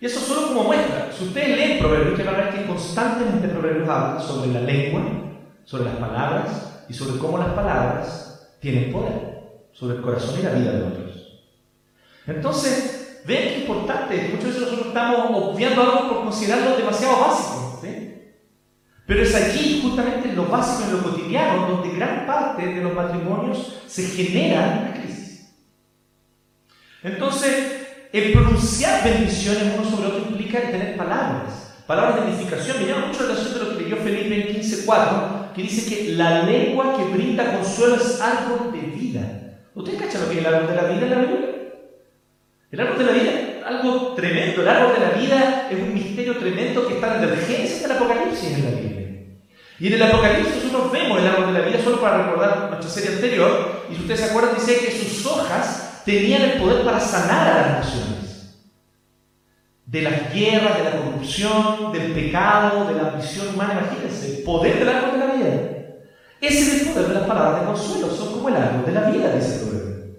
Y 0.00 0.06
eso 0.06 0.20
solo 0.20 0.48
como 0.48 0.64
muestra. 0.64 1.10
Si 1.16 1.24
ustedes 1.24 1.56
leen 1.56 1.78
Proverbios, 1.78 2.18
ustedes 2.18 2.36
van 2.36 2.50
que 2.52 2.66
constantemente 2.66 3.48
Proverbios 3.48 3.88
habla 3.88 4.20
sobre 4.20 4.52
la 4.52 4.60
lengua, 4.60 5.02
sobre 5.64 5.84
las 5.84 5.94
palabras 5.94 6.84
y 6.88 6.94
sobre 6.94 7.18
cómo 7.18 7.38
las 7.38 7.48
palabras 7.48 8.56
tienen 8.60 8.92
poder 8.92 9.36
sobre 9.76 9.96
el 9.96 10.02
corazón 10.02 10.40
y 10.40 10.42
la 10.42 10.52
vida 10.52 10.72
de 10.72 10.82
otros. 10.84 11.42
Entonces, 12.26 13.22
ven 13.26 13.48
que 13.48 13.58
importante. 13.60 14.30
Muchas 14.32 14.46
veces 14.46 14.60
nosotros 14.62 14.86
estamos 14.88 15.52
obviando 15.54 15.82
algo 15.82 16.08
por 16.08 16.22
considerarlo 16.24 16.76
demasiado 16.76 17.20
básico. 17.20 17.78
¿sí? 17.82 18.32
Pero 19.06 19.22
es 19.22 19.34
allí, 19.34 19.82
justamente 19.82 20.30
en 20.30 20.36
lo 20.36 20.46
básico, 20.46 20.88
en 20.88 20.96
lo 20.96 21.02
cotidiano, 21.02 21.68
donde 21.68 21.94
gran 21.94 22.26
parte 22.26 22.66
de 22.66 22.82
los 22.82 22.94
matrimonios 22.94 23.82
se 23.86 24.04
genera 24.04 24.80
una 24.82 25.02
crisis. 25.02 25.52
Entonces, 27.02 27.85
el 28.12 28.32
pronunciar 28.32 29.04
bendiciones 29.04 29.74
uno 29.76 29.88
sobre 29.88 30.08
otro 30.08 30.30
implica 30.30 30.58
el 30.58 30.70
tener 30.70 30.96
palabras, 30.96 31.74
palabras 31.86 32.24
de 32.24 32.32
edificación. 32.32 32.78
Me 32.80 32.86
llama 32.88 33.06
mucho 33.06 33.26
la 33.26 33.34
atención 33.34 33.54
de 33.54 33.64
lo 33.64 33.76
que 33.76 33.84
leyó 33.84 33.96
Felipe 33.96 34.50
en 34.50 34.56
15.4, 34.56 35.52
que 35.54 35.62
dice 35.62 35.94
que 35.94 36.12
la 36.12 36.42
lengua 36.44 36.96
que 36.96 37.04
brinda 37.04 37.56
consuelo 37.56 37.96
es 37.96 38.20
árbol 38.20 38.72
de 38.72 38.80
vida. 38.80 39.22
¿Ustedes 39.74 40.00
cachan 40.00 40.22
lo 40.22 40.28
que 40.28 40.34
es 40.34 40.46
el 40.46 40.54
árbol 40.54 40.68
de 40.68 40.76
la 40.76 40.88
vida 40.88 41.02
en 41.02 41.10
la 41.10 41.18
Biblia? 41.18 41.48
El 42.70 42.80
árbol 42.80 42.98
de 42.98 43.04
la 43.04 43.12
vida 43.12 43.56
algo 43.66 44.14
tremendo. 44.14 44.62
El 44.62 44.68
árbol 44.68 44.94
de 44.94 45.00
la 45.00 45.10
vida 45.10 45.68
es 45.70 45.78
un 45.78 45.92
misterio 45.92 46.36
tremendo 46.36 46.86
que 46.86 46.94
está 46.94 47.18
desde 47.18 47.34
el 47.34 47.40
Génesis 47.40 47.76
hasta 47.76 47.86
el 47.86 47.92
Apocalipsis 47.92 48.52
en 48.52 48.64
la 48.64 48.70
Biblia. 48.70 49.06
Y 49.78 49.86
en 49.88 49.92
el 49.92 50.02
Apocalipsis 50.02 50.64
nosotros 50.64 50.92
vemos 50.92 51.18
el 51.18 51.26
árbol 51.26 51.52
de 51.52 51.60
la 51.60 51.66
vida, 51.66 51.82
solo 51.82 52.00
para 52.00 52.24
recordar 52.24 52.70
nuestra 52.70 52.88
serie 52.88 53.16
anterior, 53.16 53.84
y 53.90 53.94
si 53.94 54.00
ustedes 54.00 54.20
se 54.20 54.26
acuerdan, 54.26 54.54
dice 54.54 54.78
que 54.78 54.90
sus 54.90 55.26
hojas 55.26 55.95
tenían 56.06 56.42
el 56.42 56.52
poder 56.52 56.84
para 56.84 57.00
sanar 57.00 57.48
a 57.48 57.60
las 57.60 57.70
naciones. 57.84 58.56
De 59.84 60.02
las 60.02 60.32
guerras, 60.32 60.78
de 60.78 60.84
la 60.84 61.02
corrupción, 61.02 61.92
del 61.92 62.12
pecado, 62.12 62.86
de 62.86 62.94
la 62.94 63.08
ambición 63.08 63.48
humana, 63.48 63.80
imagínense, 63.82 64.38
el 64.38 64.42
poder 64.44 64.78
del 64.78 64.88
árbol 64.88 65.12
de 65.12 65.26
la 65.26 65.34
vida. 65.34 65.46
Ese 66.40 66.60
es 66.60 66.82
el 66.82 66.92
poder 66.92 67.08
de 67.08 67.14
las 67.14 67.24
palabras 67.24 67.60
de 67.60 67.66
consuelo, 67.66 68.08
son 68.08 68.34
como 68.34 68.48
el 68.48 68.56
árbol 68.56 68.86
de 68.86 68.92
la 68.92 69.10
vida, 69.10 69.34
dice 69.34 69.54
el 69.54 69.68
proverbio. 69.68 70.16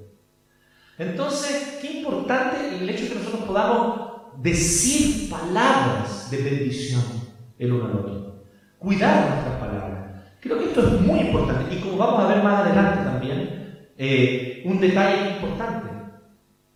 Entonces, 0.99 1.79
qué 1.81 1.99
importante 1.99 2.77
el 2.77 2.89
hecho 2.89 3.03
de 3.03 3.09
que 3.09 3.15
nosotros 3.15 3.43
podamos 3.45 4.11
decir 4.41 5.29
palabras 5.29 6.29
de 6.29 6.37
bendición 6.37 7.03
el 7.57 7.71
uno 7.71 7.85
al 7.85 7.99
otro. 7.99 8.43
Cuidar 8.77 9.29
nuestras 9.29 9.59
palabras. 9.59 10.23
Creo 10.41 10.59
que 10.59 10.65
esto 10.65 10.81
es 10.85 11.01
muy 11.01 11.19
importante. 11.19 11.73
Y 11.73 11.79
como 11.79 11.97
vamos 11.97 12.23
a 12.23 12.27
ver 12.27 12.43
más 12.43 12.65
adelante 12.65 13.03
también, 13.03 13.57
eh, 13.97 14.61
un 14.65 14.79
detalle 14.79 15.31
importante. 15.31 15.89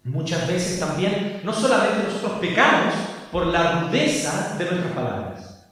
Muchas 0.03 0.47
veces 0.47 0.79
también, 0.79 1.41
no 1.43 1.53
solamente 1.53 2.07
nosotros 2.07 2.39
pecamos 2.39 2.95
por 3.31 3.47
la 3.47 3.81
rudeza 3.81 4.55
de 4.57 4.65
nuestras 4.65 4.93
palabras, 4.93 5.71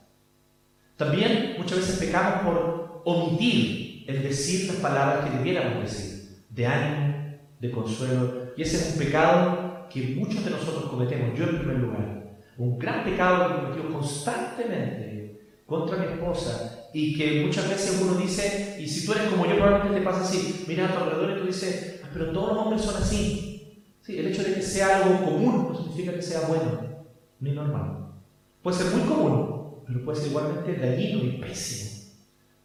también 0.96 1.56
muchas 1.58 1.78
veces 1.78 1.96
pecamos 1.98 2.42
por 2.42 3.02
omitir 3.04 4.04
el 4.06 4.22
decir 4.22 4.68
las 4.68 4.76
palabras 4.76 5.24
que 5.24 5.38
debiéramos 5.38 5.82
decir, 5.82 6.44
de 6.48 6.66
ánimo, 6.66 7.38
de 7.58 7.70
consuelo. 7.70 8.52
Y 8.56 8.62
ese 8.62 8.76
es 8.76 8.92
un 8.92 9.04
pecado 9.04 9.88
que 9.88 10.14
muchos 10.16 10.44
de 10.44 10.50
nosotros 10.50 10.90
cometemos, 10.90 11.38
yo 11.38 11.44
en 11.44 11.58
primer 11.58 11.78
lugar. 11.78 12.20
Un 12.58 12.78
gran 12.78 13.04
pecado 13.04 13.48
que 13.48 13.62
cometido 13.62 13.92
constantemente 13.92 15.40
contra 15.66 15.96
mi 15.96 16.06
esposa 16.06 16.79
y 16.92 17.16
que 17.16 17.44
muchas 17.44 17.68
veces 17.68 18.00
uno 18.02 18.14
dice, 18.14 18.76
y 18.80 18.88
si 18.88 19.06
tú 19.06 19.12
eres 19.12 19.28
como 19.28 19.46
yo, 19.46 19.56
probablemente 19.56 20.00
te 20.00 20.04
pasa 20.04 20.22
así, 20.22 20.64
mira 20.66 20.86
a 20.86 20.92
tu 20.92 21.04
alrededor 21.04 21.36
y 21.36 21.40
tú 21.40 21.46
dices, 21.46 22.00
ah, 22.02 22.08
pero 22.12 22.32
todos 22.32 22.54
los 22.54 22.58
hombres 22.58 22.82
son 22.82 23.02
así. 23.02 23.84
Sí, 24.02 24.18
el 24.18 24.26
hecho 24.26 24.42
de 24.42 24.54
que 24.54 24.62
sea 24.62 24.96
algo 24.96 25.24
común 25.24 25.68
no 25.70 25.76
significa 25.76 26.14
que 26.14 26.22
sea 26.22 26.48
bueno 26.48 27.04
ni 27.38 27.52
normal. 27.52 28.08
Puede 28.62 28.78
ser 28.78 28.94
muy 28.94 29.08
común, 29.08 29.82
pero 29.86 30.04
puede 30.04 30.18
ser 30.18 30.28
igualmente 30.28 30.76
dañino 30.76 31.24
y 31.24 31.40
pésimo. 31.40 31.90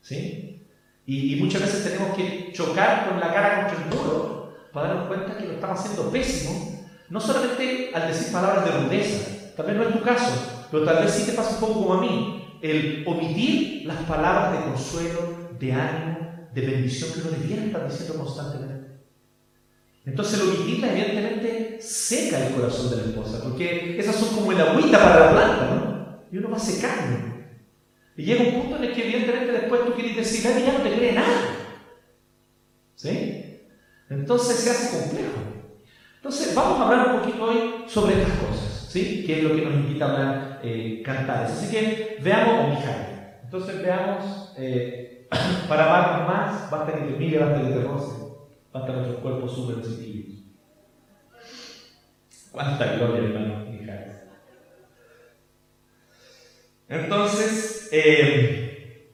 ¿Sí? 0.01 0.67
Y, 1.05 1.33
y 1.33 1.41
muchas 1.41 1.61
veces 1.61 1.83
tenemos 1.83 2.15
que 2.15 2.51
chocar 2.53 3.09
con 3.09 3.19
la 3.19 3.33
cara 3.33 3.67
contra 3.67 3.85
el 3.85 3.95
muro 3.95 4.53
para 4.73 4.89
darnos 4.89 5.07
cuenta 5.07 5.38
que 5.38 5.45
lo 5.45 5.53
estamos 5.53 5.79
haciendo 5.79 6.11
pésimo, 6.11 6.83
no 7.09 7.19
solamente 7.19 7.91
al 7.93 8.07
decir 8.07 8.31
palabras 8.33 8.65
de 8.65 8.71
rudeza, 8.71 9.53
tal 9.55 9.67
vez 9.67 9.77
no 9.77 9.83
es 9.83 9.93
tu 9.93 10.01
caso, 10.01 10.67
pero 10.69 10.83
tal 10.83 11.03
vez 11.03 11.11
sí 11.13 11.25
te 11.25 11.31
pasa 11.31 11.55
un 11.55 11.59
poco 11.61 11.73
como 11.75 11.93
a 11.93 12.01
mí, 12.01 12.44
el 12.61 13.03
omitir 13.07 13.85
las 13.85 13.97
palabras 14.03 14.53
de 14.53 14.71
consuelo, 14.71 15.49
de 15.59 15.73
ánimo, 15.73 16.49
de 16.53 16.61
bendición 16.61 17.11
que 17.13 17.21
uno 17.21 17.37
debiera 17.37 17.65
estar 17.65 17.89
diciendo 17.89 18.23
constantemente. 18.23 18.75
Entonces 20.05 20.39
el 20.39 20.49
omitirla 20.49 20.91
evidentemente 20.91 21.79
seca 21.81 22.47
el 22.47 22.53
corazón 22.53 22.91
de 22.91 22.97
la 22.97 23.03
esposa, 23.03 23.43
porque 23.43 23.99
esas 23.99 24.15
son 24.15 24.35
como 24.35 24.51
el 24.51 24.61
agüita 24.61 24.99
para 24.99 25.19
la 25.19 25.31
planta, 25.31 25.75
¿no? 25.75 26.19
Y 26.31 26.37
uno 26.37 26.51
va 26.51 26.59
secando. 26.59 27.35
Y 28.15 28.23
llega 28.23 28.43
un 28.43 28.61
punto 28.61 28.77
en 28.77 28.83
el 28.85 28.93
que 28.93 29.03
evidentemente 29.03 29.51
después 29.51 29.85
tú 29.85 29.93
quieres 29.93 30.15
decir, 30.15 30.49
ay, 30.53 30.63
ya 30.65 30.73
no 30.73 30.83
te 30.83 30.93
cree 30.93 31.13
nada. 31.13 31.57
¿Sí? 32.95 33.59
Entonces 34.09 34.57
se 34.57 34.69
hace 34.69 34.99
complejo. 34.99 35.33
Entonces 36.17 36.55
vamos 36.55 36.79
a 36.79 36.87
hablar 36.87 37.15
un 37.15 37.21
poquito 37.21 37.43
hoy 37.43 37.85
sobre 37.87 38.21
estas 38.21 38.37
cosas, 38.39 38.87
¿sí? 38.89 39.23
Que 39.25 39.39
es 39.39 39.43
lo 39.43 39.55
que 39.55 39.61
nos 39.63 39.73
invita 39.73 40.05
a 40.05 40.11
hablar 40.11 40.54
eh, 40.65 41.01
Cantares. 41.04 41.51
Así 41.51 41.71
que 41.71 42.17
veamos 42.21 42.69
Mijares. 42.69 43.08
Entonces 43.43 43.82
veamos, 43.82 44.54
eh, 44.58 45.28
para 45.69 45.86
amarnos 45.86 46.28
más, 46.28 46.71
basta 46.71 46.93
que 46.93 47.01
te 47.01 47.17
mire, 47.17 47.39
basta 47.39 47.62
que 47.62 47.73
te 47.73 47.84
roce, 47.84 48.15
basta 48.73 48.91
nuestros 48.91 49.19
cuerpos 49.19 49.54
súper 49.54 49.84
sensibles. 49.84 50.39
Cuánta 52.51 52.93
gloria, 52.93 53.23
hermano. 53.23 53.65
Entonces, 56.88 57.89
eh, 57.91 59.12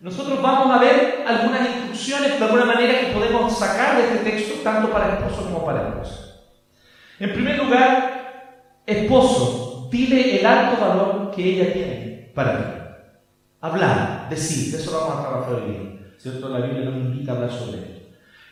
nosotros 0.00 0.40
vamos 0.42 0.76
a 0.76 0.80
ver 0.80 1.24
algunas 1.26 1.68
instrucciones 1.68 2.38
de 2.38 2.44
alguna 2.44 2.66
manera 2.66 3.00
que 3.00 3.12
podemos 3.12 3.58
sacar 3.58 3.96
de 3.96 4.04
este 4.04 4.30
texto 4.30 4.60
tanto 4.62 4.92
para 4.92 5.14
esposo 5.14 5.44
como 5.44 5.64
para 5.64 5.88
esposa. 5.88 6.44
En 7.18 7.32
primer 7.32 7.58
lugar, 7.58 8.82
esposo, 8.86 9.67
dile 9.90 10.40
el 10.40 10.46
alto 10.46 10.80
valor 10.80 11.30
que 11.34 11.44
ella 11.44 11.72
tiene 11.72 12.30
para 12.34 12.58
ti. 12.58 12.78
Hablar, 13.60 14.28
decir, 14.30 14.72
de 14.72 14.82
eso 14.82 14.92
vamos 14.92 15.16
a 15.16 15.28
trabajar 15.28 15.54
hoy 15.54 15.70
día. 15.70 16.48
La 16.48 16.60
Biblia 16.60 16.90
nos 16.90 16.96
invita 16.96 17.32
a 17.32 17.34
hablar 17.36 17.50
sobre 17.50 17.78
esto. 17.78 17.98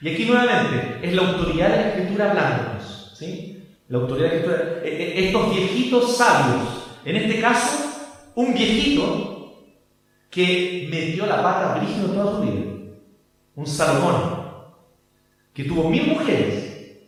Y 0.01 0.09
aquí 0.09 0.25
nuevamente, 0.25 1.01
es 1.03 1.15
la 1.15 1.23
autoridad 1.23 1.71
de 1.71 1.77
la 1.77 1.89
Escritura 1.89 2.31
hablándonos. 2.31 3.13
¿sí? 3.17 3.63
La 3.89 3.99
autoridad 3.99 4.31
de 4.31 4.35
la 4.35 4.41
Escritura. 4.41 4.81
E, 4.85 4.89
e, 4.89 5.27
estos 5.27 5.51
viejitos 5.51 6.17
sabios, 6.17 6.63
en 7.05 7.17
este 7.17 7.41
caso, 7.41 7.87
un 8.35 8.53
viejito 8.55 9.37
que 10.31 10.89
metió 10.91 11.27
la 11.27 11.43
pata 11.43 11.79
brígido 11.79 12.09
toda 12.09 12.37
su 12.37 12.43
vida. 12.43 12.73
Un 13.55 13.67
Salomón, 13.67 14.47
que 15.55 15.65
tuvo 15.65 15.89
mil 15.89 16.09
mujeres, 16.09 16.99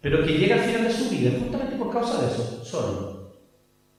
pero 0.00 0.24
que 0.24 0.36
llega 0.36 0.56
al 0.56 0.62
final 0.62 0.84
de 0.84 0.92
su 0.92 1.08
vida 1.08 1.30
justamente 1.38 1.76
por 1.76 1.92
causa 1.92 2.20
de 2.20 2.32
eso, 2.32 2.64
solo. 2.64 3.13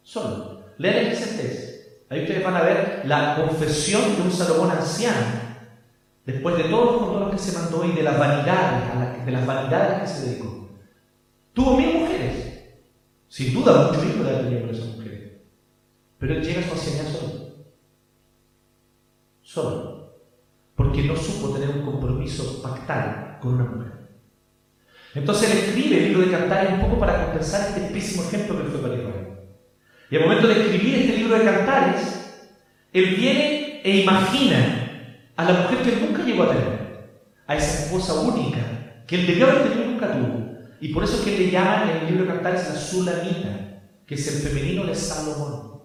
Solo. 0.06 0.62
Lean 0.78 0.98
Eclesiastés. 0.98 2.04
Ahí 2.10 2.22
ustedes 2.22 2.44
van 2.44 2.56
a 2.56 2.62
ver 2.62 3.02
la 3.06 3.36
confesión 3.36 4.16
de 4.16 4.22
un 4.22 4.32
Salomón 4.32 4.70
anciano, 4.70 5.26
después 6.24 6.56
de 6.58 6.66
todos 6.66 6.86
los 6.86 7.02
condoros 7.02 7.32
que 7.32 7.40
se 7.40 7.58
mandó 7.58 7.84
y 7.84 7.92
de 7.94 8.04
las 8.04 8.20
vanidades, 8.20 9.26
de 9.26 9.32
las 9.32 9.46
vanidades 9.48 10.02
que 10.02 10.08
se 10.08 10.26
dedicó. 10.28 10.70
Tuvo 11.54 11.76
mil 11.76 12.02
mujeres. 12.02 12.54
Sin 13.28 13.54
duda, 13.56 13.92
mucho 13.92 14.06
hijo 14.06 14.24
de 14.24 14.36
tenido 14.36 14.62
con 14.62 14.70
esas 14.70 14.96
mujeres. 14.96 15.32
Pero 16.20 16.36
él 16.36 16.44
llega 16.44 16.62
a 16.62 16.64
su 16.66 16.72
ancianidad 16.74 17.12
solo. 17.12 17.34
Solo. 19.42 20.14
Porque 20.76 21.04
no 21.04 21.16
supo 21.16 21.50
tener 21.50 21.70
un 21.70 21.84
compromiso 21.84 22.62
pactal 22.62 23.40
con 23.42 23.56
una 23.56 23.64
mujer. 23.64 23.92
Entonces 25.16 25.50
él 25.50 25.58
escribe 25.58 25.98
el 25.98 26.10
libro 26.10 26.26
de 26.26 26.32
Cantares 26.32 26.74
un 26.74 26.82
poco 26.82 27.00
para 27.00 27.26
compensar 27.26 27.70
este 27.70 27.92
pésimo 27.92 28.24
ejemplo 28.24 28.58
que 28.58 28.70
fue 28.70 28.82
para. 28.82 29.15
Y 30.10 30.16
al 30.16 30.24
momento 30.24 30.48
de 30.48 30.62
escribir 30.62 30.96
este 30.96 31.18
libro 31.18 31.38
de 31.38 31.46
Cantares, 31.46 32.40
él 32.94 33.16
viene 33.16 33.82
e 33.84 33.98
imagina 34.02 35.22
a 35.36 35.44
la 35.44 35.62
mujer 35.62 35.80
que 35.80 36.06
nunca 36.06 36.24
llegó 36.24 36.44
a 36.44 36.50
tener, 36.50 37.10
a 37.48 37.56
esa 37.56 37.84
esposa 37.84 38.14
única 38.22 38.60
que 39.08 39.16
él 39.16 39.28
debió 39.28 39.46
haber 39.48 39.64
tenido 39.64 39.84
y 39.84 39.88
nunca 39.94 40.12
tuvo. 40.12 40.46
Y 40.80 40.90
por 40.90 41.04
eso 41.04 41.18
es 41.18 41.22
que 41.22 41.38
le 41.38 41.52
llaman 41.52 41.90
en 41.90 41.98
el 41.98 42.08
libro 42.08 42.24
de 42.24 42.34
Cantares 42.34 42.70
la 42.74 42.80
Sulamita, 42.80 43.82
que 44.06 44.16
es 44.16 44.28
el 44.28 44.50
femenino 44.50 44.86
de 44.86 44.96
Salomón. 44.96 45.82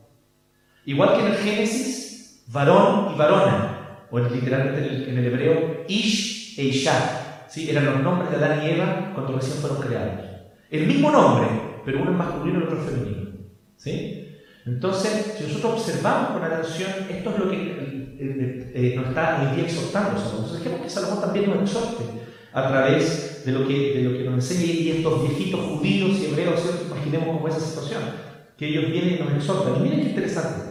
Igual 0.85 1.15
que 1.15 1.21
en 1.21 1.27
el 1.27 1.37
Génesis, 1.37 2.45
varón 2.49 3.15
y 3.15 3.19
varona, 3.19 4.07
o 4.11 4.19
literalmente 4.19 5.11
en 5.11 5.19
el, 5.19 5.27
hebreo, 5.27 5.85
Ish 5.89 6.59
e 6.59 6.65
Isha, 6.65 7.47
¿sí? 7.49 7.71
eran 7.71 7.87
los 7.87 8.01
nombres 8.01 8.31
de 8.31 8.37
Adán 8.37 8.63
y 8.65 8.71
Eva 8.71 9.13
cuando 9.15 9.35
recién 9.35 9.59
fueron 9.59 9.81
creados. 9.81 10.27
El 10.71 10.87
mismo 10.87 11.11
nombre, 11.11 11.49
pero 11.85 12.03
uno 12.03 12.11
es 12.11 12.17
masculino 12.17 12.59
y 12.59 12.63
el 12.63 12.69
otro 12.69 12.81
es 12.81 12.91
femenino. 12.91 13.30
Entonces, 14.67 15.37
si 15.39 15.45
nosotros 15.45 15.81
observamos 15.81 16.33
con 16.33 16.45
atención, 16.45 16.91
esto 17.09 17.31
es 17.31 17.39
lo 17.39 17.51
que 17.51 17.57
eh, 17.57 18.17
eh, 18.21 18.73
eh, 18.75 18.95
nos 18.97 19.09
está 19.09 19.41
hoy 19.41 19.57
día 19.57 19.65
exhortando 19.65 20.19
Salomón. 20.19 20.45
Entonces, 20.45 20.59
dejemos 20.59 20.83
que 20.83 20.91
Salomón 20.91 21.21
también 21.21 21.51
nos 21.51 21.63
exhorte 21.63 22.05
a 22.53 22.69
través 22.69 23.43
de 23.45 23.53
lo 23.53 23.67
que, 23.67 23.95
de 23.95 24.03
lo 24.03 24.19
que 24.19 24.25
nos 24.25 24.35
enseña 24.35 24.73
y 24.73 24.91
estos 24.91 25.23
viejitos 25.23 25.61
judíos 25.61 26.19
y 26.19 26.27
hebreos, 26.27 26.61
imaginemos 26.87 27.37
como 27.37 27.49
esa 27.49 27.61
situación, 27.61 28.03
que 28.59 28.69
ellos 28.69 28.91
vienen 28.91 29.15
y 29.15 29.19
nos 29.19 29.33
exhortan. 29.33 29.77
Y 29.77 29.81
miren 29.81 30.01
qué 30.01 30.09
interesante. 30.11 30.71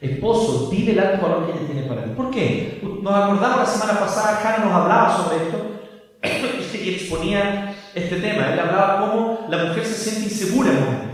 Esposo, 0.00 0.68
dile 0.70 0.92
el 0.92 0.98
alto 0.98 1.26
valor 1.26 1.46
que 1.46 1.58
ella 1.58 1.66
tiene 1.66 1.86
para 1.86 2.04
ti. 2.04 2.10
¿Por 2.16 2.30
qué? 2.30 2.80
Nos 2.82 3.14
acordamos 3.14 3.58
la 3.58 3.66
semana 3.66 4.00
pasada, 4.00 4.40
Hannah 4.42 4.64
nos 4.64 4.74
hablaba 4.74 5.16
sobre 5.16 5.46
esto 5.46 6.76
y 6.84 6.90
exponía 6.90 7.74
este 7.94 8.16
tema. 8.16 8.52
Él 8.52 8.60
hablaba 8.60 9.00
cómo 9.00 9.46
la 9.48 9.64
mujer 9.64 9.84
se 9.84 9.94
siente 9.94 10.32
insegura 10.32 10.70
en. 10.70 11.09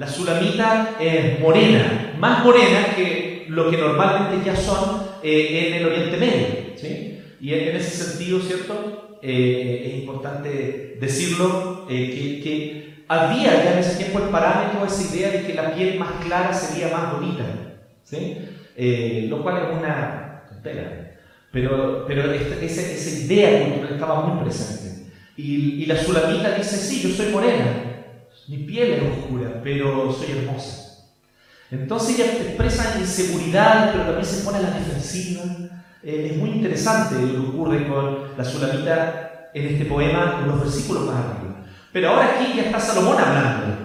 La 0.00 0.08
sulamita 0.08 0.96
es 0.98 1.38
morena, 1.40 2.14
más 2.18 2.42
morena 2.42 2.94
que 2.96 3.44
lo 3.50 3.70
que 3.70 3.76
normalmente 3.76 4.42
ya 4.42 4.56
son 4.56 5.02
eh, 5.22 5.66
en 5.66 5.74
el 5.74 5.86
Oriente 5.88 6.16
Medio. 6.16 6.46
¿sí? 6.74 7.20
Y 7.38 7.52
en 7.52 7.76
ese 7.76 8.04
sentido, 8.04 8.40
¿cierto? 8.40 9.18
Eh, 9.20 9.82
es 9.84 10.00
importante 10.00 10.96
decirlo, 10.98 11.86
eh, 11.90 12.40
que, 12.42 13.04
había 13.08 13.62
ya 13.62 13.74
en 13.74 13.78
ese 13.80 13.96
tiempo 13.96 14.20
el 14.20 14.30
parámetro, 14.30 14.86
esa 14.86 15.14
idea 15.14 15.32
de 15.32 15.46
que 15.46 15.52
la 15.52 15.74
piel 15.74 15.98
más 15.98 16.12
clara 16.24 16.54
sería 16.54 16.96
más 16.96 17.12
bonita, 17.12 17.44
¿sí? 18.02 18.38
Eh, 18.76 19.26
lo 19.28 19.42
cual 19.42 19.58
es 19.58 19.78
una 19.78 20.44
tontera. 20.48 21.18
Pero, 21.52 22.06
pero 22.08 22.32
esa, 22.32 22.54
esa 22.64 23.18
idea 23.18 23.64
cultural 23.64 23.92
estaba 23.92 24.26
muy 24.26 24.44
presente. 24.44 25.10
Y, 25.36 25.82
y 25.82 25.84
la 25.84 26.02
sulamita 26.02 26.54
dice, 26.54 26.78
sí, 26.78 27.02
yo 27.06 27.14
soy 27.14 27.30
morena, 27.30 27.89
mi 28.50 28.58
piel 28.64 28.92
es 28.92 29.02
oscura, 29.02 29.60
pero 29.62 30.12
soy 30.12 30.38
hermosa. 30.38 31.06
Entonces 31.70 32.18
ella 32.18 32.32
expresa 32.32 32.98
inseguridad, 32.98 33.92
pero 33.92 34.04
también 34.06 34.26
se 34.26 34.44
pone 34.44 34.58
a 34.58 34.62
la 34.62 34.70
defensiva 34.70 35.42
eh, 36.02 36.30
es 36.32 36.38
muy 36.38 36.50
interesante 36.50 37.16
lo 37.16 37.30
que 37.30 37.48
ocurre 37.50 37.86
con 37.86 38.36
la 38.36 38.44
Sulamita 38.44 39.50
en 39.52 39.66
este 39.66 39.84
poema, 39.84 40.38
en 40.40 40.48
los 40.48 40.60
versículos 40.60 41.04
más 41.04 41.16
arriba. 41.16 41.56
Pero 41.92 42.08
ahora 42.08 42.36
aquí 42.36 42.54
ya 42.56 42.62
está 42.62 42.80
Salomón 42.80 43.18
hablando. 43.18 43.76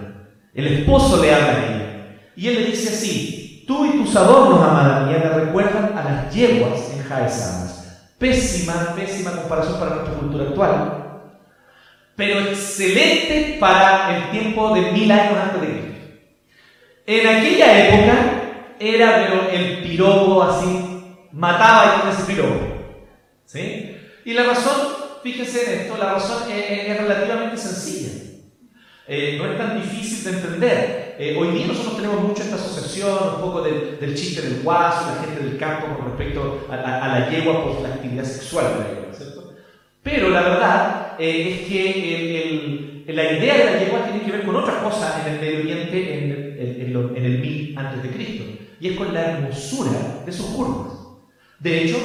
El 0.54 0.66
esposo 0.66 1.20
le 1.22 1.34
habla 1.34 1.52
a 1.52 1.66
ella. 1.66 2.18
Y 2.34 2.48
él 2.48 2.54
le 2.54 2.66
dice 2.70 2.88
así, 2.88 3.64
tú 3.66 3.84
y 3.84 3.98
tus 3.98 4.16
adornos, 4.16 4.62
amada 4.62 5.06
mía, 5.06 5.20
me 5.22 5.44
recuerdan 5.44 5.96
a 5.96 6.04
las 6.04 6.34
yeguas 6.34 6.90
enjaezadas. 6.96 8.14
Pésima, 8.18 8.94
pésima 8.96 9.32
comparación 9.32 9.78
para 9.78 9.96
nuestra 9.96 10.14
cultura 10.14 10.44
actual. 10.44 11.05
Pero 12.16 12.40
excelente 12.40 13.58
para 13.60 14.16
el 14.16 14.30
tiempo 14.30 14.74
de 14.74 14.90
mil 14.92 15.10
años 15.10 15.38
antes 15.38 15.60
de 15.60 15.66
Cristo. 15.68 15.96
En 17.06 17.26
aquella 17.26 17.88
época 17.88 18.36
era 18.80 19.26
pero 19.26 19.50
el 19.50 19.82
piropo 19.82 20.42
así 20.42 20.66
mataba 21.32 22.00
con 22.00 22.10
ese 22.10 22.24
piropo. 22.24 22.76
¿Sí? 23.44 23.96
Y 24.24 24.32
la 24.32 24.44
razón, 24.44 24.74
fíjese 25.22 25.74
en 25.74 25.80
esto, 25.82 25.96
la 25.96 26.14
razón 26.14 26.50
es, 26.50 26.98
relativamente 26.98 27.56
sencilla. 27.56 28.24
Eh, 29.06 29.36
no 29.38 29.52
es 29.52 29.56
tan 29.56 29.80
difícil 29.80 30.24
de 30.24 30.30
entender. 30.30 31.16
Eh, 31.18 31.36
hoy 31.38 31.56
día 31.56 31.68
nosotros 31.68 31.96
tenemos 31.96 32.20
mucho 32.20 32.42
esta 32.42 32.56
asociación, 32.56 33.36
un 33.36 33.40
poco 33.40 33.62
del, 33.62 34.14
chiste 34.16 34.42
del 34.42 34.62
guaso, 34.62 35.06
la 35.14 35.22
gente 35.22 35.44
del 35.44 35.58
campo 35.58 35.96
con 35.96 36.06
respecto 36.06 36.66
a, 36.68 36.76
la 36.76 37.30
yegua 37.30 37.64
por 37.64 37.82
la 37.82 37.94
actividad 37.94 38.24
sexual 38.24 38.66
de 38.66 38.78
la 38.80 38.88
yegua, 38.88 39.14
¿cierto? 39.14 39.54
Pero 40.06 40.28
la 40.28 40.40
verdad 40.40 41.16
eh, 41.18 41.50
es 41.50 41.68
que 41.68 43.02
la 43.08 43.24
idea 43.24 43.56
de 43.56 43.64
la 43.64 43.78
yegua 43.80 44.04
tiene 44.04 44.24
que 44.24 44.30
ver 44.30 44.44
con 44.44 44.54
otra 44.54 44.78
cosa 44.80 45.20
en 45.20 45.34
el 45.34 45.40
Medio 45.40 45.60
Oriente 45.62 46.14
en, 46.14 46.30
en, 46.60 47.16
en 47.16 47.24
el 47.24 47.38
mil 47.40 47.76
antes 47.76 48.04
de 48.04 48.10
Cristo, 48.10 48.44
y 48.78 48.88
es 48.88 48.96
con 48.96 49.12
la 49.12 49.32
hermosura 49.32 50.22
de 50.24 50.30
sus 50.30 50.46
curvas. 50.46 50.92
De 51.58 51.82
hecho, 51.82 51.96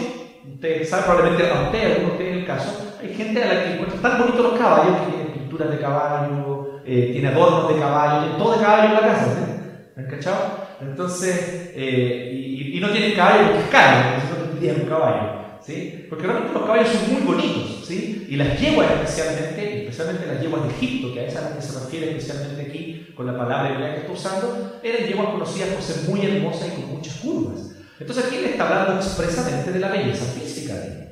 usted 0.51 0.83
sabe 0.83 1.03
probablemente 1.03 1.47
a 1.47 1.61
usted, 1.61 2.03
ustedes 2.07 2.31
en 2.31 2.39
el 2.39 2.45
caso, 2.47 2.97
hay 2.99 3.13
gente 3.13 3.43
a 3.43 3.53
la 3.53 3.63
que 3.63 3.73
encuentra 3.73 4.01
tan 4.01 4.17
bonitos 4.19 4.51
los 4.51 4.59
caballos 4.59 4.97
que 4.97 5.11
tiene 5.11 5.29
pinturas 5.35 5.69
de 5.69 5.77
caballo, 5.77 6.81
eh, 6.83 7.09
tiene 7.11 7.27
adornos 7.27 7.71
de 7.71 7.79
caballo, 7.79 8.21
tiene 8.23 8.37
todo 8.39 8.57
de 8.57 8.63
caballo 8.63 8.85
en 8.85 8.93
la 8.93 9.01
casa, 9.01 9.25
¿sí? 9.25 9.91
¿Han 9.95 10.05
cachado? 10.07 10.57
Entonces, 10.81 11.71
eh, 11.75 12.71
y, 12.73 12.79
no 12.79 12.89
tienen 12.89 13.13
caballo 13.13 13.43
porque 13.43 13.59
es 13.59 13.69
caro, 13.69 14.09
porque 14.09 14.21
si 14.25 14.33
no 14.33 14.49
tendrían 14.49 14.81
un 14.81 14.89
caballo. 14.89 15.40
¿Sí? 15.65 16.07
Porque 16.09 16.25
realmente 16.25 16.53
los 16.53 16.63
caballos 16.63 16.89
son 16.89 17.13
muy 17.13 17.21
bonitos, 17.21 17.85
¿sí? 17.85 18.25
Y 18.29 18.35
las 18.35 18.59
yeguas 18.59 18.89
especialmente, 18.91 19.81
especialmente 19.81 20.25
las 20.25 20.41
yeguas 20.41 20.63
de 20.63 20.69
Egipto, 20.69 21.13
que 21.13 21.19
a 21.19 21.27
esas 21.27 21.43
a 21.43 21.55
que 21.55 21.61
se 21.61 21.79
refiere 21.79 22.17
especialmente 22.17 22.61
aquí 22.61 23.13
con 23.15 23.27
la 23.27 23.37
palabra 23.37 23.71
hebrea 23.71 23.93
que 23.93 24.01
está 24.01 24.11
usando, 24.11 24.79
eran 24.81 25.07
yeguas 25.07 25.29
conocidas 25.29 25.69
por 25.69 25.83
ser 25.83 26.09
muy 26.09 26.25
hermosas 26.25 26.69
y 26.69 26.81
con 26.81 26.95
muchas 26.95 27.15
curvas. 27.17 27.71
Entonces 27.99 28.25
aquí 28.25 28.37
le 28.37 28.51
está 28.51 28.67
hablando 28.67 28.95
expresamente 28.95 29.71
de 29.71 29.79
la 29.79 29.89
belleza 29.89 30.25
física 30.25 30.73
de 30.73 30.87
ella. 30.87 31.11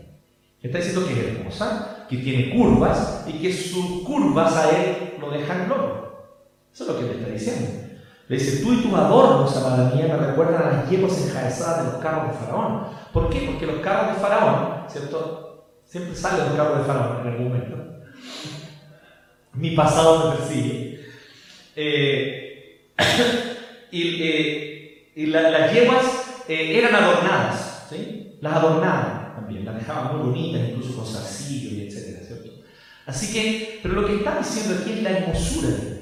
Está 0.62 0.77
diciendo 0.79 1.07
que 1.07 1.13
es 1.13 1.19
hermosa, 1.19 2.05
que 2.09 2.17
tiene 2.17 2.49
curvas 2.49 3.25
y 3.27 3.33
que 3.33 3.53
sus 3.53 4.01
curvas 4.01 4.55
a 4.55 4.69
él 4.71 5.13
lo 5.21 5.29
dejan 5.29 5.69
loco. 5.69 6.09
Eso 6.73 6.83
es 6.83 6.89
lo 6.89 6.97
que 6.97 7.05
le 7.05 7.19
está 7.19 7.31
diciendo. 7.31 7.88
Le 8.29 8.37
dice, 8.37 8.63
tú 8.63 8.73
y 8.73 8.83
tus 8.83 8.93
adornos, 8.93 9.57
amada 9.57 9.91
mía, 9.95 10.15
me 10.15 10.27
recuerdan 10.27 10.61
a 10.61 10.71
las 10.71 10.89
yeguas 10.89 11.17
enjaezadas 11.17 11.83
de 11.83 11.91
los 11.91 12.01
carros 12.01 12.27
de 12.27 12.37
Faraón. 12.37 12.83
¿Por 13.11 13.27
qué? 13.27 13.39
Porque 13.39 13.65
los 13.65 13.79
carros 13.79 14.13
de 14.15 14.21
Faraón, 14.21 14.87
¿cierto? 14.87 15.65
Siempre 15.83 16.15
salen 16.15 16.45
los 16.45 16.55
carros 16.55 16.77
de 16.77 16.83
Faraón 16.85 17.21
en 17.21 17.27
algún 17.27 17.47
momento. 17.47 17.77
Mi 19.53 19.71
pasado 19.71 20.29
me 20.29 20.35
persigue. 20.35 21.05
Eh, 21.75 22.91
y, 23.91 24.21
eh, 24.21 25.03
las 25.15 25.73
yeguas 25.73 26.43
eh, 26.47 26.77
eran 26.77 26.93
adornadas, 26.93 27.87
¿sí? 27.89 28.37
Las 28.41 28.53
adornaban 28.57 29.33
también, 29.37 29.65
las 29.65 29.75
dejaban 29.75 30.17
muy 30.17 30.27
bonitas, 30.27 30.69
incluso 30.69 30.97
con 30.97 31.05
zarcillo 31.07 31.77
y 31.77 31.87
etcétera, 31.87 32.23
¿cierto? 32.27 32.49
Así 33.07 33.33
que, 33.33 33.79
pero 33.81 33.95
lo 33.95 34.05
que 34.05 34.17
está 34.17 34.37
diciendo 34.37 34.79
aquí 34.79 34.91
es 34.91 35.01
la 35.01 35.17
hermosura. 35.17 35.98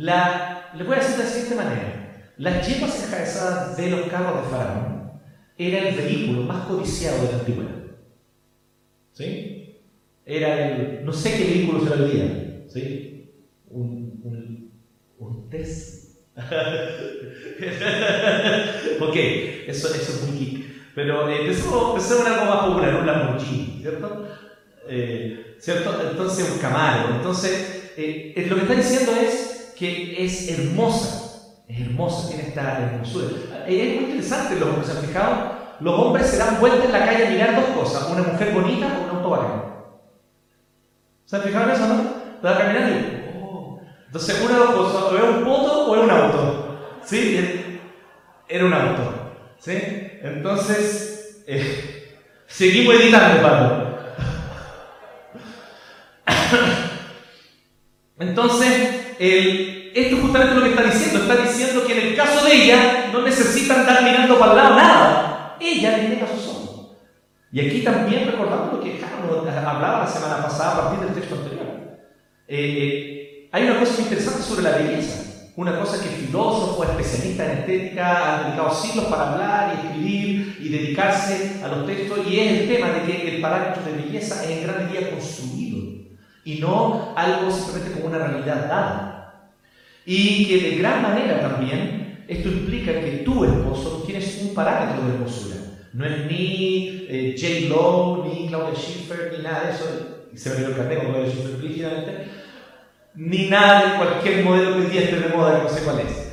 La, 0.00 0.70
le 0.74 0.82
voy 0.84 0.94
a 0.94 0.98
decir 0.98 1.18
de 1.18 1.24
la 1.24 1.28
siguiente 1.28 1.56
manera. 1.56 2.32
Las 2.38 2.66
yeguas 2.66 3.04
enjaezadas 3.04 3.76
de 3.76 3.90
los 3.90 4.08
carros 4.08 4.42
de 4.42 4.48
Faraón 4.50 5.12
era 5.58 5.88
el 5.88 5.94
vehículo 5.94 6.44
más 6.44 6.66
codiciado 6.66 7.22
de 7.22 7.32
la 7.32 7.38
antigüedad. 7.40 7.74
¿Sí? 9.12 9.78
Era 10.24 10.68
el, 10.68 11.04
no 11.04 11.12
sé 11.12 11.36
qué 11.36 11.44
vehículo 11.44 11.86
se 11.86 11.92
el 11.92 12.10
día, 12.10 12.64
¿sí? 12.66 13.30
Un, 13.68 14.22
un, 14.24 14.72
un 15.18 15.50
ok, 19.00 19.16
eso, 19.66 19.94
eso 19.94 20.12
es 20.12 20.22
muy 20.26 20.38
geek. 20.38 20.64
Pero 20.94 21.28
eh, 21.28 21.42
empezó, 21.42 22.26
en 22.26 22.32
algo 22.32 22.46
más 22.46 22.64
popular, 22.64 22.94
un 22.94 23.06
Lamborghini, 23.06 23.80
¿cierto? 23.82 24.26
Eh, 24.88 25.56
¿Cierto? 25.58 26.08
Entonces 26.10 26.50
un 26.50 26.58
Camaro. 26.58 27.16
Entonces, 27.16 27.92
eh, 27.98 28.46
lo 28.48 28.56
que 28.56 28.62
está 28.62 28.74
diciendo 28.74 29.12
es 29.14 29.59
que 29.80 30.22
es 30.22 30.48
hermosa. 30.50 31.26
Es 31.66 31.80
hermosa, 31.80 32.28
tiene 32.28 32.48
esta 32.48 32.78
hermosura. 32.78 33.28
Es 33.66 33.94
muy 33.94 34.04
interesante 34.04 34.60
lo 34.60 34.78
que 34.78 34.86
se 34.86 34.92
han 34.92 34.98
fijado. 34.98 35.58
Los 35.80 35.98
hombres 35.98 36.26
se 36.26 36.36
dan 36.36 36.60
vuelta 36.60 36.84
en 36.84 36.92
la 36.92 37.06
calle 37.06 37.26
a 37.26 37.30
mirar 37.30 37.56
dos 37.56 37.64
cosas: 37.70 38.10
una 38.10 38.22
mujer 38.22 38.52
bonita 38.52 38.86
o 38.86 39.04
un 39.04 39.16
auto 39.16 39.30
bacán. 39.30 39.62
¿Se 41.24 41.36
han 41.36 41.42
fijado 41.42 41.64
en 41.64 41.70
eso, 41.70 41.86
no? 41.86 42.20
Y. 42.42 43.32
Oh. 43.42 43.80
Entonces, 44.06 44.42
una 44.42 44.52
de 44.52 44.60
dos 44.60 44.74
cosas: 44.74 45.02
o 45.04 45.16
es 45.16 45.22
un 45.22 45.44
poto 45.44 45.86
o 45.86 45.96
es 45.96 46.02
un 46.02 46.10
auto. 46.10 46.78
¿Sí? 47.02 47.80
Era 48.48 48.64
un 48.66 48.74
auto. 48.74 49.32
¿Sí? 49.58 49.78
Entonces, 50.22 51.42
eh, 51.46 52.18
seguimos 52.46 52.96
editando, 52.96 53.42
Pablo. 53.42 53.98
Entonces, 58.18 59.00
el, 59.20 59.69
esto 60.02 60.16
es 60.16 60.22
justamente 60.22 60.54
lo 60.54 60.62
que 60.62 60.70
está 60.70 60.82
diciendo. 60.82 61.18
Está 61.20 61.36
diciendo 61.36 61.86
que 61.86 61.92
en 61.92 62.08
el 62.08 62.16
caso 62.16 62.44
de 62.44 62.54
ella 62.54 63.10
no 63.12 63.22
necesita 63.22 63.80
andar 63.80 64.02
mirando 64.02 64.38
para 64.38 64.52
el 64.52 64.56
lado 64.56 64.76
nada. 64.76 65.56
Ella 65.60 65.96
le 65.96 66.08
llega 66.08 66.26
a 66.26 66.28
sus 66.28 66.46
ojos. 66.46 66.96
Y 67.52 67.60
aquí 67.60 67.82
también 67.82 68.26
recordamos 68.26 68.74
lo 68.74 68.80
que 68.80 68.98
Carlos 68.98 69.46
hablaba 69.46 70.00
la 70.00 70.06
semana 70.06 70.42
pasada 70.42 70.72
a 70.72 70.80
partir 70.80 71.00
del 71.00 71.14
texto 71.14 71.34
anterior. 71.34 71.66
Eh, 72.48 72.58
eh, 72.58 73.48
hay 73.52 73.64
una 73.64 73.80
cosa 73.80 74.00
interesante 74.00 74.42
sobre 74.42 74.62
la 74.62 74.76
belleza. 74.78 75.26
Una 75.56 75.78
cosa 75.78 76.02
que 76.02 76.08
filósofos, 76.08 76.88
especialistas 76.88 77.48
en 77.48 77.58
estética 77.58 78.36
han 78.36 78.44
dedicado 78.44 78.74
siglos 78.74 79.06
para 79.06 79.32
hablar 79.32 79.74
y 79.74 79.86
escribir 79.86 80.58
y 80.60 80.68
dedicarse 80.68 81.60
a 81.62 81.68
los 81.68 81.86
textos, 81.86 82.20
y 82.26 82.38
es 82.38 82.60
el 82.60 82.68
tema 82.68 82.88
de 82.90 83.02
que 83.02 83.36
el 83.36 83.42
parámetro 83.42 83.82
de 83.82 84.02
belleza 84.02 84.44
es 84.44 84.50
en 84.50 84.62
gran 84.62 84.86
medida 84.86 85.10
construido 85.10 85.60
y 86.44 86.58
no 86.58 87.12
algo 87.16 87.50
simplemente 87.50 87.92
como 87.92 88.06
una 88.06 88.26
realidad 88.26 88.66
dada. 88.68 89.19
Y 90.06 90.46
que 90.46 90.70
de 90.70 90.76
gran 90.76 91.02
manera 91.02 91.40
también 91.40 92.24
esto 92.26 92.48
implica 92.48 92.92
que 92.92 93.22
tú, 93.24 93.44
esposo, 93.44 94.04
tienes 94.06 94.40
un 94.42 94.54
parámetro 94.54 95.04
de 95.04 95.14
hermosura. 95.14 95.56
No 95.92 96.06
es 96.06 96.26
ni 96.26 97.06
eh, 97.08 97.34
J. 97.36 97.68
Lo, 97.68 98.24
ni 98.24 98.46
Claudia 98.46 98.78
Schiffer, 98.78 99.34
ni 99.36 99.42
nada 99.42 99.64
de 99.64 99.70
eso. 99.72 100.28
Se 100.34 100.50
me 100.50 100.56
dio 100.56 100.68
el 100.68 100.76
carnet 100.76 101.02
con 101.02 101.12
Claudia 101.12 101.30
Schiffer 101.30 101.50
explícitamente. 101.50 102.28
Ni 103.16 103.48
nada 103.48 103.90
de 103.90 103.96
cualquier 103.96 104.44
modelo 104.44 104.76
que 104.76 104.88
día 104.88 105.02
esté 105.02 105.16
de 105.16 105.34
moda, 105.34 105.60
no 105.62 105.68
sé 105.68 105.82
cuál 105.82 106.00
es. 106.00 106.32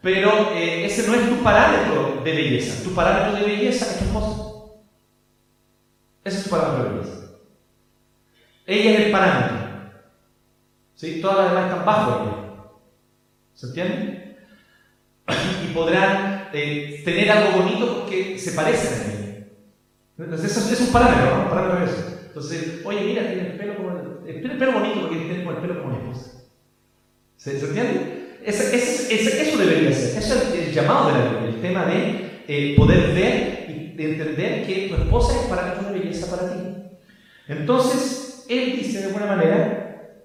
Pero 0.00 0.52
eh, 0.54 0.86
ese 0.86 1.06
no 1.06 1.14
es 1.14 1.28
tu 1.28 1.42
parámetro 1.42 2.22
de 2.24 2.32
belleza. 2.32 2.82
Tu 2.82 2.94
parámetro 2.94 3.38
de 3.38 3.46
belleza 3.46 3.84
es 3.84 3.98
tu 3.98 4.04
esposo. 4.04 4.84
Ese 6.24 6.38
es 6.38 6.44
tu 6.44 6.50
parámetro 6.50 6.84
de 6.84 6.90
belleza. 6.90 7.16
Ella 8.66 8.90
es 8.92 9.00
el 9.00 9.12
parámetro. 9.12 9.56
¿Sí? 10.94 11.20
Todas 11.20 11.36
las 11.36 11.48
demás 11.50 11.64
están 11.70 11.84
bajo 11.84 12.22
ella. 12.22 12.43
¿Se 13.54 13.66
entiende? 13.66 14.24
y 15.64 15.72
podrán 15.72 16.48
eh, 16.52 17.00
tener 17.04 17.30
algo 17.30 17.62
bonito 17.62 18.00
porque 18.00 18.38
se 18.38 18.52
parecen 18.52 18.92
a 18.92 19.12
ella. 19.12 19.46
Entonces, 20.18 20.56
eso 20.56 20.72
es 20.72 20.80
un 20.80 20.92
parámetro, 20.92 21.48
¿no? 21.48 21.84
Eso. 21.84 22.20
Entonces, 22.26 22.82
oye, 22.84 23.00
mira, 23.00 23.26
tiene 23.26 23.52
el 23.52 23.56
pelo 23.56 23.76
como 23.76 23.90
el, 24.26 24.36
el 24.36 24.58
pelo 24.58 24.72
bonito 24.72 25.00
porque 25.00 25.16
tiene 25.16 25.34
el 25.36 25.56
pelo 25.56 25.82
como 25.82 25.96
mi 25.96 26.08
esposa. 26.08 26.42
¿Se, 27.36 27.58
¿Se, 27.58 27.66
entiende? 27.66 28.38
Eso 28.44 29.58
debería 29.58 29.92
ser. 29.92 30.18
Eso 30.18 30.34
es 30.34 30.54
el, 30.54 30.72
llamado 30.72 31.08
de 31.08 31.18
la 31.18 31.30
Biblia, 31.30 31.48
el 31.48 31.60
tema 31.60 31.86
de 31.86 32.42
eh, 32.46 32.74
poder 32.76 33.14
ver 33.14 33.66
y 33.68 33.96
de 33.96 34.12
entender 34.12 34.66
que 34.66 34.88
tu 34.88 34.94
esposa 34.94 35.40
es 35.40 35.46
parámetro 35.46 35.90
de 35.90 35.98
belleza 35.98 36.30
para 36.30 36.52
ti. 36.52 36.60
Entonces, 37.48 38.44
él 38.48 38.76
dice 38.76 38.98
de 38.98 39.04
alguna 39.06 39.26
manera, 39.26 40.20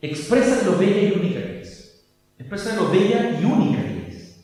expresa 0.00 0.64
lo 0.64 0.78
bella 0.78 1.02
y 1.02 1.12
única 1.12 1.49
que 2.50 2.56
es. 2.56 2.66
Expresa 2.66 2.76
lo 2.76 2.90
bella 2.90 3.38
y 3.40 3.44
única 3.44 3.82
que 3.82 4.06
es. 4.08 4.40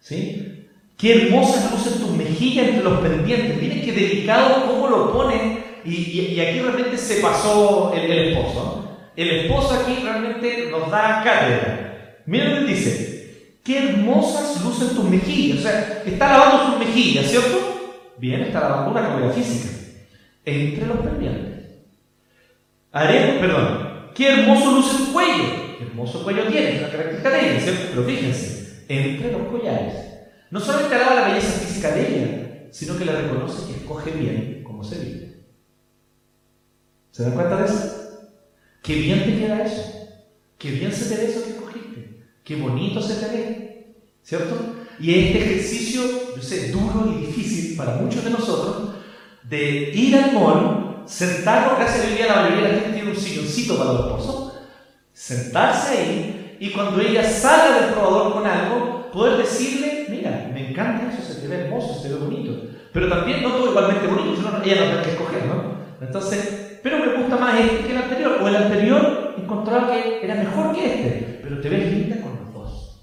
¿Sí? 0.00 0.66
Qué 0.96 1.26
hermosas 1.26 1.72
lucen 1.72 2.00
tus 2.00 2.10
mejillas 2.10 2.68
entre 2.68 2.84
los 2.84 3.00
pendientes. 3.00 3.60
Miren 3.60 3.82
qué 3.82 3.92
delicado 3.92 4.66
cómo 4.66 4.88
lo 4.88 5.12
pone. 5.12 5.70
Y, 5.84 6.38
aquí 6.38 6.60
realmente 6.60 6.98
se 6.98 7.20
pasó 7.20 7.92
el, 7.94 8.10
esposo. 8.10 8.98
El 9.16 9.30
esposo 9.30 9.74
aquí 9.74 10.02
realmente 10.02 10.68
nos 10.70 10.90
da 10.90 11.22
cátedra. 11.24 12.22
Miren 12.26 12.60
lo 12.60 12.66
que 12.66 12.74
dice. 12.74 13.56
Qué 13.64 13.78
hermosas 13.78 14.62
lucen 14.62 14.94
tus 14.94 15.04
mejillas. 15.04 15.58
O 15.58 15.62
sea, 15.62 16.02
está 16.04 16.28
lavando 16.28 16.66
sus 16.66 16.78
mejillas, 16.78 17.26
¿cierto? 17.30 18.14
Bien, 18.18 18.42
está 18.42 18.60
lavando 18.60 18.90
una 18.90 19.08
comida 19.08 19.30
física. 19.30 19.74
Entre 20.44 20.86
los 20.86 20.98
pendientes. 20.98 21.50
Haremos, 22.92 23.36
perdón, 23.36 24.10
qué 24.14 24.28
hermoso 24.28 24.72
luce 24.72 24.96
tu 24.98 25.12
cuello. 25.12 25.59
Hermoso 25.80 26.22
cuello 26.22 26.46
tiene, 26.46 26.76
es 26.76 26.78
una 26.80 26.90
característica 26.90 27.30
de 27.30 27.50
ella, 27.50 27.60
¿cierto? 27.60 27.82
Pero 27.90 28.04
fíjense, 28.04 28.84
entre 28.88 29.32
los 29.32 29.48
collares, 29.48 29.94
no 30.50 30.60
solamente 30.60 30.94
alaba 30.94 31.14
la 31.14 31.28
belleza 31.28 31.60
física 31.60 31.90
de 31.92 32.08
ella, 32.08 32.68
sino 32.70 32.98
que 32.98 33.04
le 33.04 33.12
reconoce 33.12 33.66
que 33.66 33.80
escoge 33.80 34.10
bien 34.10 34.62
cómo 34.64 34.84
se 34.84 34.98
vive. 34.98 35.40
¿Se 37.10 37.22
dan 37.22 37.32
cuenta 37.32 37.56
de 37.56 37.64
eso? 37.66 38.20
Qué 38.82 38.94
bien 38.94 39.24
te 39.24 39.38
queda 39.38 39.64
eso. 39.64 40.18
Qué 40.58 40.70
bien 40.72 40.92
se 40.92 41.14
te 41.14 41.22
ve 41.22 41.30
eso 41.30 41.44
que 41.44 41.50
escogiste. 41.50 42.22
Qué 42.44 42.56
bonito 42.56 43.00
se 43.00 43.14
te 43.14 43.32
ve. 43.32 43.94
¿Cierto? 44.22 44.76
Y 45.00 45.14
este 45.14 45.38
ejercicio, 45.38 46.02
yo 46.36 46.42
sé, 46.42 46.70
duro 46.70 47.10
y 47.10 47.26
difícil 47.26 47.76
para 47.76 47.96
muchos 47.96 48.22
de 48.22 48.30
nosotros, 48.30 48.96
de 49.42 49.90
ir 49.94 50.14
al 50.16 50.32
mall 50.32 51.02
sentarnos, 51.06 51.78
gracias 51.78 52.04
a 52.04 52.08
día 52.08 52.26
la 52.26 52.42
mayoría 52.42 52.68
de 52.68 52.72
la 52.72 52.80
gente 52.80 52.92
tiene 52.92 53.10
un 53.10 53.16
silloncito 53.16 53.76
para 53.76 53.92
los 53.92 54.06
esposos, 54.06 54.39
sentarse 55.20 55.98
ahí 55.98 56.56
y 56.58 56.70
cuando 56.70 56.98
ella 57.00 57.22
salga 57.22 57.80
del 57.80 57.92
probador 57.92 58.32
con 58.32 58.46
algo, 58.46 59.10
poder 59.12 59.36
decirle, 59.36 60.06
mira, 60.08 60.48
me 60.52 60.70
encanta 60.70 61.12
eso, 61.12 61.22
se 61.22 61.42
te 61.42 61.48
ve 61.48 61.64
hermoso, 61.64 61.94
se 61.94 62.08
te 62.08 62.14
ve 62.14 62.20
bonito. 62.20 62.68
Pero 62.90 63.06
también 63.08 63.42
no 63.42 63.52
todo 63.52 63.68
igualmente 63.70 64.06
bonito, 64.06 64.36
sino 64.36 64.48
ella 64.48 64.56
no 64.56 64.62
tiene 64.86 65.02
que 65.02 65.10
escoger, 65.10 65.44
¿no? 65.44 65.74
Entonces, 66.00 66.78
pero 66.82 66.96
me 66.98 67.12
gusta 67.14 67.36
más 67.36 67.60
este 67.60 67.84
que 67.84 67.92
el 67.92 67.98
anterior, 67.98 68.38
o 68.42 68.48
el 68.48 68.56
anterior 68.56 69.34
encontraba 69.36 69.92
que 69.92 70.24
era 70.24 70.36
mejor 70.36 70.74
que 70.74 70.86
este, 70.86 71.40
pero 71.42 71.60
te 71.60 71.68
ves 71.68 71.92
linda 71.92 72.16
con 72.22 72.36
los 72.36 72.54
dos. 72.54 72.98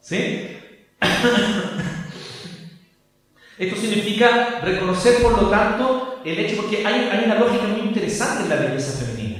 ¿Sí? 0.00 0.48
Esto 3.58 3.76
significa 3.76 4.58
reconocer, 4.62 5.22
por 5.22 5.40
lo 5.40 5.48
tanto, 5.48 6.20
el 6.24 6.40
hecho, 6.40 6.56
porque 6.56 6.84
hay, 6.84 7.08
hay 7.10 7.24
una 7.24 7.38
lógica 7.38 7.68
muy 7.68 7.82
interesante 7.88 8.42
en 8.42 8.48
la 8.48 8.56
belleza 8.56 9.04
femenina. 9.04 9.35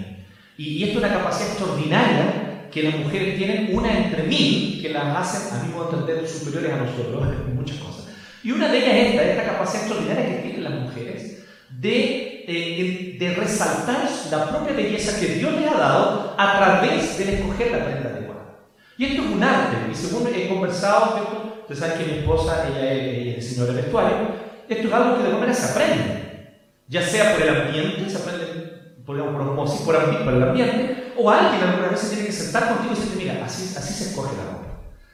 Y, 0.59 0.85
esto 0.85 0.99
es 0.99 1.05
una 1.05 1.15
capacidad 1.15 1.49
extraordinaria 1.49 2.69
que 2.71 2.83
las 2.83 2.97
mujeres 2.99 3.37
tienen, 3.37 3.71
una 3.73 3.97
entre 3.97 4.25
mil, 4.25 4.81
que 4.81 4.91
las 4.91 5.17
hacen, 5.17 5.59
a 5.59 5.63
mí 5.63 5.73
puedo 5.73 5.91
entender, 5.91 6.29
superiores 6.29 6.73
a 6.73 6.77
nosotros 6.77 7.27
en 7.49 7.57
muchas 7.57 7.77
cosas. 7.79 8.07
Y 8.43 8.53
una 8.53 8.69
de 8.69 8.79
ellas 8.79 8.95
es 8.95 9.11
esta, 9.11 9.23
esta 9.23 9.53
capacidad 9.53 9.83
extraordinaria 9.83 10.27
que 10.27 10.43
tienen 10.43 10.65
las 10.65 10.75
mujeres 10.75 11.45
de, 11.71 12.45
de, 12.47 13.17
de, 13.19 13.35
resaltar 13.35 14.09
la 14.31 14.49
propia 14.51 14.75
belleza 14.75 15.19
que 15.19 15.35
Dios 15.35 15.53
les 15.55 15.69
ha 15.69 15.75
dado 15.75 16.35
a 16.39 16.59
través 16.59 17.19
de 17.19 17.35
escoger 17.35 17.73
la 17.73 17.85
prenda 17.85 18.11
adecuada. 18.11 18.59
Y 18.97 19.05
esto 19.05 19.23
es 19.25 19.31
un 19.31 19.43
arte, 19.43 19.77
y 19.91 19.95
según 19.95 20.29
he 20.35 20.49
conversado, 20.49 21.47
Ustedes 21.67 21.81
saben 21.81 21.99
que 21.99 22.13
mi 22.13 22.19
esposa, 22.21 22.65
ella 22.69 22.93
es, 22.93 23.49
señora 23.49 23.73
de 23.73 23.83
vestuario. 23.83 24.17
Esto 24.69 24.87
es 24.87 24.95
algo 24.95 25.17
que 25.17 25.25
de 25.25 25.33
manera 25.33 25.53
se 25.53 25.73
aprende. 25.73 26.63
Ya 26.87 27.03
sea 27.03 27.33
por 27.33 27.43
el 27.43 27.61
ambiente, 27.61 28.09
se 28.09 28.17
aprende 28.19 28.76
por, 29.07 29.17
por, 29.17 29.55
por, 29.55 29.85
por 29.85 30.35
el 30.35 30.43
ambiente, 30.43 31.13
o 31.17 31.31
alguien 31.31 31.63
alguna 31.63 31.89
vez 31.89 32.01
se 32.01 32.09
tiene 32.09 32.27
que 32.27 32.33
sentar 32.33 32.69
contigo 32.69 32.93
y 32.93 32.97
decirte, 32.97 33.25
mira, 33.25 33.45
así, 33.45 33.75
así 33.77 33.95
se 33.95 34.11
escoge 34.11 34.37
la 34.37 34.53
ropa. 34.53 34.67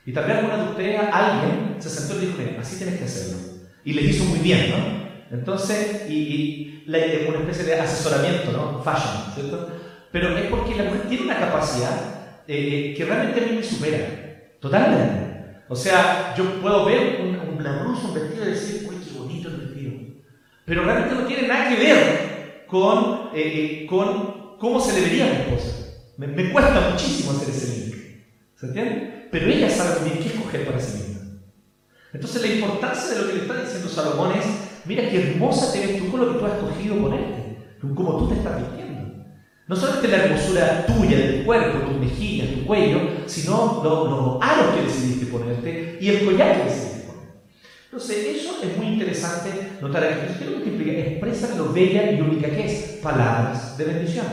Y 0.04 0.12
vez 0.26 0.38
alguna 0.38 0.56
de 0.56 0.70
ustedes, 0.70 1.00
alguien 1.12 1.76
se 1.78 1.90
sentó 1.90 2.16
y 2.16 2.26
dijo, 2.26 2.38
mira, 2.38 2.60
así 2.60 2.76
tienes 2.76 2.98
que 2.98 3.04
hacerlo. 3.04 3.38
Y 3.84 3.92
le 3.92 4.02
hizo 4.02 4.24
muy 4.24 4.38
bien, 4.38 4.70
¿no? 4.70 5.36
Entonces, 5.36 6.06
y, 6.08 6.14
y 6.14 6.84
la, 6.86 6.98
una 7.28 7.38
especie 7.40 7.64
de 7.64 7.80
asesoramiento, 7.80 8.52
¿no? 8.52 8.82
Fashion, 8.82 9.34
¿cierto? 9.34 9.68
Pero 10.10 10.36
es 10.36 10.46
porque 10.46 10.74
la 10.74 10.84
mujer 10.84 11.08
tiene 11.08 11.24
una 11.24 11.38
capacidad 11.38 12.42
eh, 12.48 12.94
que 12.96 13.04
realmente 13.04 13.40
a 13.40 13.46
mí 13.46 13.56
me 13.56 13.62
supera, 13.62 14.56
totalmente. 14.60 15.62
O 15.68 15.76
sea, 15.76 16.34
yo 16.36 16.60
puedo 16.60 16.84
ver 16.84 17.20
un, 17.22 17.28
un 17.28 17.58
un 18.04 18.14
vestido 18.14 18.44
y 18.44 18.50
decir, 18.50 18.88
uy, 18.88 18.96
qué 18.96 19.18
bonito 19.18 19.48
el 19.48 19.56
vestido. 19.56 19.92
Pero 20.64 20.84
realmente 20.84 21.14
no 21.14 21.26
tiene 21.26 21.48
nada 21.48 21.68
que 21.68 21.76
ver 21.76 22.31
con, 22.72 23.28
eh, 23.34 23.82
eh, 23.82 23.86
con 23.86 24.56
cómo 24.58 24.80
se 24.80 24.94
le 24.94 25.02
vería 25.02 25.26
a 25.26 25.28
mi 25.28 25.36
esposa. 25.42 25.76
Me, 26.16 26.50
cuesta 26.50 26.88
muchísimo 26.90 27.32
hacer 27.32 27.50
ese 27.50 27.76
link. 27.76 27.96
¿Se 28.58 28.66
entiende? 28.66 29.28
Pero 29.30 29.46
ella 29.46 29.68
sabe 29.68 30.00
muy 30.00 30.10
bien 30.10 30.22
qué 30.22 30.28
escoger 30.30 30.64
para 30.64 30.80
sí 30.80 31.02
misma. 31.02 31.20
Entonces 32.14 32.40
la 32.40 32.48
importancia 32.48 33.10
de 33.10 33.20
lo 33.20 33.26
que 33.26 33.34
le 33.34 33.40
está 33.42 33.60
diciendo 33.60 33.88
Salomón 33.90 34.32
es, 34.32 34.46
mira 34.86 35.06
qué 35.10 35.20
hermosa 35.20 35.70
te 35.70 35.86
ves 35.86 35.98
tú 35.98 36.10
con 36.10 36.20
lo 36.20 36.32
que 36.32 36.38
tú 36.38 36.46
has 36.46 36.52
escogido 36.54 36.96
ponerte, 36.96 37.58
como 37.94 38.16
tú 38.16 38.28
te 38.28 38.34
estás 38.36 38.58
vistiendo. 38.58 39.24
No 39.68 39.76
solamente 39.76 40.08
la 40.08 40.24
hermosura 40.24 40.86
tuya, 40.86 41.18
del 41.18 41.44
cuerpo, 41.44 41.86
tus 41.86 42.00
mejillas, 42.00 42.54
tu 42.54 42.64
cuello, 42.64 43.00
sino 43.26 43.82
los, 43.84 44.42
aros 44.42 44.74
que 44.74 44.82
decidiste 44.82 45.26
ponerte 45.26 45.98
y 46.00 46.08
el 46.08 46.24
collar 46.24 46.56
que 46.56 46.64
decidiste. 46.70 46.91
Entonces, 47.92 48.36
eso 48.36 48.56
es 48.62 48.74
muy 48.78 48.86
interesante 48.86 49.50
notar 49.82 50.02
aquí. 50.02 50.38
¿Qué 50.38 50.44
es 50.44 50.50
lo 50.50 50.64
que 50.64 50.70
implica? 50.70 50.92
Expresa 50.92 51.54
lo 51.56 51.74
bella 51.74 52.10
y 52.10 52.22
única 52.22 52.48
que 52.48 52.64
es, 52.64 52.98
palabras 53.02 53.76
de 53.76 53.84
bendición. 53.84 54.24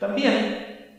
También, 0.00 0.94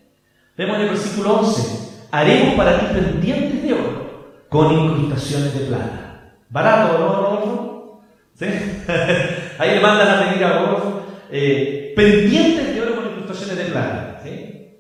vemos 0.56 0.76
en 0.76 0.82
el 0.84 0.90
versículo 0.90 1.40
11, 1.40 2.08
haremos 2.12 2.54
para 2.54 2.80
ti 2.80 2.86
pendientes 2.94 3.64
de 3.64 3.74
oro 3.74 4.44
con 4.50 4.72
incrustaciones 4.72 5.52
de 5.58 5.66
plata. 5.66 6.36
Barato, 6.52 7.00
¿no, 7.00 7.08
Rodolfo? 7.08 8.02
¿Sí? 8.36 8.46
Ahí 9.58 9.72
le 9.72 9.80
mandan 9.80 10.10
a 10.10 10.30
pedir 10.30 10.44
a 10.44 10.60
Rodolfo. 10.60 11.08
Eh, 11.32 11.94
pendientes 11.96 12.76
de 12.76 12.82
oro 12.84 12.98
con 12.98 13.08
incrustaciones 13.08 13.58
de 13.58 13.66
plata. 13.72 14.22
¿sí? 14.24 14.76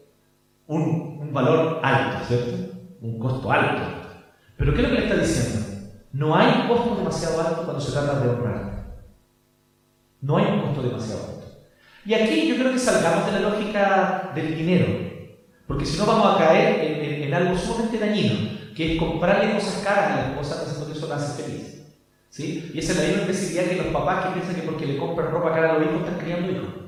Un 0.68 1.34
valor 1.34 1.80
alto, 1.82 2.24
¿cierto? 2.28 2.55
un 3.01 3.18
costo 3.18 3.51
alto. 3.51 3.82
Pero 4.57 4.76
¿qué 4.76 4.82
es 4.82 4.88
lo 4.88 4.93
que 4.93 5.01
le 5.01 5.07
está 5.07 5.20
diciendo? 5.20 5.79
No 6.12 6.36
hay 6.36 6.68
costo 6.68 6.95
demasiado 6.95 7.39
alto 7.39 7.64
cuando 7.64 7.82
se 7.82 7.91
trata 7.91 8.20
de 8.20 8.30
honrar. 8.30 8.86
No 10.22 10.38
hay 10.38 10.45
un 10.45 10.62
costo 10.62 10.82
demasiado 10.82 11.22
alto. 11.22 11.39
Y 12.05 12.14
aquí 12.14 12.47
yo 12.47 12.55
creo 12.55 12.72
que 12.72 12.80
salgamos 12.80 13.26
de 13.26 13.39
la 13.39 13.49
lógica 13.49 14.32
del 14.34 14.55
dinero, 14.55 14.88
porque 15.68 15.86
si 15.86 15.97
no 15.97 16.05
vamos 16.05 16.36
a 16.36 16.38
caer 16.38 17.24
en, 17.24 17.34
algo 17.34 17.55
sumamente 17.55 17.99
dañino, 17.99 18.49
que 18.76 18.93
es 18.93 18.99
comprarle 18.99 19.53
cosas 19.53 19.84
caras 19.84 20.12
a 20.12 20.16
la 20.16 20.28
esposa 20.30 20.64
pensando 20.64 20.88
que 20.88 20.97
eso 20.97 21.07
la 21.07 21.16
hace 21.18 21.43
feliz. 21.43 21.86
¿Sí? 22.30 22.72
Y 22.74 22.80
esa 22.80 22.93
es 22.93 22.97
la 22.97 23.03
misma 23.05 23.22
imbecilidad 23.22 23.66
que 23.66 23.76
los 23.76 23.88
papás 23.88 24.26
que 24.26 24.34
piensan 24.34 24.55
que 24.55 24.62
porque 24.64 24.86
le 24.86 24.97
compran 24.97 25.32
ropa 25.32 25.53
cara 25.53 25.72
a 25.72 25.74
los 25.74 25.84
hijos 25.84 26.01
están 26.01 26.20
criando 26.20 26.51
hijos. 26.51 26.80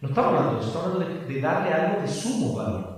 No 0.00 0.08
estamos 0.08 0.30
hablando 0.30 0.52
de 0.54 0.60
eso, 0.60 0.68
estamos 0.68 0.94
hablando 0.94 1.26
de, 1.26 1.40
darle 1.40 1.72
algo 1.72 2.02
de 2.02 2.08
sumo 2.08 2.54
valor. 2.54 2.93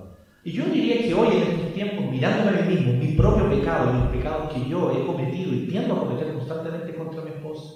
Y 0.47 0.53
yo 0.53 0.65
diría 0.67 1.03
que 1.03 1.13
hoy 1.13 1.39
en 1.39 1.43
estos 1.43 1.75
tiempos, 1.75 2.09
mirándome 2.09 2.57
a 2.57 2.63
mí 2.63 2.77
mismo, 2.77 2.93
mi 2.93 3.15
propio 3.15 3.51
pecado 3.51 3.93
los 3.93 4.13
pecados 4.13 4.55
que 4.55 4.69
yo 4.71 4.93
he 4.93 5.05
cometido 5.05 5.53
y 5.53 5.67
tiendo 5.67 5.95
a 5.95 5.99
cometer 5.99 6.33
constantemente 6.35 6.95
contra 6.95 7.25
mi 7.25 7.31
esposa, 7.31 7.75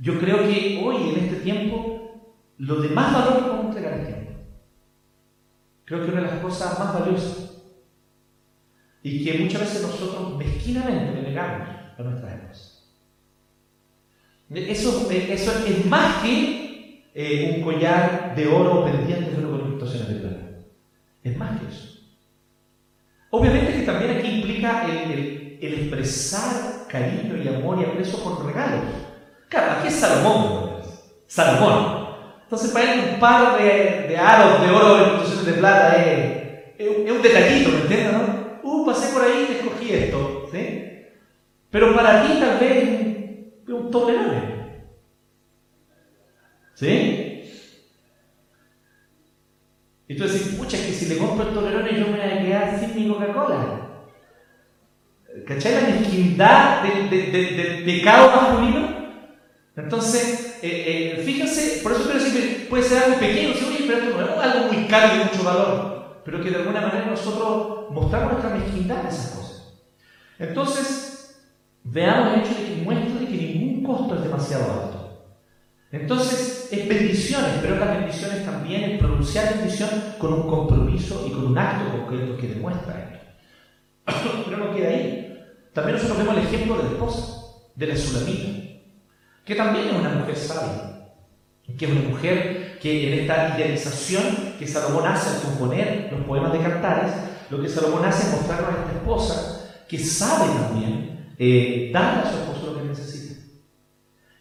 yo 0.00 0.18
creo 0.18 0.38
que 0.38 0.82
hoy 0.84 1.10
en 1.10 1.18
este 1.24 1.36
tiempo, 1.36 2.34
lo 2.58 2.80
de 2.80 2.88
más 2.88 3.12
valor 3.12 3.36
que 3.36 3.42
podemos 3.42 3.66
entregar 3.66 4.00
es 4.00 4.06
tiempo. 4.08 4.32
Creo 5.84 6.04
que 6.04 6.10
una 6.10 6.22
de 6.22 6.26
las 6.26 6.40
cosas 6.40 6.76
más 6.76 6.92
valiosas 6.92 7.62
y 9.04 9.24
que 9.24 9.38
muchas 9.38 9.60
veces 9.60 9.82
nosotros 9.82 10.38
mezquinamente 10.38 11.14
le 11.14 11.22
negamos 11.22 11.68
a 11.96 12.02
nuestras 12.02 12.34
esposas. 12.34 12.90
Eso, 14.50 15.08
es 15.08 15.86
más 15.86 16.20
que 16.20 17.12
eh, 17.14 17.54
un 17.54 17.62
collar 17.62 18.34
de 18.34 18.48
oro 18.48 18.84
pendiente 18.84 19.30
de 19.30 19.36
oro 19.36 19.50
con 19.50 19.60
incrustaciones 19.60 20.08
de 20.08 20.14
plata. 20.16 20.39
Es 21.22 21.36
más 21.36 21.60
que 21.60 21.66
eso. 21.68 22.00
Obviamente 23.30 23.74
que 23.74 23.82
también 23.82 24.18
aquí 24.18 24.28
implica 24.28 24.86
el, 24.86 25.58
expresar 25.60 26.86
cariño 26.88 27.36
y 27.36 27.48
amor 27.48 27.78
y 27.78 27.84
aprecio 27.84 28.18
con 28.24 28.46
regalos. 28.46 28.84
Claro, 29.48 29.72
aquí 29.72 29.88
es 29.88 29.94
Salomón, 29.94 30.82
Salomón. 31.26 32.08
Entonces, 32.44 32.70
para 32.70 32.92
él, 32.92 33.10
un 33.14 33.20
par 33.20 33.58
de, 33.58 34.08
de 34.08 34.16
aros 34.18 34.60
de 34.60 34.70
oro 34.70 34.98
incrustaciones 34.98 35.46
de 35.46 35.52
plata 35.52 36.04
es, 36.04 36.40
es, 36.78 37.10
un 37.10 37.22
detallito, 37.22 37.70
¿me 37.70 37.80
entiendes? 37.82 38.12
No? 38.12 38.60
Uh, 38.62 38.86
pasé 38.86 39.12
por 39.12 39.22
ahí 39.22 39.46
y 39.48 39.52
escogí 39.54 39.92
esto. 39.92 40.48
¿sí? 40.50 41.04
Pero 41.70 41.94
para 41.94 42.26
ti, 42.26 42.40
tal 42.40 42.58
vez, 42.58 42.88
es 43.68 43.72
un 43.72 43.90
toblerone. 43.90 44.60
¿Sí? 46.74 47.09
Y 50.10 50.16
tú 50.16 50.24
decís, 50.24 50.56
pucha, 50.58 50.76
es 50.76 50.86
que 50.86 50.92
si 50.92 51.06
le 51.06 51.18
compro 51.18 51.46
el 51.46 51.54
toblerone 51.54 51.96
yo 51.96 52.08
me 52.08 52.18
voy 52.18 52.20
a 52.20 52.42
quedar 52.42 52.80
sin 52.80 52.96
mi 52.96 53.08
Coca-Cola. 53.08 53.90
¿Cachai 55.46 55.72
la 55.72 55.80
mezquindad 55.82 56.82
del 56.82 57.08
de, 57.08 57.30
de, 57.30 57.82
pecado 57.84 58.28
masculino? 58.34 58.88
Entonces, 59.76 60.58
eh, 60.62 61.14
eh, 61.16 61.22
fíjense, 61.24 61.78
por 61.84 61.92
eso 61.92 62.08
decir 62.08 62.32
que 62.32 62.66
puede 62.68 62.82
ser 62.82 63.04
algo 63.04 63.20
pequeño, 63.20 63.54
¿sí? 63.54 63.86
pero 63.86 64.26
no 64.26 64.42
es 64.42 64.50
algo 64.50 64.72
muy 64.72 64.88
caro 64.88 65.16
de 65.16 65.24
mucho 65.26 65.44
valor, 65.44 66.22
pero 66.24 66.42
que 66.42 66.50
de 66.50 66.56
alguna 66.56 66.80
manera 66.80 67.06
nosotros 67.06 67.92
mostramos 67.92 68.32
nuestra 68.32 68.56
mezquindad 68.56 69.02
en 69.02 69.06
esas 69.06 69.30
cosas. 69.30 69.74
Entonces, 70.40 71.40
veamos 71.84 72.34
el 72.34 72.40
hecho 72.40 72.60
de 72.60 72.66
que 72.66 72.82
muestra 72.82 73.20
que 73.20 73.36
ningún 73.36 73.84
costo 73.84 74.16
es 74.16 74.24
demasiado 74.24 74.64
alto. 74.72 75.36
Entonces, 75.92 76.49
es 76.70 76.88
bendiciones, 76.88 77.50
pero 77.60 77.76
las 77.76 77.98
bendiciones 77.98 78.44
también 78.44 78.84
es 78.84 78.98
pronunciar 78.98 79.54
bendición 79.54 79.90
con 80.18 80.32
un 80.32 80.48
compromiso 80.48 81.24
y 81.26 81.32
con 81.32 81.46
un 81.46 81.58
acto 81.58 81.98
concreto 81.98 82.36
que 82.36 82.48
demuestra 82.48 83.10
esto. 84.06 84.42
pero 84.46 84.56
no 84.56 84.74
queda 84.74 84.88
ahí. 84.88 85.38
También 85.72 85.96
nosotros 85.96 86.18
vemos 86.18 86.36
el 86.36 86.44
ejemplo 86.44 86.76
de 86.76 86.82
la 86.84 86.90
esposa, 86.90 87.44
de 87.74 87.86
la 87.86 87.96
Sulamita 87.96 88.60
que 89.50 89.56
también 89.56 89.88
es 89.88 89.94
una 89.94 90.10
mujer 90.10 90.36
sabia, 90.36 91.08
que 91.76 91.84
es 91.84 91.90
una 91.90 92.08
mujer 92.08 92.78
que 92.80 93.12
en 93.12 93.20
esta 93.20 93.56
idealización 93.56 94.54
que 94.56 94.64
Salomón 94.64 95.08
hace 95.08 95.30
al 95.30 95.42
componer 95.42 96.08
los 96.12 96.24
poemas 96.24 96.52
de 96.52 96.60
Cantares, 96.60 97.12
lo 97.50 97.60
que 97.60 97.68
Salomón 97.68 98.04
hace 98.04 98.28
es 98.28 98.32
mostrarnos 98.32 98.68
a 98.68 98.80
esta 98.82 98.92
esposa 98.92 99.84
que 99.88 99.98
sabe 99.98 100.52
también 100.54 101.34
eh, 101.36 101.90
darle 101.92 102.22
a 102.22 102.30
su 102.30 102.38
esposo 102.38 102.72
lo 102.72 102.78
que 102.78 102.88
necesita. 102.88 103.40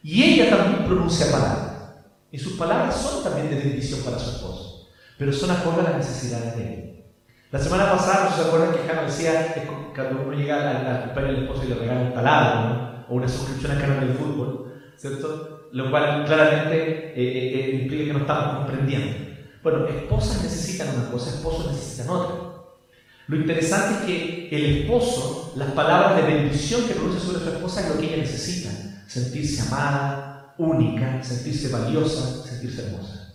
Y 0.04 0.24
ella 0.24 0.56
también 0.56 0.86
pronuncia 0.86 1.32
palabras. 1.32 1.69
Y 2.32 2.38
sus 2.38 2.54
palabras 2.54 2.96
son 2.96 3.24
también 3.24 3.50
de 3.50 3.56
bendición 3.56 4.02
para 4.02 4.20
su 4.20 4.30
esposo, 4.30 4.90
pero 5.18 5.34
son 5.34 5.52
acorde 5.52 5.82
a 5.82 5.92
las 5.92 5.98
necesidades 5.98 6.56
de 6.56 6.74
él. 6.74 7.04
La 7.52 7.60
semana 7.60 7.92
pasada, 7.92 8.30
¿no 8.30 8.36
se 8.36 8.48
acuerdan 8.48 8.72
que 8.74 8.88
Jano 8.88 9.08
decía 9.08 9.54
que 9.54 9.62
cuando 9.96 10.22
uno 10.22 10.38
llega 10.38 10.70
al 10.70 11.04
cumpleaños 11.06 11.36
del 11.36 11.44
esposo 11.46 11.64
y 11.66 11.70
le 11.70 11.76
regala 11.76 12.02
un 12.02 12.14
taladro 12.14 13.06
o 13.10 13.16
una 13.16 13.28
suscripción 13.28 13.72
al 13.72 13.82
canal 13.82 14.00
del 14.02 14.18
fútbol? 14.18 14.70
¿cierto? 15.00 15.70
Lo 15.72 15.90
cual 15.90 16.26
claramente 16.26 16.76
eh, 16.76 17.14
eh, 17.16 17.72
eh, 17.72 17.82
implica 17.82 18.06
que 18.06 18.14
no 18.14 18.20
estamos 18.20 18.58
comprendiendo. 18.58 19.30
Bueno, 19.64 19.88
esposas 19.88 20.44
necesitan 20.44 20.90
una 20.96 21.10
cosa, 21.10 21.30
esposos 21.30 21.72
necesitan 21.72 22.10
otra. 22.10 22.36
Lo 23.28 23.36
interesante 23.36 23.94
es 23.94 24.06
que 24.06 24.56
el 24.56 24.82
esposo, 24.82 25.54
las 25.56 25.72
palabras 25.72 26.16
de 26.18 26.34
bendición 26.34 26.86
que 26.86 26.96
produce 26.96 27.20
sobre 27.20 27.40
su 27.40 27.50
esposa 27.50 27.82
es 27.82 27.90
lo 27.90 27.98
que 28.00 28.08
ella 28.08 28.18
necesita. 28.18 28.70
Sentirse 29.08 29.62
amada, 29.62 30.29
única, 30.60 31.24
sentirse 31.24 31.70
valiosa, 31.70 32.46
sentirse 32.48 32.86
hermosa. 32.86 33.34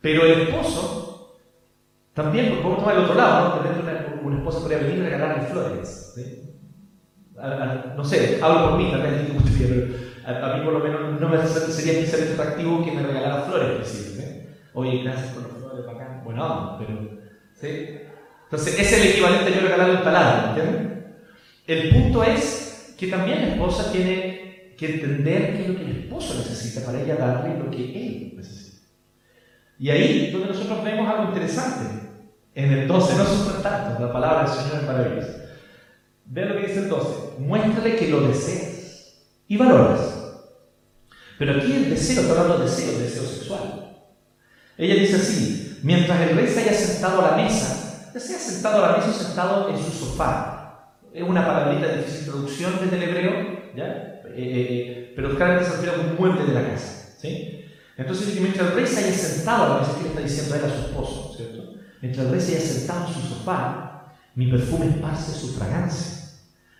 Pero 0.00 0.24
el 0.24 0.42
esposo, 0.42 1.38
también, 2.14 2.50
porque 2.50 2.62
vamos 2.62 2.78
tomar 2.78 2.96
el 2.96 3.04
otro 3.04 3.14
lado, 3.14 3.62
¿no? 3.64 3.82
una, 3.82 4.20
una 4.22 4.36
esposa 4.38 4.60
podría 4.60 4.78
venir 4.78 4.98
y 4.98 5.02
regalarle 5.02 5.46
flores. 5.46 6.14
no 7.96 8.04
sé, 8.04 8.38
hablo 8.40 8.70
por 8.70 8.78
mí, 8.78 8.90
tal 8.90 9.02
vez 9.02 9.12
pero 9.58 9.86
a, 10.24 10.56
mí 10.56 10.64
por 10.64 10.74
lo 10.74 10.78
menos 10.80 11.20
no 11.20 11.28
me 11.28 11.46
sería 11.46 11.94
especialmente 11.94 12.40
atractivo 12.40 12.84
que 12.84 12.92
me 12.92 13.02
regalara 13.02 13.42
flores, 13.42 14.16
¿eh? 14.20 14.46
Oye, 14.74 15.02
gracias 15.02 15.32
por 15.32 15.42
las 15.44 15.58
flores, 15.58 15.86
bacán. 15.86 16.22
Bueno, 16.22 16.76
pero... 16.78 17.18
¿sí? 17.54 17.98
Entonces, 18.44 18.78
es 18.78 18.92
el 18.92 19.08
equivalente 19.08 19.52
a 19.52 19.56
yo 19.56 19.60
regalarle 19.62 19.96
un 19.96 20.04
taladro, 20.04 20.48
¿entienden? 20.48 21.16
El 21.66 21.90
punto 21.90 22.22
es 22.22 22.94
que 22.98 23.08
también 23.08 23.42
la 23.42 23.48
esposa 23.48 23.90
tiene 23.90 24.37
que 24.78 24.94
entender 24.94 25.56
qué 25.56 25.62
es 25.62 25.68
lo 25.68 25.76
que 25.76 25.84
el 25.84 25.96
esposo 25.98 26.34
necesita 26.36 26.86
para 26.86 27.02
ella 27.02 27.16
darle 27.16 27.58
lo 27.58 27.68
que 27.68 27.84
él 27.84 28.32
necesita. 28.36 28.86
Y 29.78 29.90
ahí 29.90 30.30
donde 30.30 30.48
nosotros 30.48 30.84
vemos 30.84 31.08
algo 31.08 31.24
interesante. 31.32 32.06
En 32.54 32.72
el 32.72 32.88
12, 32.88 33.16
no 33.16 33.24
son 33.24 33.62
tanto, 33.62 34.00
la 34.04 34.12
palabra 34.12 34.48
del 34.48 34.56
Señor 34.56 34.76
es 34.80 34.86
maravillosa. 34.86 35.44
Vean 36.24 36.48
lo 36.48 36.56
que 36.56 36.66
dice 36.68 36.78
el 36.80 36.88
12. 36.88 37.40
Muéstrale 37.40 37.96
que 37.96 38.08
lo 38.08 38.20
deseas 38.22 39.24
y 39.48 39.56
valoras. 39.56 40.00
Pero 41.38 41.56
aquí 41.56 41.72
el 41.72 41.90
deseo, 41.90 42.22
está 42.22 42.32
hablando 42.32 42.58
de 42.58 42.70
deseo, 42.70 42.98
deseo 42.98 43.22
sexual. 43.24 43.96
Ella 44.76 44.94
dice 44.94 45.16
así, 45.16 45.78
mientras 45.82 46.20
el 46.20 46.36
rey 46.36 46.48
se 46.48 46.60
haya 46.60 46.72
sentado 46.72 47.24
a 47.24 47.30
la 47.30 47.36
mesa, 47.36 48.10
ya 48.14 48.20
sea 48.20 48.38
sentado 48.38 48.84
a 48.84 48.90
la 48.90 48.96
mesa 48.96 49.10
o 49.10 49.12
sentado 49.12 49.70
en 49.70 49.78
su 49.78 49.90
sofá. 49.90 50.94
Es 51.12 51.22
una 51.22 51.46
palabrita 51.46 51.88
de 51.88 51.98
difícil 51.98 52.26
traducción 52.26 52.72
desde 52.80 52.96
el 52.96 53.02
hebreo, 53.02 53.72
¿ya? 53.76 54.17
Eh, 54.34 54.36
eh, 54.36 55.12
pero 55.14 55.34
claramente 55.36 55.70
se 55.70 55.76
refiere 55.76 55.96
a 55.96 56.00
un 56.00 56.16
mueble 56.16 56.44
de 56.44 56.54
la 56.54 56.68
casa. 56.68 57.14
¿sí? 57.18 57.64
Entonces, 57.96 58.40
mientras 58.40 58.70
el 58.70 58.76
rey 58.76 58.86
se 58.86 59.04
haya 59.04 59.12
sentado 59.12 59.64
a 59.64 59.68
la 59.68 59.80
mesa, 59.80 59.98
¿qué 60.00 60.08
está 60.08 60.20
diciendo 60.20 60.54
a 60.54 60.70
su 60.70 60.86
esposo? 60.86 61.34
¿cierto? 61.36 61.74
Mientras 62.00 62.26
el 62.26 62.32
rey 62.32 62.40
se 62.40 62.56
haya 62.56 62.64
sentado 62.64 63.08
en 63.08 63.14
su 63.14 63.20
sofá, 63.20 64.14
mi 64.34 64.46
perfume 64.46 64.86
esparce 64.86 65.32
su 65.32 65.54
fragancia. 65.54 66.18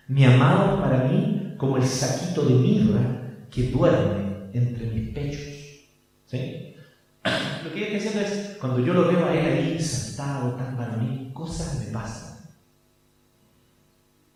Mi 0.06 0.24
amado 0.24 0.80
para 0.80 1.04
mí 1.04 1.54
como 1.56 1.76
el 1.76 1.84
saquito 1.84 2.44
de 2.44 2.54
mirra 2.54 3.00
que 3.50 3.70
duerme 3.70 4.48
entre 4.52 4.86
mis 4.86 5.10
pechos. 5.10 5.42
¿Sí? 6.26 6.74
Lo 7.64 7.72
que 7.72 7.78
ella 7.78 7.98
está 7.98 8.20
diciendo 8.20 8.20
es, 8.20 8.56
cuando 8.58 8.80
yo 8.80 8.94
lo 8.94 9.08
veo 9.08 9.26
a 9.26 9.34
él 9.34 9.46
ahí 9.46 9.82
sentado, 9.82 10.54
tan 10.54 10.76
varonil, 10.76 11.32
cosas 11.32 11.80
me 11.80 11.92
pasan. 11.92 12.38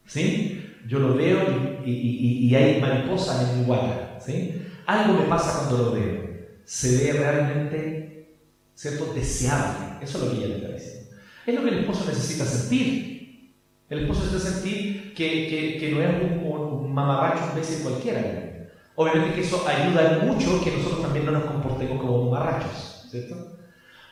¿Sí? 0.07 0.52
Yo 0.93 0.99
lo 0.99 1.15
veo 1.15 1.39
y, 1.87 1.91
y, 1.91 2.55
hay 2.55 2.79
mariposas 2.79 3.49
en 3.49 3.61
mi 3.61 3.65
guata. 3.65 4.19
¿sí? 4.23 4.61
Algo 4.85 5.15
me 5.21 5.25
pasa 5.25 5.61
cuando 5.61 5.87
lo 5.87 5.93
veo. 5.93 6.21
Se 6.67 6.99
ve 6.99 7.13
realmente, 7.15 8.37
¿cierto? 8.75 9.15
Deseable. 9.15 9.97
Eso 10.03 10.19
es 10.19 10.25
lo 10.25 10.31
que 10.31 10.37
ella 10.37 10.49
le 10.49 10.57
está 10.57 10.69
diciendo. 10.69 11.11
Es 11.47 11.55
lo 11.55 11.63
que 11.63 11.69
el 11.71 11.79
esposo 11.79 12.05
necesita 12.07 12.45
sentir. 12.45 13.55
El 13.89 14.01
esposo 14.01 14.25
necesita 14.27 14.53
sentir 14.53 15.15
que, 15.15 15.49
que, 15.49 15.79
que 15.79 15.91
no 15.93 16.03
es 16.03 16.11
un, 16.11 16.47
un 16.47 16.99
un 16.99 17.55
vez 17.57 17.81
cualquiera. 17.83 18.69
Obviamente 18.95 19.37
que 19.37 19.41
eso 19.41 19.67
ayuda 19.67 20.21
mucho 20.27 20.63
que 20.63 20.73
nosotros 20.73 21.01
también 21.01 21.25
no 21.25 21.33
nos 21.33 21.45
comportemos 21.45 22.03
como 22.03 22.31
marrachos, 22.31 23.09
¿cierto? 23.11 23.57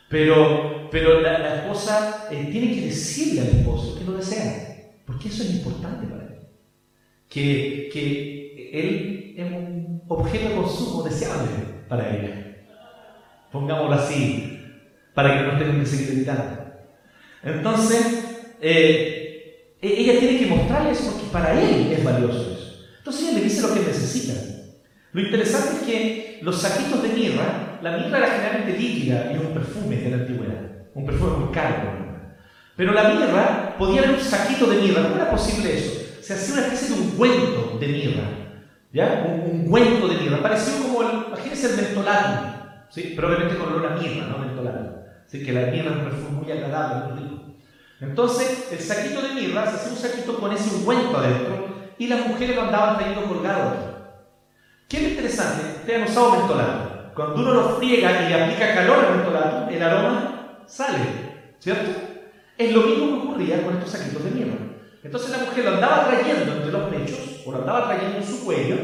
Pero, 0.09 0.89
pero 0.91 1.21
la, 1.21 1.57
esposa 1.57 2.27
eh, 2.31 2.49
tiene 2.51 2.75
que 2.75 2.87
decirle 2.87 3.43
al 3.43 3.49
esposo 3.49 3.99
que 3.99 4.05
lo 4.07 4.13
desea, 4.17 4.95
porque 5.05 5.29
eso 5.29 5.43
es 5.43 5.51
importante 5.51 6.07
para 6.07 6.23
él. 6.23 6.30
Que, 7.31 7.89
que 7.93 8.71
él 8.73 9.35
es 9.37 9.53
un 9.53 10.03
objeto 10.09 10.49
de 10.49 10.55
consumo 10.57 11.03
deseable 11.05 11.49
para 11.89 12.15
ella. 12.15 12.57
Pongámoslo 13.53 13.95
así, 13.95 14.61
para 15.15 15.39
que 15.39 15.45
no 15.45 15.59
tengan 15.59 15.81
que 15.81 15.87
seguir. 15.87 16.29
Entonces, 17.43 18.57
eh, 18.61 19.77
e- 19.81 20.01
ella 20.01 20.19
tiene 20.21 20.39
que 20.39 20.47
mostrarle 20.47 20.91
eso 20.91 21.13
porque 21.13 21.29
para 21.33 21.61
él 21.61 21.93
es 21.93 22.05
valioso 22.05 22.51
eso. 22.53 22.85
Entonces 22.99 23.23
ella 23.29 23.39
le 23.39 23.45
dice 23.45 23.63
lo 23.63 23.75
que 23.75 23.81
necesita. 23.81 24.35
Lo 25.13 25.21
interesante 25.21 25.77
es 25.77 25.83
que 25.83 26.39
los 26.43 26.61
saquitos 26.61 27.03
de 27.03 27.09
mirra, 27.09 27.79
la 27.83 27.97
mirra 27.97 28.19
era 28.19 28.29
generalmente 28.29 28.79
líquida 28.79 29.33
y 29.33 29.39
un 29.39 29.53
perfume 29.53 29.97
de 29.97 30.11
la 30.11 30.17
antigüedad, 30.19 30.87
un 30.95 31.07
perfume 31.07 31.45
muy 31.45 31.55
caro. 31.55 31.77
Pero 32.77 32.93
la 32.93 33.09
mirra, 33.11 33.77
podía 33.79 34.03
haber 34.03 34.15
un 34.15 34.21
saquito 34.21 34.67
de 34.67 34.81
mirra, 34.81 35.03
¿cómo 35.03 35.17
era 35.17 35.31
posible 35.31 35.75
eso? 35.75 36.00
Se 36.21 36.35
hacía 36.35 36.55
una 36.55 36.67
especie 36.67 36.95
de 36.95 37.03
ungüento 37.03 37.79
de 37.79 37.87
mirra, 37.87 38.23
¿ya? 38.93 39.27
Un 39.27 39.61
ungüento 39.61 40.09
de 40.09 40.17
mirra, 40.17 40.43
parecido 40.43 40.83
como, 40.83 41.03
el, 41.03 41.27
imagínense 41.29 41.71
el 41.71 41.77
mentolato, 41.77 42.87
¿sí? 42.91 43.13
Pero 43.15 43.29
obviamente 43.29 43.57
con 43.57 43.73
olor 43.73 43.93
a 43.93 43.97
mirra, 43.97 44.27
no 44.27 44.39
mentolato. 44.39 45.05
Así 45.27 45.45
que 45.45 45.53
la 45.53 45.71
mirra 45.71 45.91
es 45.91 45.97
un 45.97 46.05
perfume 46.05 46.43
muy 46.43 46.53
agradable, 46.53 47.13
muy 47.13 47.23
rico. 47.23 47.43
Entonces, 48.01 48.69
el 48.73 48.81
saquito 48.81 49.23
de 49.23 49.35
mirra 49.35 49.67
se 49.67 49.77
hacía 49.77 49.93
un 49.93 49.99
saquito 49.99 50.39
con 50.39 50.53
ese 50.53 50.75
ungüento 50.75 51.17
adentro 51.17 51.69
y 51.99 52.07
las 52.07 52.27
mujeres 52.27 52.57
lo 52.57 52.63
andaban 52.63 52.97
trayendo 52.97 53.25
colgado. 53.25 53.91
¿Qué 54.89 54.97
es 54.97 55.03
interesante? 55.13 55.81
Ustedes 55.81 56.03
han 56.03 56.09
usado 56.09 56.37
mentolato. 56.37 57.13
Cuando 57.15 57.37
uno 57.37 57.53
lo 57.53 57.77
friega 57.77 58.23
y 58.23 58.29
le 58.29 58.43
aplica 58.43 58.75
calor 58.75 59.05
al 59.05 59.17
mentolato, 59.17 59.71
el 59.71 59.83
aroma 59.83 60.65
sale, 60.67 60.99
¿cierto? 61.59 61.91
Es 62.57 62.73
lo 62.73 62.83
mismo 62.83 63.07
que 63.07 63.29
ocurría 63.29 63.63
con 63.63 63.75
estos 63.77 63.91
saquitos 63.91 64.25
de 64.25 64.31
mirra. 64.31 64.70
Entonces 65.03 65.31
la 65.31 65.39
mujer 65.39 65.65
lo 65.65 65.71
andaba 65.75 66.09
trayendo 66.09 66.53
entre 66.53 66.73
los 66.73 66.91
pechos, 66.91 67.43
o 67.47 67.53
lo 67.53 67.59
andaba 67.59 67.89
trayendo 67.89 68.19
en 68.19 68.27
su 68.27 68.45
cuello, 68.45 68.77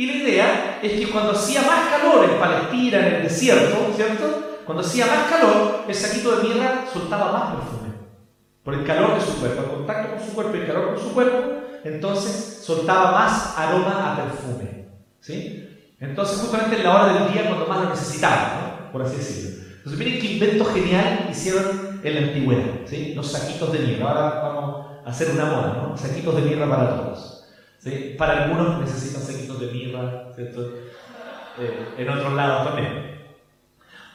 y 0.00 0.06
la 0.06 0.12
idea 0.14 0.80
es 0.82 0.92
que 0.92 1.10
cuando 1.10 1.32
hacía 1.32 1.62
más 1.62 1.88
calor 1.88 2.24
en 2.24 2.38
Palestina, 2.38 3.06
en 3.06 3.14
el 3.16 3.22
desierto, 3.24 3.92
¿cierto? 3.94 4.60
Cuando 4.64 4.82
hacía 4.82 5.06
más 5.06 5.30
calor, 5.30 5.84
el 5.88 5.94
saquito 5.94 6.36
de 6.36 6.48
mirra 6.48 6.86
soltaba 6.90 7.32
más 7.32 7.56
perfume. 7.56 7.92
Por 8.62 8.74
el 8.74 8.84
calor 8.84 9.14
de 9.14 9.20
su 9.20 9.38
cuerpo, 9.38 9.62
el 9.62 9.68
contacto 9.68 10.14
con 10.14 10.26
su 10.26 10.34
cuerpo 10.34 10.56
y 10.56 10.60
el 10.60 10.66
calor 10.66 10.94
con 10.94 11.02
su 11.02 11.12
cuerpo, 11.12 11.38
entonces 11.84 12.62
soltaba 12.64 13.12
más 13.12 13.54
aroma 13.58 14.12
a 14.12 14.16
perfume. 14.16 14.86
¿Sí? 15.20 15.94
Entonces, 15.98 16.40
justamente 16.40 16.76
en 16.76 16.84
la 16.84 16.94
hora 16.94 17.12
del 17.12 17.32
día 17.32 17.46
cuando 17.46 17.66
más 17.66 17.82
lo 17.82 17.90
necesitaba, 17.90 18.80
¿no? 18.86 18.92
por 18.92 19.02
así 19.02 19.16
decirlo. 19.16 19.64
Entonces, 19.76 19.98
miren 19.98 20.20
qué 20.20 20.32
invento 20.32 20.64
genial 20.64 21.28
hicieron 21.30 22.00
en 22.02 22.14
la 22.14 22.20
antigüedad, 22.28 22.70
¿sí? 22.86 23.12
los 23.14 23.30
saquitos 23.30 23.72
de 23.72 23.80
mirra. 23.80 24.08
Ahora 24.08 24.40
vamos 24.40 24.86
hacer 25.04 25.30
una 25.30 25.46
moda, 25.46 25.74
¿no? 25.76 25.96
saquitos 25.96 26.36
de 26.36 26.42
mirra 26.42 26.68
para 26.68 26.96
todos. 26.96 27.46
Para 28.18 28.44
algunos 28.44 28.80
necesitan 28.80 29.22
saquitos 29.22 29.60
de 29.60 29.66
mirra, 29.72 30.28
¿cierto? 30.34 30.74
Eh, 31.58 31.94
en 31.98 32.08
otros 32.08 32.34
lados 32.34 32.68
también. 32.68 33.10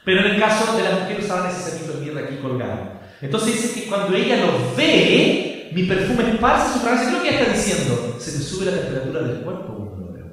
Pero 0.04 0.20
en 0.20 0.26
el 0.34 0.40
caso 0.40 0.76
de 0.76 0.84
las 0.84 1.00
mujeres 1.00 1.24
usaban 1.24 1.50
ese 1.50 1.70
saquito 1.70 1.92
de 1.94 2.06
mirra 2.06 2.20
aquí 2.22 2.36
colgado. 2.36 2.92
Entonces 3.20 3.54
dice 3.54 3.80
que 3.80 3.88
cuando 3.88 4.16
ella 4.16 4.36
los 4.36 4.76
ve, 4.76 5.70
mi 5.72 5.82
perfume 5.84 6.30
esparce 6.30 6.74
su 6.74 6.78
fragancia. 6.80 7.10
¿Qué 7.10 7.16
lo 7.16 7.22
que 7.22 7.30
está 7.30 7.52
diciendo? 7.52 8.16
Se 8.18 8.38
me 8.38 8.44
sube 8.44 8.66
la 8.66 8.80
temperatura 8.80 9.20
del 9.22 9.40
cuerpo 9.40 9.74
cuando 9.74 10.06
lo 10.06 10.12
veo. 10.12 10.26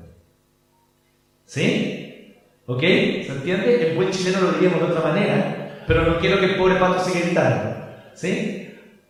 ¿Sí? 1.45 2.35
¿Ok? 2.67 2.81
¿Se 2.81 3.27
entiende? 3.29 3.89
En 3.89 3.95
buen 3.95 4.11
chileno 4.11 4.41
lo 4.41 4.51
diríamos 4.53 4.79
de 4.79 4.85
otra 4.85 5.09
manera, 5.09 5.83
pero 5.87 6.03
no 6.03 6.19
quiero 6.19 6.39
que 6.39 6.45
el 6.45 6.55
pobre 6.55 6.75
pato 6.75 7.03
siga 7.03 7.25
gritando. 7.25 7.75
¿Sí? 8.13 8.62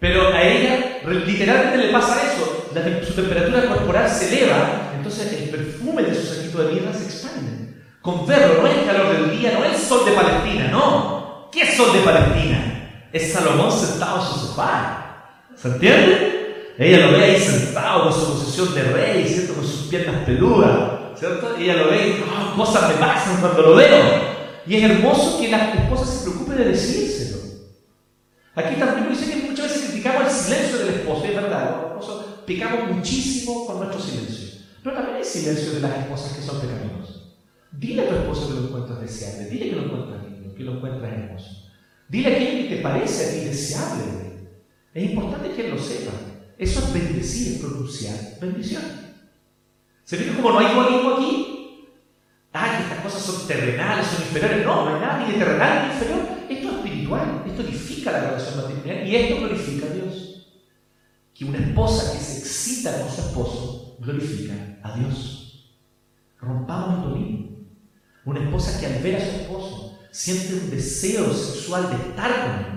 Pero 0.04 0.34
a 0.34 0.44
ella 0.44 1.00
literalmente 1.26 1.78
le 1.78 1.94
pasa 1.94 2.22
eso. 2.24 2.68
Su 3.08 3.14
temperatura 3.14 3.70
corporal 3.70 4.10
se 4.10 4.38
eleva, 4.38 4.92
entonces 4.98 5.32
el 5.32 5.50
perfume 5.50 6.04
de 6.04 6.14
su 6.14 6.28
saquito 6.28 6.62
de 6.62 6.74
mirra 6.74 6.94
se 6.94 7.06
expande. 7.06 7.74
Con 8.02 8.28
verlo, 8.28 8.62
no 8.62 8.68
es 8.68 8.86
calor 8.86 9.14
del 9.14 9.40
día, 9.40 9.54
no 9.58 9.64
es 9.64 9.78
sol 9.78 10.04
de 10.04 10.12
Palestina, 10.12 10.68
no. 10.68 11.48
¿Qué 11.54 11.62
es 11.62 11.78
sol 11.78 11.94
de 11.94 12.00
Palestina? 12.00 13.08
Es 13.14 13.32
Salomón 13.32 13.72
sentado 13.72 14.20
en 14.20 14.28
su 14.28 14.48
sofá. 14.48 15.38
¿Se 15.56 15.70
entiende? 15.70 16.74
Ella 16.78 17.08
lo 17.08 17.18
ve 17.18 17.24
ahí 17.24 17.40
sentado 17.40 18.04
con 18.04 18.12
su 18.12 18.34
posición 18.34 18.76
de 18.76 18.84
rey, 18.84 19.26
¿cierto? 19.26 19.54
Con 19.54 19.66
sus 19.66 19.88
piernas 19.88 20.26
peludas, 20.26 21.18
¿cierto? 21.18 21.56
Ella 21.58 21.76
lo 21.76 21.92
ve 21.92 22.08
y 22.10 22.24
oh, 22.24 22.58
cosas 22.58 22.90
me 22.90 22.96
pasan 22.96 23.40
cuando 23.40 23.62
lo 23.62 23.76
veo. 23.76 24.04
Y 24.68 24.76
es 24.76 24.84
hermoso 24.84 25.40
que 25.40 25.48
la 25.48 25.72
esposa 25.72 26.06
se 26.06 26.24
preocupe 26.24 26.56
de 26.56 26.66
decírselo. 26.72 27.43
Aquí 28.56 28.76
también 28.76 29.10
dice 29.10 29.32
que 29.32 29.48
muchas 29.50 29.68
veces 29.68 29.90
criticamos 29.90 30.26
el 30.26 30.30
silencio 30.30 30.78
del 30.80 30.90
esposo, 30.96 31.26
y 31.26 31.30
es 31.30 31.36
verdad, 31.36 31.72
los 31.72 31.86
esposos 31.86 32.26
pecamos 32.46 32.92
muchísimo 32.92 33.66
con 33.66 33.80
nuestro 33.80 34.00
silencio. 34.00 34.62
Pero 34.84 34.96
también 34.96 35.18
hay 35.18 35.24
silencio 35.24 35.74
de 35.74 35.80
las 35.80 35.98
esposas 36.00 36.34
que 36.34 36.42
son 36.42 36.62
pecaminosas. 36.62 37.22
Dile 37.72 38.04
a 38.04 38.10
tu 38.10 38.16
esposo 38.16 38.48
que 38.48 38.54
lo 38.54 38.68
encuentras 38.68 39.02
deseable, 39.02 39.50
dile 39.50 39.70
que 39.70 39.76
lo 39.76 39.86
encuentras 39.86 40.24
lindo, 40.24 40.54
que 40.54 40.64
lo 40.64 40.74
encuentras 40.74 41.14
hermoso. 41.14 41.72
Dile 42.10 42.36
aquello 42.36 42.70
que 42.70 42.76
te 42.76 42.82
parece 42.82 43.26
a 43.26 43.32
ti 43.32 43.46
deseable. 43.46 44.04
Es 44.94 45.04
importante 45.10 45.52
que 45.52 45.66
él 45.66 45.72
lo 45.72 45.80
sepa. 45.80 46.12
Eso 46.58 46.80
es 46.80 46.94
bendecir, 46.94 47.60
pronunciar 47.60 48.16
bendición. 48.40 48.84
¿Se 50.04 50.18
fijan 50.18 50.36
como 50.36 50.52
no 50.52 50.60
hay 50.60 50.76
dualismo 50.76 51.16
aquí? 51.16 51.88
Ah, 52.54 52.78
que 52.78 52.84
estas 52.84 53.00
cosas 53.00 53.22
son 53.24 53.48
terrenales, 53.48 54.06
son 54.06 54.22
inferiores. 54.22 54.64
No, 54.64 54.86
no 54.86 54.96
hay 54.96 55.02
nada 55.02 55.26
ni 55.26 55.34
de 55.34 55.40
terrenal 55.40 55.88
ni 55.88 55.94
inferior. 55.94 56.20
Esto 56.50 56.63
es 56.63 56.63
esto 57.04 57.62
edifica 57.62 58.12
la 58.12 58.22
relación 58.22 58.58
matrimonial 58.58 59.08
y 59.08 59.16
esto 59.16 59.38
glorifica 59.38 59.86
a 59.88 59.94
Dios. 59.94 60.48
Que 61.34 61.46
una 61.46 61.60
esposa 61.60 62.14
que 62.14 62.20
se 62.20 62.40
excita 62.40 63.00
con 63.00 63.12
su 63.12 63.22
esposo 63.22 63.98
glorifica 64.00 64.54
a 64.84 64.98
Dios. 64.98 65.74
Rompamos 66.40 66.96
el 66.96 67.10
dualismo. 67.10 67.50
Una 68.26 68.40
esposa 68.42 68.80
que 68.80 68.86
al 68.86 69.02
ver 69.02 69.16
a 69.16 69.20
su 69.20 69.42
esposo 69.42 70.00
siente 70.12 70.54
un 70.54 70.70
deseo 70.70 71.34
sexual 71.34 71.90
de 71.90 71.96
estar 72.10 72.32
con 72.42 72.60
él. 72.60 72.74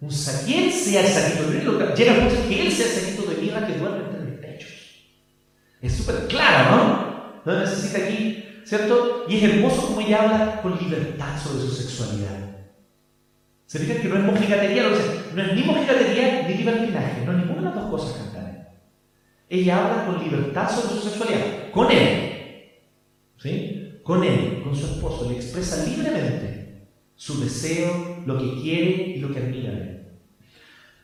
Un 0.00 0.12
sa 0.12 0.44
que 0.46 0.66
él 0.66 0.72
sea 0.72 1.00
el 1.00 1.08
saquito 1.08 1.50
de 1.50 1.58
mirra. 1.58 1.94
Llega 1.94 2.14
a 2.14 2.20
mucho 2.20 2.48
que 2.48 2.66
él 2.66 2.72
sea 2.72 2.86
el 2.86 2.92
saquito 2.92 3.30
de 3.30 3.36
mirra 3.36 3.66
que 3.66 3.78
duerme 3.78 4.04
entre 4.04 4.20
mis 4.20 4.38
pechos. 4.38 4.70
Es 5.80 5.92
súper 5.94 6.28
claro, 6.28 6.76
¿no? 6.76 7.42
No 7.44 7.60
necesita 7.60 7.98
aquí, 7.98 8.44
¿cierto? 8.64 9.24
Y 9.28 9.36
es 9.36 9.42
hermoso 9.42 9.88
como 9.88 10.00
ella 10.00 10.22
habla 10.22 10.62
con 10.62 10.78
libertad 10.78 11.36
sobre 11.42 11.62
su 11.62 11.72
sexualidad. 11.72 12.47
Se 13.68 13.78
fijan 13.78 14.00
que 14.00 14.08
no 14.08 14.16
es 14.16 14.24
mojigatería, 14.24 14.82
lo 14.84 14.90
no 15.34 15.42
es 15.42 15.54
ni 15.54 15.62
mojigatería 15.62 16.48
ni 16.48 16.54
libertinaje, 16.54 17.22
no 17.26 17.32
es 17.32 17.38
ninguna 17.38 17.60
de 17.60 17.64
las 17.66 17.74
dos 17.74 17.90
cosas 17.90 18.16
cantar. 18.16 18.72
Ella 19.46 19.76
habla 19.76 20.06
con 20.06 20.24
libertad 20.24 20.70
sobre 20.70 20.94
su 20.94 21.06
sexualidad, 21.06 21.70
con 21.70 21.90
él, 21.92 22.70
¿sí? 23.36 24.00
Con 24.02 24.24
él, 24.24 24.62
con 24.64 24.74
su 24.74 24.86
esposo, 24.86 25.28
le 25.28 25.36
expresa 25.36 25.84
libremente 25.84 26.86
su 27.14 27.42
deseo, 27.42 28.22
lo 28.24 28.38
que 28.38 28.58
quiere 28.62 28.90
y 29.16 29.20
lo 29.20 29.30
que 29.34 29.38
admira 29.38 29.70
de 29.72 29.82
él. 29.82 30.02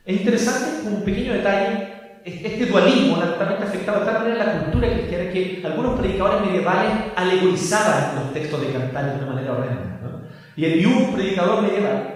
Es 0.07 0.21
interesante, 0.21 0.89
un 0.89 1.03
pequeño 1.03 1.35
detalle, 1.35 2.21
este 2.25 2.65
dualismo 2.65 3.19
naturalmente 3.19 3.65
afectaba 3.65 4.01
de 4.01 4.07
tal 4.07 4.23
manera 4.23 4.43
la 4.43 4.63
cultura 4.63 4.91
cristiana 4.91 5.31
que 5.31 5.63
algunos 5.67 6.01
predicadores 6.01 6.47
medievales 6.47 6.93
alegorizaban 7.15 8.17
los 8.17 8.33
textos 8.33 8.63
de 8.63 8.73
Cantar 8.73 9.11
de 9.11 9.23
una 9.23 9.35
manera 9.35 9.53
horrenda. 9.53 10.01
¿no? 10.03 10.23
Y 10.57 10.65
había 10.65 10.89
un 10.89 11.13
predicador 11.13 11.63
medieval 11.63 12.14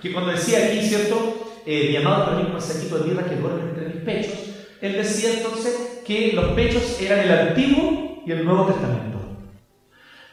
que 0.00 0.12
cuando 0.12 0.32
decía 0.32 0.66
aquí, 0.66 0.80
¿cierto? 0.82 1.60
Eh, 1.66 1.88
mi 1.90 1.96
amado 1.96 2.26
permiso 2.26 2.54
un 2.54 2.60
saquito 2.60 2.98
de 2.98 3.10
mirra 3.10 3.28
que 3.28 3.36
duerme 3.36 3.62
entre 3.62 3.88
mis 3.88 4.04
pechos, 4.04 4.38
él 4.80 4.92
decía 4.92 5.34
entonces 5.34 6.00
que 6.06 6.32
los 6.32 6.52
pechos 6.52 6.98
eran 7.00 7.20
el 7.20 7.30
Antiguo 7.30 8.22
y 8.24 8.32
el 8.32 8.44
Nuevo 8.44 8.66
Testamento. 8.66 9.18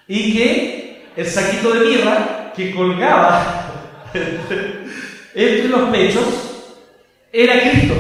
Y 0.08 0.34
que 0.34 1.06
el 1.16 1.26
saquito 1.26 1.74
de 1.74 1.86
mirra 1.86 2.54
que 2.56 2.74
colgaba 2.74 4.12
entre 5.36 5.68
los 5.68 5.90
pechos 5.90 6.24
era 7.34 7.70
Cristo. 7.70 7.96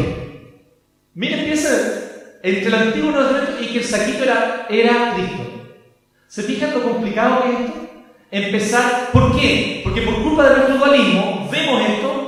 Miren, 1.14 1.46
piensa 1.46 2.40
entre 2.44 2.68
el 2.68 2.76
Antiguo 2.76 3.06
y 3.06 3.14
el 3.14 3.16
Nuevo 3.16 3.30
Testamento 3.30 3.64
y 3.64 3.68
que 3.68 3.78
el 3.80 3.84
saquito 3.84 4.24
era, 4.24 4.68
era 4.70 5.14
Cristo. 5.16 5.46
¿Se 6.28 6.44
fijan 6.44 6.74
lo 6.74 6.84
complicado 6.84 7.44
que 7.44 7.50
es 7.50 7.60
esto? 7.70 7.86
Empezar, 8.32 9.10
¿por 9.12 9.40
qué? 9.40 9.82
Porque 9.84 10.02
por 10.02 10.22
culpa 10.22 10.50
de 10.50 10.56
nuestro 10.58 10.78
dualismo 10.78 11.45
vemos 11.56 11.82
esto 11.90 12.26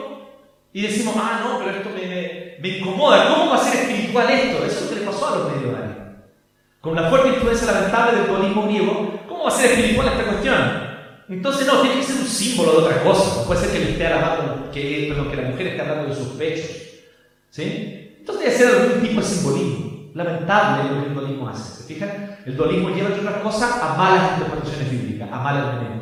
y 0.73 0.81
decimos, 0.81 1.15
ah, 1.17 1.41
no, 1.43 1.59
pero 1.59 1.71
esto 1.71 1.89
me, 1.89 2.55
me, 2.59 2.77
incomoda. 2.77 3.33
¿Cómo 3.33 3.51
va 3.51 3.57
a 3.57 3.63
ser 3.63 3.81
espiritual 3.81 4.29
esto? 4.29 4.65
Eso 4.65 4.79
es 4.79 4.81
lo 4.83 4.89
que 4.89 4.99
le 4.99 5.05
pasó 5.05 5.27
a 5.27 5.37
los 5.37 5.51
medievales. 5.51 5.97
Con 6.81 6.95
la 6.95 7.09
fuerte 7.09 7.29
influencia 7.29 7.71
lamentable 7.71 8.19
del 8.19 8.27
dualismo 8.27 8.63
griego, 8.63 9.19
¿cómo 9.27 9.43
va 9.43 9.49
a 9.49 9.51
ser 9.51 9.71
espiritual 9.71 10.07
esta 10.07 10.23
cuestión? 10.23 10.87
Entonces, 11.29 11.67
no, 11.67 11.81
tiene 11.81 11.97
que 11.97 12.03
ser 12.03 12.15
un 12.21 12.27
símbolo 12.27 12.71
de 12.73 12.77
otra 12.77 13.03
cosa. 13.03 13.41
No 13.41 13.47
puede 13.47 13.59
ser 13.59 13.71
que 13.71 13.79
le 13.79 13.91
esté 13.91 14.07
hablando, 14.07 14.71
que, 14.71 15.07
perdón, 15.09 15.29
que 15.29 15.35
la 15.35 15.49
mujer 15.49 15.67
esté 15.67 15.81
hablando 15.81 16.09
de 16.09 16.15
sus 16.15 16.27
pechos. 16.29 16.69
¿Sí? 17.49 18.15
Entonces, 18.19 18.45
debe 18.45 18.57
ser 18.57 18.81
algún 18.81 19.01
tipo 19.01 19.19
de 19.19 19.27
simbolismo. 19.27 20.11
Lamentable 20.13 20.89
lo 20.89 21.01
que 21.01 21.07
el 21.07 21.13
dualismo 21.13 21.49
hace. 21.49 21.83
¿Se 21.83 21.93
fijan? 21.93 22.37
El 22.45 22.55
dualismo 22.55 22.89
lleva, 22.89 23.09
entre 23.09 23.27
otras 23.27 23.41
cosas, 23.43 23.81
a 23.81 23.95
malas 23.95 24.37
interpretaciones 24.37 24.91
bíblicas, 24.91 25.29
a 25.31 25.39
malas 25.39 25.65
hermenéuticas. 25.65 25.96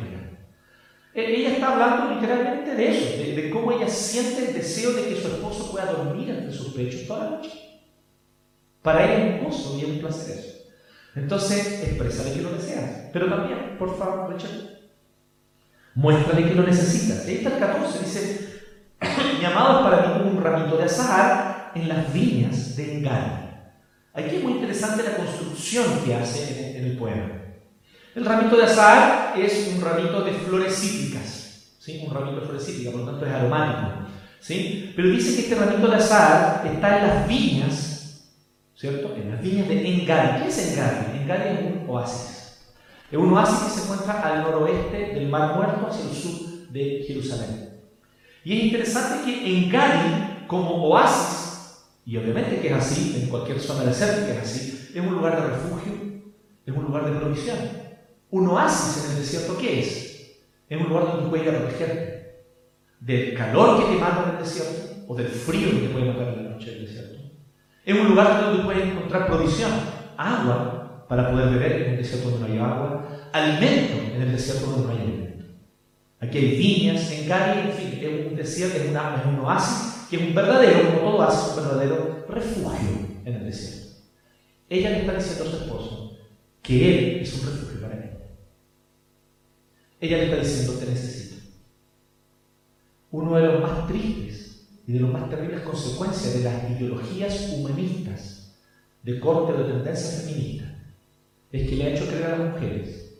Ella 1.16 1.52
está 1.54 1.72
hablando 1.72 2.14
literalmente 2.14 2.74
de 2.74 2.90
eso, 2.90 3.16
de, 3.22 3.48
cómo 3.48 3.72
ella 3.72 3.88
siente 3.88 4.48
el 4.48 4.54
deseo 4.54 4.92
de 4.92 5.04
que 5.04 5.16
su 5.16 5.28
esposo 5.28 5.72
pueda 5.72 5.86
dormir 5.86 6.28
entre 6.28 6.52
sus 6.52 6.74
pechos 6.74 7.06
toda 7.06 7.24
la 7.24 7.30
noche. 7.30 7.50
Para 8.82 9.02
ella 9.02 9.24
es 9.24 9.40
un 9.40 9.44
gozo 9.46 9.78
y 9.78 9.80
es 9.80 9.88
un 9.88 9.98
placer 10.00 10.38
eso. 10.38 10.56
Entonces, 11.14 11.82
exprésale 11.82 12.34
que 12.34 12.42
lo 12.42 12.52
deseas. 12.52 13.08
Pero 13.14 13.30
también, 13.30 13.76
por 13.78 13.98
favor, 13.98 14.30
Richard, 14.30 14.76
muéstrale 15.94 16.46
que 16.46 16.54
lo 16.54 16.64
necesitas. 16.64 17.26
Ahí 17.26 17.36
está 17.36 17.54
el 17.54 17.60
14, 17.60 17.98
dice, 17.98 18.62
llamados 19.40 19.88
para 19.88 20.06
mí 20.06 20.18
como 20.18 20.30
un 20.32 20.44
ramito 20.44 20.76
de 20.76 20.84
azahar 20.84 21.72
en 21.74 21.88
las 21.88 22.12
viñas 22.12 22.76
de 22.76 22.98
Engaño. 22.98 23.46
Aquí 24.12 24.36
es 24.36 24.42
muy 24.42 24.52
interesante 24.52 25.02
la 25.02 25.16
construcción 25.16 25.86
que 26.04 26.14
hace 26.14 26.76
en 26.78 26.84
el 26.84 26.98
poema. 26.98 27.35
El 28.16 28.24
ramito 28.24 28.56
de 28.56 28.64
azahar 28.64 29.38
es 29.38 29.74
un 29.74 29.82
ramito 29.82 30.22
de 30.22 30.32
flores 30.32 30.74
cítricas, 30.74 31.74
¿sí? 31.78 32.02
un 32.02 32.14
ramito 32.14 32.40
de 32.40 32.46
flores 32.46 32.64
cítricas, 32.64 32.94
por 32.94 33.02
lo 33.02 33.10
tanto 33.10 33.26
es 33.26 33.32
aromático. 33.32 33.92
¿sí? 34.40 34.94
Pero 34.96 35.10
dice 35.10 35.34
que 35.34 35.42
este 35.42 35.54
ramito 35.54 35.86
de 35.86 35.96
azahar 35.96 36.66
está 36.66 36.96
en 36.96 37.08
las 37.08 37.28
viñas, 37.28 38.26
¿cierto? 38.74 39.14
En 39.14 39.32
las 39.32 39.42
viñas 39.42 39.68
de 39.68 39.86
Engari. 39.86 40.42
¿Qué 40.42 40.48
es 40.48 40.72
Engari? 40.72 41.18
Engari 41.18 41.42
es 41.50 41.60
un 41.60 41.90
oasis. 41.90 42.58
Es 43.12 43.18
un 43.18 43.34
oasis 43.34 43.58
que 43.58 43.70
se 43.80 43.82
encuentra 43.82 44.22
al 44.22 44.44
noroeste 44.44 44.96
del 44.96 45.28
Mar 45.28 45.54
Muerto 45.54 45.86
hacia 45.86 46.08
el 46.08 46.16
sur 46.16 46.70
de 46.70 47.04
Jerusalén. 47.06 47.68
Y 48.44 48.56
es 48.56 48.64
interesante 48.64 49.26
que 49.26 49.58
Engari, 49.58 50.46
como 50.46 50.88
oasis, 50.88 51.84
y 52.06 52.16
obviamente 52.16 52.60
que 52.60 52.68
es 52.68 52.74
así, 52.74 53.20
en 53.20 53.28
cualquier 53.28 53.60
zona 53.60 53.84
desértica 53.84 54.32
es 54.32 54.42
así, 54.42 54.88
es 54.94 55.00
un 55.02 55.12
lugar 55.12 55.36
de 55.36 55.48
refugio, 55.48 55.92
es 56.64 56.74
un 56.74 56.82
lugar 56.82 57.04
de 57.04 57.20
provisión. 57.20 57.85
Un 58.30 58.48
oasis 58.48 59.04
en 59.04 59.10
el 59.12 59.18
desierto, 59.18 59.56
¿qué 59.58 59.80
es? 59.80 60.36
Es 60.68 60.80
un 60.80 60.88
lugar 60.88 61.06
donde 61.06 61.30
puedes 61.30 61.46
ir 61.46 61.54
a 61.54 61.58
protegerte 61.58 62.16
del 63.00 63.34
calor 63.34 63.78
que 63.78 63.94
te 63.94 64.00
mata 64.00 64.24
en 64.24 64.36
el 64.36 64.44
desierto 64.44 65.04
o 65.06 65.14
del 65.14 65.28
frío 65.28 65.70
que 65.70 65.86
te 65.86 65.88
puede 65.88 66.06
matar 66.06 66.28
en 66.28 66.44
la 66.44 66.50
noche 66.50 66.70
del 66.72 66.86
desierto. 66.86 67.18
Es 67.84 67.96
un 67.96 68.08
lugar 68.08 68.40
donde 68.40 68.64
puedes 68.64 68.84
encontrar 68.84 69.28
provisión, 69.28 69.70
agua 70.16 71.06
para 71.08 71.30
poder 71.30 71.50
beber 71.50 71.82
en 71.82 71.90
un 71.92 71.96
desierto 71.98 72.30
donde 72.30 72.48
no 72.48 72.52
hay 72.52 72.60
agua, 72.60 73.08
alimento 73.32 74.14
en 74.14 74.22
el 74.22 74.32
desierto 74.32 74.66
donde 74.66 74.86
no 74.86 74.92
hay 74.92 75.00
alimento. 75.02 75.44
Aquí 76.20 76.38
hay 76.38 76.56
viñas, 76.56 77.10
en 77.12 77.28
Cali, 77.28 77.60
en 77.60 77.72
fin, 77.72 77.98
es 78.02 78.26
un 78.26 78.36
desierto, 78.36 78.78
es, 78.78 78.88
una, 78.88 79.16
es 79.20 79.26
un 79.26 79.38
oasis, 79.40 80.08
que 80.10 80.16
es 80.16 80.22
un 80.22 80.34
verdadero, 80.34 80.88
como 80.88 80.98
todo 80.98 81.18
oasis, 81.18 81.50
un 81.50 81.56
verdadero 81.56 82.26
refugio 82.28 82.90
en 83.24 83.34
el 83.34 83.44
desierto. 83.44 83.86
Ella 84.68 84.90
le 84.90 85.00
está 85.00 85.14
diciendo 85.14 85.44
a 85.44 85.46
su 85.48 85.56
esposo 85.58 86.18
que 86.62 86.88
él 86.88 87.22
es 87.22 87.34
un 87.34 87.46
refugio 87.46 87.80
para 87.80 87.94
él. 87.94 88.05
Ella 90.00 90.18
le 90.18 90.24
está 90.24 90.36
diciendo, 90.36 90.72
te 90.74 90.86
necesito. 90.86 91.36
Uno 93.10 93.36
de 93.36 93.42
los 93.46 93.62
más 93.62 93.86
tristes 93.86 94.68
y 94.86 94.92
de 94.92 95.00
los 95.00 95.10
más 95.10 95.28
terribles 95.30 95.62
consecuencias 95.62 96.34
de 96.34 96.44
las 96.44 96.70
ideologías 96.70 97.50
humanistas 97.50 98.56
de 99.02 99.20
corte 99.20 99.52
de 99.52 99.72
tendencia 99.72 100.20
feminista 100.20 100.64
es 101.52 101.68
que 101.68 101.76
le 101.76 101.84
ha 101.84 101.88
hecho 101.90 102.06
creer 102.06 102.24
a 102.24 102.38
las 102.38 102.54
mujeres 102.54 103.14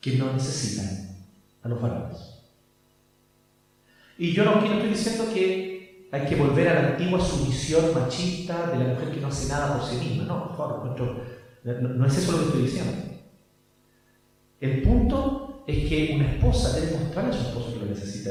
que 0.00 0.16
no 0.16 0.32
necesitan 0.32 1.16
a 1.62 1.68
los 1.68 1.80
varones. 1.80 2.18
Y 4.18 4.32
yo 4.32 4.44
no, 4.44 4.60
no 4.60 4.72
estoy 4.72 4.88
diciendo 4.88 5.32
que 5.32 6.08
hay 6.10 6.26
que 6.26 6.36
volver 6.36 6.68
a 6.68 6.74
la 6.74 6.88
antigua 6.90 7.20
sumisión 7.20 7.94
machista 7.94 8.70
de 8.70 8.78
la 8.84 8.94
mujer 8.94 9.12
que 9.12 9.20
no 9.20 9.28
hace 9.28 9.48
nada 9.48 9.78
por 9.78 9.88
sí 9.88 9.96
misma. 9.96 10.24
No, 10.24 10.48
por 10.48 10.56
favor, 10.56 11.00
no, 11.64 11.88
no 11.88 12.06
es 12.06 12.18
eso 12.18 12.32
lo 12.32 12.38
que 12.38 12.44
estoy 12.44 12.62
diciendo. 12.62 12.92
El 14.60 14.82
punto 14.82 15.51
es 15.66 15.88
que 15.88 16.12
una 16.14 16.32
esposa 16.32 16.78
debe 16.78 16.98
mostrarle 16.98 17.30
a 17.30 17.34
su 17.34 17.42
esposo 17.48 17.74
que 17.74 17.80
lo 17.80 17.86
necesita 17.86 18.30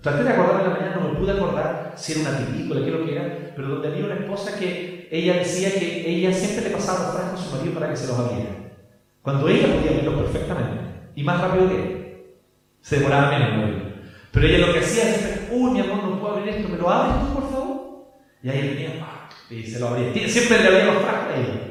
Traté 0.00 0.22
de 0.22 0.30
acordarme 0.30 0.62
en 0.62 0.70
la 0.70 0.76
mañana, 0.76 0.96
no 0.96 1.12
me 1.12 1.18
pude 1.18 1.32
acordar 1.32 1.92
si 1.96 2.12
era 2.12 2.20
una 2.20 2.38
película, 2.38 2.84
qué 2.84 2.90
lo 2.90 3.04
que 3.04 3.16
era, 3.16 3.52
pero 3.56 3.68
donde 3.68 3.88
había 3.88 4.04
una 4.04 4.14
esposa 4.14 4.56
que 4.56 5.08
ella 5.10 5.34
decía 5.34 5.74
que 5.74 6.08
ella 6.08 6.32
siempre 6.32 6.68
le 6.68 6.76
pasaba 6.76 7.06
los 7.06 7.14
frascos 7.14 7.40
a 7.40 7.44
su 7.44 7.56
marido 7.56 7.74
para 7.74 7.90
que 7.90 7.96
se 7.96 8.06
los 8.06 8.16
abriera. 8.16 8.50
Cuando 9.22 9.48
ella 9.48 9.74
podía 9.74 9.90
abrirlos 9.90 10.22
perfectamente, 10.22 10.88
y 11.16 11.22
más 11.24 11.40
rápido 11.40 11.68
que 11.68 11.74
él. 11.74 11.98
Se 12.80 12.98
demoraba 12.98 13.30
menos 13.30 13.48
en 13.48 13.60
abrirlo. 13.60 13.84
Pero 14.30 14.46
ella 14.46 14.66
lo 14.66 14.72
que 14.72 14.78
hacía 14.78 15.10
es 15.10 15.48
uy, 15.50 15.70
mi 15.72 15.80
amor, 15.80 16.04
no 16.04 16.20
puedo 16.20 16.36
abrir 16.36 16.54
esto, 16.54 16.68
¿me 16.68 16.78
lo 16.78 16.88
abres 16.88 17.26
tú, 17.26 17.34
por 17.34 17.50
favor? 17.50 18.06
Y 18.40 18.48
ahí 18.50 18.68
venía, 18.68 18.92
y 19.50 19.62
se 19.64 19.80
lo 19.80 19.88
abría. 19.88 20.28
Siempre 20.28 20.60
le 20.60 20.68
abría 20.68 20.92
los 20.92 21.02
frascos 21.02 21.34
a 21.34 21.40
ella. 21.40 21.68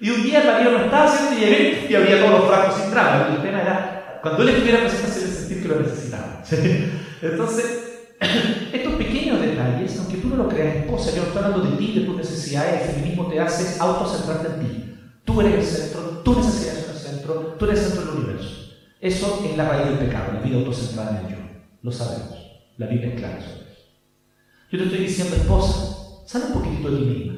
Y 0.00 0.10
un 0.10 0.22
día 0.22 0.40
el 0.40 0.46
marido 0.46 0.72
no 0.72 0.84
estaba 0.84 1.04
haciendo 1.04 1.46
y 1.46 1.86
y 1.90 1.94
había 1.94 2.20
todos 2.20 2.40
los 2.40 2.48
frascos 2.48 2.74
sin 2.82 2.90
trama. 2.90 3.28
El 3.34 3.42
tema 3.42 3.62
era 3.62 3.99
cuando 4.22 4.42
él 4.42 4.48
estuviera 4.50 4.80
presente, 4.80 5.06
hacerle 5.06 5.34
sentir 5.34 5.62
que 5.62 5.68
lo 5.68 5.80
necesitaba. 5.80 6.42
Entonces, 7.22 7.90
estos 8.72 8.94
pequeños 8.94 9.40
detalles, 9.40 9.98
aunque 9.98 10.18
tú 10.18 10.28
no 10.28 10.36
lo 10.36 10.48
creas, 10.48 10.76
esposa, 10.76 11.12
yo 11.14 11.22
estoy 11.22 11.42
hablando 11.42 11.70
de 11.70 11.76
ti, 11.76 11.98
de 11.98 12.06
tus 12.06 12.16
necesidades, 12.16 12.82
el 12.82 12.94
feminismo 12.94 13.26
te 13.26 13.40
hace 13.40 13.80
autocentrarte 13.80 14.48
en 14.48 14.60
ti. 14.60 14.94
Tú 15.24 15.40
eres 15.40 15.54
el 15.54 15.64
centro, 15.64 16.00
tus 16.24 16.36
necesidades 16.38 16.84
son 16.84 16.96
el 16.96 17.02
centro, 17.02 17.34
tú 17.58 17.64
eres 17.64 17.80
el 17.80 17.86
centro 17.86 18.04
del 18.04 18.24
universo. 18.24 18.56
Eso 19.00 19.42
es 19.48 19.56
la 19.56 19.68
raíz 19.68 19.86
del 19.86 20.06
pecado, 20.06 20.32
la 20.34 20.40
vida 20.40 20.58
autocentrada 20.58 21.10
en 21.10 21.26
el 21.26 21.32
yo. 21.32 21.38
Lo 21.82 21.92
sabemos. 21.92 22.36
La 22.76 22.86
Biblia 22.86 23.08
es 23.08 23.18
clara 23.18 23.40
sobre 23.40 23.72
eso. 23.72 23.82
Yo 24.70 24.78
te 24.78 24.84
estoy 24.84 24.98
diciendo, 25.00 25.36
esposa, 25.36 26.24
sale 26.26 26.46
un 26.46 26.52
poquitito 26.52 26.90
de 26.90 26.96
ti 26.98 27.04
misma. 27.04 27.34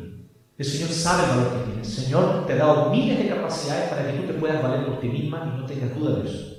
El 0.58 0.64
Señor 0.64 0.90
sabe 0.90 1.24
el 1.24 1.30
valor 1.30 1.52
que 1.52 1.70
tienes. 1.70 1.98
El 1.98 2.04
Señor 2.04 2.46
te 2.46 2.52
ha 2.52 2.56
dado 2.56 2.90
miles 2.90 3.18
de 3.18 3.28
capacidades 3.28 3.88
para 3.88 4.06
que 4.06 4.18
tú 4.18 4.26
te 4.26 4.34
puedas 4.34 4.62
valer 4.62 4.86
por 4.86 5.00
ti 5.00 5.08
misma 5.08 5.52
y 5.54 5.60
no 5.60 5.66
tengas 5.66 5.98
duda 5.98 6.16
de 6.16 6.28
eso. 6.28 6.51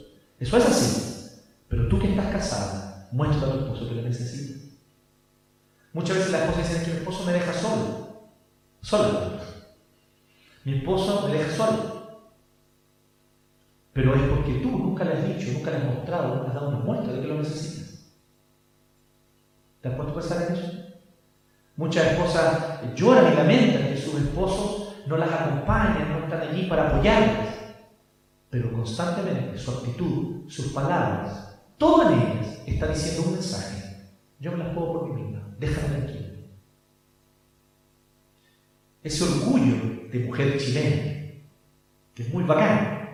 Eso 0.44 0.58
es 0.58 0.66
así. 0.66 1.42
Pero 1.70 1.88
tú 1.88 1.98
que 1.98 2.10
estás 2.10 2.26
casada, 2.26 3.08
muestra 3.14 3.48
a 3.48 3.52
tu 3.52 3.60
esposo 3.60 3.88
que 3.88 3.96
le 3.96 4.04
necesita. 4.04 4.60
Muchas 5.94 6.18
veces 6.18 6.32
las 6.34 6.42
esposas 6.42 6.68
dicen 6.68 6.84
que 6.84 6.92
mi 6.92 6.98
esposo 6.98 7.24
me 7.24 7.32
deja 7.32 7.54
solo. 7.54 8.28
Solo. 8.82 9.40
Mi 10.66 10.80
esposo 10.80 11.26
me 11.26 11.34
deja 11.34 11.56
solo. 11.56 12.28
Pero 13.94 14.16
es 14.16 14.22
porque 14.24 14.54
tú 14.56 14.70
nunca 14.70 15.06
le 15.06 15.14
has 15.14 15.28
dicho, 15.28 15.54
nunca 15.54 15.72
le 15.72 15.78
has 15.78 15.86
mostrado, 15.86 16.36
nunca 16.36 16.48
has 16.50 16.56
dado 16.56 16.70
una 16.70 16.80
muestra 16.80 17.14
de 17.14 17.22
que 17.22 17.28
lo 17.28 17.38
necesitas. 17.38 18.12
¿Te 19.80 19.88
has 19.88 19.96
puesto 19.96 20.12
a 20.12 20.20
pensar 20.20 20.48
en 20.50 20.56
eso? 20.58 20.72
Muchas 21.78 22.08
esposas 22.08 22.96
lloran 22.96 23.32
y 23.32 23.36
lamentan 23.38 23.88
que 23.88 23.98
sus 23.98 24.20
esposos 24.20 24.96
no 25.08 25.16
las 25.16 25.32
acompañan, 25.32 26.12
no 26.12 26.26
están 26.26 26.42
allí 26.42 26.68
para 26.68 26.90
apoyarlas 26.90 27.53
pero 28.54 28.72
constantemente 28.72 29.58
su 29.58 29.72
actitud, 29.72 30.48
sus 30.48 30.68
palabras, 30.74 31.58
todo 31.76 32.08
en 32.08 32.20
ellas 32.20 32.62
está 32.68 32.86
diciendo 32.86 33.24
un 33.24 33.34
mensaje. 33.34 33.96
Yo 34.40 34.52
me 34.52 34.60
las 34.60 34.76
puedo 34.76 34.94
por 34.94 35.10
mí 35.10 35.24
misma, 35.24 35.42
déjame 35.58 35.88
tranquila. 35.88 36.28
Ese 39.02 39.24
orgullo 39.24 40.08
de 40.12 40.20
mujer 40.20 40.60
chilena, 40.60 41.04
que 42.14 42.22
es 42.22 42.32
muy 42.32 42.44
bacán, 42.44 43.10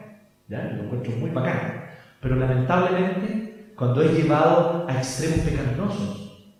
¿ya? 0.49 0.61
lo 0.75 0.83
encuentro 0.83 1.13
muy 1.13 1.29
bacán, 1.29 1.85
pero 2.19 2.35
lamentablemente 2.35 3.71
cuando 3.77 4.01
es 4.01 4.11
llevado 4.11 4.85
a 4.89 4.97
extremos 4.97 5.39
pecaminosos, 5.39 6.53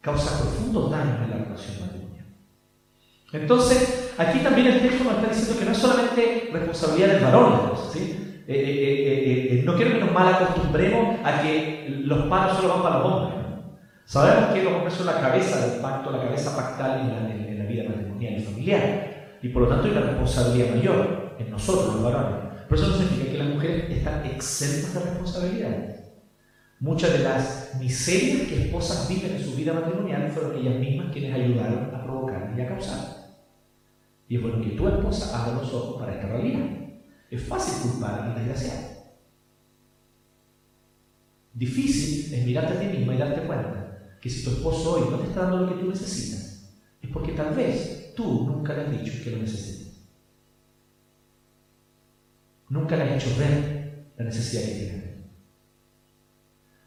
causa 0.00 0.40
profundos 0.40 0.90
daños 0.90 1.20
en 1.22 1.30
la 1.30 1.36
relación. 1.36 1.99
Entonces, 3.32 4.00
Aquí 4.20 4.40
también 4.40 4.66
el 4.66 4.82
texto 4.82 5.04
nos 5.04 5.14
está 5.14 5.28
diciendo 5.28 5.58
que 5.58 5.64
no 5.64 5.72
es 5.72 5.78
solamente 5.78 6.50
responsabilidad 6.52 7.08
del 7.08 7.24
varón. 7.24 7.72
Eh, 7.96 8.12
eh, 8.48 9.48
eh, 9.50 9.62
no 9.64 9.74
quiero 9.76 9.92
que 9.92 10.00
nos 10.00 10.12
mal 10.12 10.34
acostumbremos 10.34 11.16
a 11.24 11.40
que 11.40 12.02
los 12.04 12.26
palos 12.26 12.58
solo 12.58 12.68
van 12.68 12.82
para 12.82 12.98
los 12.98 13.06
hombres. 13.06 13.34
Sabemos 14.04 14.52
que 14.52 14.62
los 14.62 14.74
hombres 14.74 14.92
son 14.92 15.06
la 15.06 15.20
cabeza 15.20 15.66
del 15.66 15.80
pacto, 15.80 16.10
la 16.10 16.20
cabeza 16.20 16.54
pactal 16.54 17.00
en 17.00 17.58
la, 17.58 17.64
vida 17.64 17.84
matrimonial 17.88 18.34
y 18.40 18.42
familiar. 18.42 19.38
Y 19.40 19.48
por 19.48 19.62
lo 19.62 19.68
tanto 19.68 19.86
hay 19.86 19.92
una 19.92 20.00
responsabilidad 20.02 20.74
mayor 20.74 21.36
en 21.38 21.50
nosotros, 21.50 21.94
los 21.94 22.02
varones. 22.02 22.40
Pero 22.68 22.82
eso 22.82 22.90
no 22.90 22.98
significa 22.98 23.32
que 23.32 23.38
las 23.38 23.48
mujeres 23.48 23.90
están 23.90 24.26
exentas 24.26 24.94
de 24.94 25.00
responsabilidades. 25.00 26.00
Muchas 26.80 27.12
de 27.12 27.20
las 27.20 27.74
miserias 27.78 28.48
que 28.48 28.64
esposas 28.64 29.08
viven 29.08 29.36
en 29.36 29.44
su 29.44 29.54
vida 29.54 29.72
matrimonial 29.72 30.30
fueron 30.30 30.58
ellas 30.58 30.74
mismas 30.74 31.10
quienes 31.10 31.32
ayudaron 31.32 31.90
a 31.94 32.02
provocar 32.02 32.52
y 32.54 32.60
a 32.60 32.68
causar. 32.68 33.19
Y 34.30 34.36
es 34.36 34.42
bueno 34.42 34.62
que 34.62 34.70
tu 34.70 34.86
esposa 34.86 35.42
abra 35.42 35.60
los 35.60 35.74
ojos 35.74 36.00
para 36.00 36.14
esta 36.14 36.28
realidad. 36.28 36.64
Es 37.28 37.42
fácil 37.42 37.90
culpar 37.90 38.20
a 38.20 38.34
desgraciado. 38.38 38.90
Difícil 41.52 42.32
es 42.32 42.46
mirarte 42.46 42.74
a 42.74 42.80
ti 42.80 42.96
misma 42.96 43.16
y 43.16 43.18
darte 43.18 43.44
cuenta 43.44 44.16
que 44.20 44.30
si 44.30 44.44
tu 44.44 44.50
esposo 44.50 44.92
hoy 44.92 45.10
no 45.10 45.18
te 45.18 45.26
está 45.26 45.40
dando 45.40 45.66
lo 45.66 45.68
que 45.68 45.82
tú 45.82 45.88
necesitas, 45.88 46.72
es 47.02 47.10
porque 47.10 47.32
tal 47.32 47.56
vez 47.56 48.12
tú 48.14 48.44
nunca 48.46 48.72
le 48.72 48.82
has 48.82 49.02
dicho 49.02 49.18
que 49.24 49.32
lo 49.32 49.38
necesitas. 49.38 49.98
Nunca 52.68 52.96
le 52.96 53.02
has 53.02 53.24
hecho 53.24 53.36
ver 53.36 54.12
la 54.16 54.24
necesidad 54.26 54.62
que 54.62 54.78
tiene. 54.78 55.14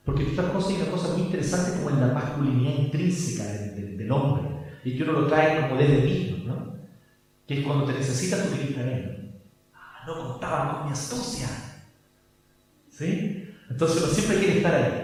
Porque 0.05 0.23
tú 0.23 0.29
estás 0.29 0.49
cosas 0.49 0.77
una 0.77 0.91
cosa 0.91 1.13
muy 1.13 1.23
interesante 1.23 1.77
como 1.77 1.89
en 1.89 1.99
la 1.99 2.13
masculinidad 2.13 2.79
intrínseca 2.79 3.51
del, 3.51 4.09
hombre, 4.13 4.43
y 4.85 4.95
que 4.95 5.03
uno 5.03 5.11
lo 5.11 5.27
trae 5.27 5.67
como 5.67 5.75
desde 5.75 6.05
niño, 6.05 6.37
¿no? 6.45 6.72
Que 7.47 7.59
es 7.59 7.65
cuando 7.65 7.85
te 7.85 7.93
necesitas 7.93 8.47
tú 8.47 8.55
quieres 8.55 8.77
él. 8.77 9.31
Ah, 9.73 10.03
no 10.07 10.31
contaban 10.31 10.75
con 10.75 10.85
mi 10.85 10.91
astucia. 10.91 11.47
¿Sí? 12.89 13.49
Entonces 13.69 14.03
uno 14.03 14.13
siempre 14.13 14.37
quiere 14.37 14.57
estar 14.57 14.75
ahí. 14.75 15.03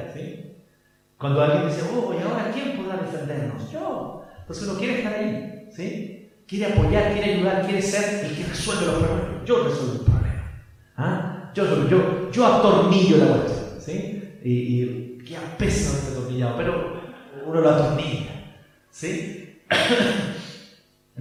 Cuando 1.20 1.44
alguien 1.44 1.68
dice, 1.68 1.82
oh, 1.94 2.14
¿y 2.14 2.24
ahora 2.24 2.50
quién 2.50 2.78
podrá 2.78 2.96
defendernos? 2.96 3.70
Yo. 3.70 4.26
Entonces 4.40 4.68
uno 4.70 4.80
quiere 4.80 5.00
estar 5.00 5.14
ahí. 5.14 5.68
¿sí? 5.70 6.32
Quiere 6.48 6.74
apoyar, 6.74 7.12
quiere 7.12 7.34
ayudar, 7.36 7.66
quiere 7.66 7.82
ser 7.82 8.26
el 8.26 8.38
que 8.38 8.46
resuelve 8.46 8.86
los 8.86 8.96
problemas. 8.96 9.46
Yo 9.46 9.64
resuelvo 9.66 9.94
el 9.96 10.00
problema. 10.00 10.52
¿Ah? 10.96 11.52
Yo, 11.54 11.90
yo, 11.90 12.32
yo 12.32 12.46
atornillo 12.46 13.18
la 13.18 13.26
cuestión. 13.26 13.82
¿sí? 13.82 14.40
Y, 14.46 14.52
y 14.52 15.18
qué 15.28 15.36
apeso 15.36 15.98
este 15.98 16.12
atornillado. 16.14 16.56
Pero 16.56 17.02
uno 17.46 17.60
lo 17.60 17.70
atornilla, 17.70 18.56
¿sí? 18.90 19.62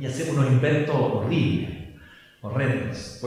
y 0.00 0.06
hacemos 0.06 0.36
unos 0.36 0.52
inventos 0.52 0.94
horribles, 0.96 1.70
horrendos. 2.42 3.20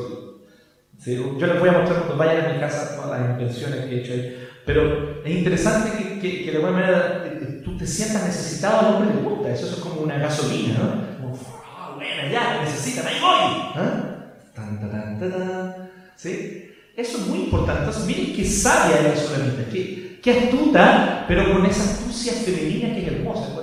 ¿sí? 0.99 1.15
Yo 1.15 1.47
les 1.47 1.59
voy 1.59 1.69
a 1.69 1.73
mostrar 1.73 1.99
cuando 1.99 2.17
vayan 2.17 2.45
a 2.45 2.53
mi 2.53 2.59
casa 2.59 2.95
todas 2.95 3.19
las 3.19 3.31
invenciones 3.31 3.85
que 3.85 3.95
he 3.95 3.99
hecho 3.99 4.13
ahí. 4.13 4.47
Pero 4.65 5.23
es 5.25 5.35
interesante 5.35 6.19
que, 6.21 6.43
que, 6.45 6.51
de 6.51 6.57
alguna 6.57 6.73
manera 6.73 7.23
eh, 7.25 7.61
tú 7.63 7.77
te 7.77 7.87
sientas 7.87 8.25
necesitado, 8.25 8.79
al 8.79 8.95
hombre 8.95 9.15
le 9.15 9.21
gusta, 9.21 9.51
eso, 9.51 9.67
es 9.67 9.75
como 9.75 10.01
una 10.01 10.17
gasolina, 10.17 10.77
¿no? 10.77 11.17
Como, 11.17 11.33
oh, 11.33 11.95
bueno, 11.95 12.31
ya, 12.31 12.61
necesitan, 12.63 13.07
ahí 13.07 13.19
voy. 13.19 13.73
¿Ah? 13.75 14.33
Tan, 14.53 14.79
tan, 14.79 15.19
tan, 15.19 15.89
¿Sí? 16.15 16.69
Eso 16.95 17.17
es 17.17 17.27
muy 17.27 17.39
importante. 17.45 17.79
Entonces, 17.79 18.05
miren 18.05 18.35
qué 18.35 18.45
sabia 18.45 18.97
es 18.97 19.03
la 19.03 19.15
solamita, 19.15 19.69
qué, 19.71 20.19
qué 20.21 20.31
astuta, 20.31 21.25
pero 21.27 21.51
con 21.51 21.65
esa 21.65 21.83
astucia 21.83 22.33
femenina 22.33 22.93
que 22.93 23.01
es 23.01 23.07
hermosa. 23.13 23.60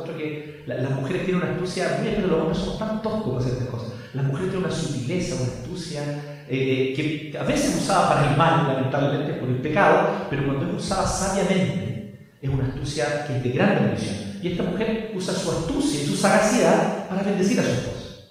Que 0.68 0.82
las 0.82 0.90
mujeres 0.90 1.24
tienen 1.24 1.42
una 1.42 1.52
astucia, 1.52 1.98
mira, 2.02 2.16
pero 2.16 2.28
los 2.28 2.40
hombres 2.40 2.58
somos 2.58 2.78
tan 2.78 3.00
toscos 3.00 3.26
para 3.26 3.38
hacer 3.38 3.52
estas 3.54 3.68
cosas. 3.68 3.92
Las 4.12 4.26
mujeres 4.26 4.50
tienen 4.50 4.66
una 4.66 4.76
sutileza, 4.76 5.34
una 5.36 5.44
astucia 5.44 6.44
eh, 6.46 6.92
que 6.94 7.38
a 7.38 7.42
veces 7.44 7.70
es 7.70 7.82
usada 7.84 8.08
para 8.10 8.30
el 8.30 8.36
mal, 8.36 8.74
lamentablemente, 8.74 9.32
por 9.40 9.48
el 9.48 9.62
pecado, 9.62 10.26
pero 10.28 10.44
cuando 10.44 10.68
es 10.68 10.84
usada 10.84 11.06
sabiamente, 11.06 12.28
es 12.42 12.50
una 12.50 12.66
astucia 12.66 13.26
que 13.26 13.38
es 13.38 13.42
de 13.44 13.50
gran 13.50 13.76
bendición. 13.76 14.16
Y 14.42 14.48
esta 14.48 14.62
mujer 14.64 15.12
usa 15.14 15.32
su 15.32 15.50
astucia 15.50 16.02
y 16.02 16.06
su 16.06 16.16
sagacidad 16.16 17.08
para 17.08 17.22
bendecir 17.22 17.58
a 17.60 17.62
su 17.62 17.70
esposo. 17.70 18.24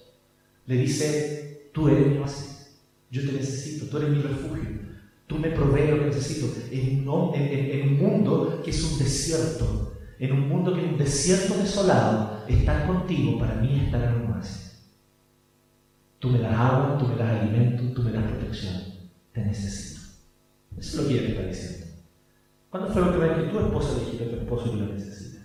Le 0.68 0.76
dice, 0.76 1.70
tú 1.74 1.88
eres 1.90 2.06
mi 2.06 2.18
oasis, 2.20 2.78
yo 3.10 3.26
te 3.26 3.32
necesito, 3.32 3.88
tú 3.88 3.98
eres 3.98 4.12
mi 4.12 4.22
refugio, 4.22 4.80
tú 5.26 5.40
me 5.40 5.50
provees 5.50 5.90
lo 5.90 6.00
que 6.02 6.06
necesito. 6.06 6.54
En 6.72 7.10
un, 7.10 7.34
en 7.34 7.82
un 7.82 7.98
mundo 7.98 8.62
que 8.64 8.70
es 8.70 8.84
un 8.84 9.00
desierto, 9.00 9.87
en 10.20 10.32
un 10.32 10.50
mundo 10.50 10.74
que 10.74 10.86
es 10.86 10.92
un 10.92 10.98
desierto 10.98 11.58
desolado, 11.58 12.44
estar 12.48 12.88
contigo 12.88 13.38
para 13.38 13.56
mí 13.56 13.78
es 13.78 13.86
estar 13.86 14.04
en 14.04 14.22
un. 14.22 14.28
Tú 16.20 16.30
me 16.30 16.40
das 16.40 16.54
agua, 16.54 16.98
tú 16.98 17.08
me 17.08 17.16
das 17.16 17.42
alimento, 17.42 17.94
tú 17.94 18.02
me 18.02 18.12
das 18.12 18.24
protección. 18.24 18.74
Te 19.34 19.46
necesito. 19.46 20.02
Eso 20.78 20.98
es 20.98 21.04
lo 21.04 21.08
que 21.08 21.14
ella 21.14 21.30
está 21.30 21.44
diciendo. 21.44 21.86
¿Cuándo 22.70 22.90
fue 22.90 23.02
la 23.02 23.08
última 23.08 23.26
vez 23.28 23.38
que 23.38 23.52
tu 23.52 23.60
esposa 23.60 24.00
dijiste 24.00 24.24
a 24.26 24.30
tu 24.30 24.36
esposo 24.38 24.72
que 24.72 24.78
lo 24.78 24.94
necesitas? 24.94 25.44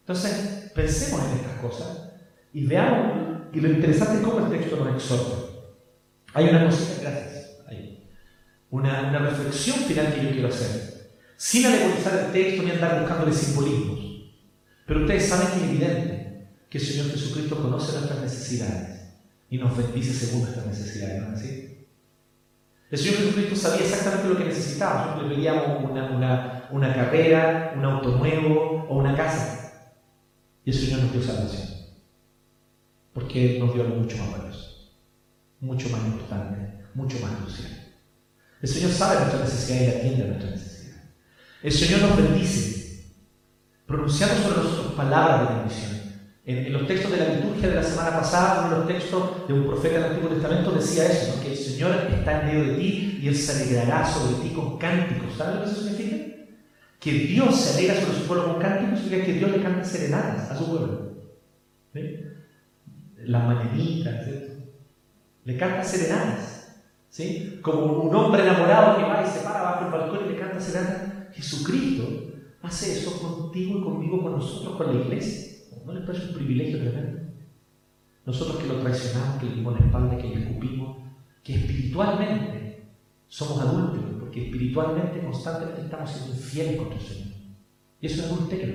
Entonces, 0.00 0.72
pensemos 0.74 1.20
en 1.26 1.38
estas 1.38 1.60
cosas 1.60 2.12
y 2.52 2.66
veamos, 2.66 3.48
y 3.52 3.60
lo 3.60 3.68
interesante 3.68 4.18
es 4.18 4.20
cómo 4.20 4.46
el 4.46 4.50
texto 4.50 4.76
nos 4.76 4.94
exhorta. 4.94 5.36
Hay 6.32 6.48
una 6.48 6.66
cosita, 6.66 7.02
gracias, 7.02 7.58
hay 7.66 8.08
una, 8.70 9.08
una 9.08 9.18
reflexión 9.18 9.78
final 9.80 10.14
que 10.14 10.24
yo 10.24 10.30
quiero 10.30 10.48
hacer, 10.48 10.95
sin 11.36 11.66
alegorizar 11.66 12.18
el 12.18 12.32
texto 12.32 12.62
ni 12.62 12.70
andar 12.70 13.00
buscándole 13.00 13.32
simbolismos. 13.32 13.98
Pero 14.86 15.00
ustedes 15.00 15.28
saben 15.28 15.48
que 15.48 15.56
es 15.56 15.70
evidente 15.70 16.48
que 16.68 16.78
el 16.78 16.84
Señor 16.84 17.10
Jesucristo 17.10 17.60
conoce 17.60 17.92
nuestras 17.92 18.20
necesidades 18.20 18.96
y 19.50 19.58
nos 19.58 19.76
bendice 19.76 20.12
según 20.12 20.42
nuestras 20.42 20.66
necesidades, 20.66 21.22
¿no 21.22 21.34
es 21.34 21.40
así? 21.40 21.66
El 22.88 22.98
Señor 22.98 23.16
Jesucristo 23.16 23.56
sabía 23.56 23.84
exactamente 23.84 24.28
lo 24.28 24.38
que 24.38 24.44
necesitábamos. 24.44 25.24
Pedíamos 25.24 25.90
una, 26.70 26.94
carrera, 26.94 27.74
un 27.76 27.84
auto 27.84 28.16
nuevo 28.16 28.86
o 28.88 28.98
una 28.98 29.16
casa. 29.16 29.90
Y 30.64 30.70
el 30.70 30.76
Señor 30.76 31.00
nos 31.02 31.12
dio 31.12 31.22
salvación. 31.22 31.68
Porque 33.12 33.56
Él 33.56 33.60
nos 33.60 33.74
dio 33.74 33.82
algo 33.82 33.96
mucho 33.96 34.16
más 34.18 34.38
valioso, 34.38 34.92
mucho 35.60 35.88
más 35.88 36.00
importante, 36.04 36.84
mucho 36.94 37.18
más 37.20 37.32
crucial. 37.32 37.72
El 38.62 38.68
Señor 38.68 38.92
sabe 38.92 39.16
nuestras 39.16 39.42
necesidades 39.42 39.88
y 39.88 39.98
atiende 39.98 40.26
nuestras 40.26 40.50
necesidades. 40.52 40.75
El 41.66 41.72
Señor 41.72 42.00
nos 42.02 42.16
bendice, 42.16 43.08
pronunciando 43.86 44.36
sobre 44.36 44.62
nosotros 44.62 44.92
palabras 44.92 45.48
de 45.48 45.54
bendición. 45.56 45.90
En, 46.44 46.72
los 46.72 46.86
textos 46.86 47.10
de 47.10 47.16
la 47.16 47.34
liturgia 47.34 47.68
de 47.70 47.74
la 47.74 47.82
semana 47.82 48.10
pasada, 48.10 48.66
uno 48.66 48.70
de 48.70 48.76
los 48.76 48.86
textos 48.86 49.48
de 49.48 49.52
un 49.52 49.66
profeta 49.66 49.96
del 49.96 50.04
Antiguo 50.04 50.30
Testamento 50.30 50.70
decía 50.70 51.10
eso, 51.10 51.42
que 51.42 51.50
el 51.50 51.58
Señor 51.58 52.06
está 52.16 52.40
en 52.40 52.46
medio 52.46 52.70
de 52.70 52.78
ti 52.78 53.18
y 53.20 53.26
Él 53.26 53.34
se 53.34 53.50
alegrará 53.50 54.06
sobre 54.06 54.44
ti 54.44 54.54
con 54.54 54.78
cánticos. 54.78 55.34
¿Sabes 55.36 55.56
lo 55.56 55.64
que 55.64 55.70
eso 55.72 55.82
significa? 55.82 56.16
Que 57.00 57.12
Dios 57.12 57.60
se 57.60 57.76
alegra 57.76 58.00
sobre 58.00 58.18
su 58.20 58.26
pueblo 58.28 58.44
con 58.44 58.62
cánticos 58.62 59.00
significa 59.00 59.26
que 59.26 59.32
Dios 59.32 59.50
le 59.50 59.62
canta 59.64 59.84
serenadas 59.84 60.48
a 60.48 60.56
su 60.56 60.70
pueblo. 60.70 61.16
¿Sí? 61.92 62.20
Las 63.24 63.44
mañanitas. 63.44 64.24
Le 65.42 65.56
canta 65.56 65.82
serenadas. 65.82 66.76
¿sí? 67.10 67.58
Como 67.60 68.02
un 68.02 68.14
hombre 68.14 68.44
enamorado 68.44 68.98
que 68.98 69.02
va 69.02 69.26
y 69.26 69.28
se 69.28 69.44
para 69.44 69.62
bajo 69.62 69.86
el 69.86 69.90
balcón 69.90 70.26
y 70.26 70.32
le 70.32 70.38
canta 70.38 70.60
serenadas. 70.60 71.15
Jesucristo 71.36 72.32
hace 72.62 72.98
eso 72.98 73.20
contigo 73.20 73.78
y 73.78 73.82
conmigo, 73.82 74.22
con 74.22 74.32
nosotros, 74.32 74.76
con 74.76 74.86
la 74.86 75.02
iglesia. 75.02 75.52
¿No 75.84 75.92
les 75.92 76.04
parece 76.04 76.28
un 76.28 76.34
privilegio 76.34 76.78
tremendo? 76.78 77.20
Nosotros 78.24 78.56
que 78.56 78.66
lo 78.66 78.80
traicionamos, 78.80 79.38
que 79.38 79.46
le 79.46 79.54
dimos 79.56 79.78
la 79.78 79.86
espalda, 79.86 80.16
que 80.16 80.28
le 80.28 80.42
escupimos, 80.42 80.96
que 81.44 81.54
espiritualmente 81.54 82.88
somos 83.28 83.60
adultos, 83.60 84.02
porque 84.18 84.46
espiritualmente 84.46 85.20
constantemente 85.20 85.82
estamos 85.82 86.10
siendo 86.10 86.34
infieles 86.34 86.76
contra 86.76 86.98
el 86.98 87.04
Señor. 87.04 87.28
Y 88.00 88.06
eso 88.06 88.22
es 88.22 88.32
adulterio. 88.32 88.74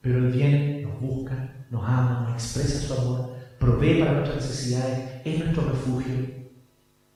Pero 0.00 0.18
Él 0.18 0.32
viene, 0.32 0.82
nos 0.82 1.00
busca, 1.00 1.66
nos 1.70 1.84
ama, 1.84 2.24
nos 2.24 2.34
expresa 2.34 2.86
su 2.86 3.00
amor, 3.00 3.34
provee 3.58 3.98
para 3.98 4.12
nuestras 4.12 4.36
necesidades, 4.36 5.20
es 5.24 5.38
nuestro 5.40 5.64
refugio. 5.68 6.14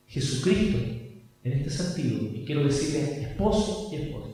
Jesucristo, 0.06 1.01
en 1.44 1.52
este 1.52 1.70
sentido, 1.70 2.20
y 2.34 2.44
quiero 2.44 2.64
decirle 2.64 3.22
esposo 3.22 3.88
y 3.92 3.96
esposa, 3.96 4.32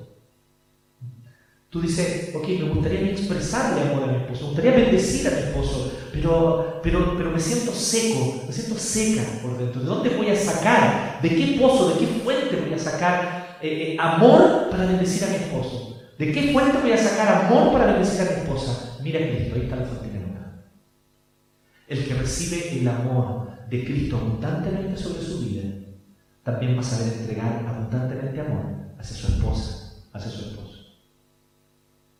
Tú 1.70 1.82
dices, 1.82 2.34
ok, 2.34 2.48
me 2.48 2.70
gustaría 2.70 3.10
expresarle 3.10 3.82
amor 3.82 4.04
a 4.04 4.12
mi 4.12 4.16
esposo, 4.16 4.40
me 4.40 4.46
gustaría 4.52 4.72
bendecir 4.72 5.28
a 5.28 5.32
mi 5.32 5.36
esposo, 5.36 5.92
pero, 6.12 6.80
pero, 6.82 7.14
pero 7.14 7.30
me 7.30 7.38
siento 7.38 7.72
seco, 7.72 8.44
me 8.46 8.52
siento 8.54 8.74
seca 8.78 9.22
por 9.42 9.58
dentro. 9.58 9.82
¿De 9.82 9.86
dónde 9.86 10.08
voy 10.16 10.30
a 10.30 10.36
sacar? 10.36 11.20
¿De 11.20 11.28
qué 11.28 11.58
pozo, 11.60 11.90
de 11.90 11.98
qué 11.98 12.06
fuente 12.06 12.56
voy 12.56 12.72
a 12.72 12.78
sacar 12.78 13.58
eh, 13.60 13.92
eh, 13.92 13.96
amor 14.00 14.68
para 14.70 14.86
bendecir 14.86 15.24
a 15.24 15.28
mi 15.28 15.34
esposo? 15.34 16.00
¿De 16.18 16.32
qué 16.32 16.52
fuente 16.54 16.78
voy 16.80 16.92
a 16.92 16.96
sacar 16.96 17.44
amor 17.44 17.70
para 17.70 17.92
bendecir 17.92 18.22
a 18.22 18.24
mi 18.24 18.40
esposa? 18.40 18.96
Mira 19.02 19.20
Cristo, 19.20 19.54
ahí 19.54 19.62
está 19.64 19.76
la 19.76 19.84
fuente 19.84 20.08
de 20.08 20.24
El 21.88 22.04
que 22.06 22.14
recibe 22.14 22.78
el 22.80 22.88
amor 22.88 23.50
de 23.68 23.84
Cristo 23.84 24.16
abundantemente 24.16 24.96
sobre 24.96 25.22
su 25.22 25.40
vida, 25.40 25.64
también 26.48 26.76
va 26.76 26.80
a 26.80 26.82
saber 26.82 27.12
entregar 27.12 27.66
abundantemente 27.68 28.40
amor 28.40 28.64
hacia 28.98 29.14
su 29.14 29.26
esposa, 29.26 30.00
hacia 30.14 30.30
su 30.30 30.48
esposo. 30.48 30.78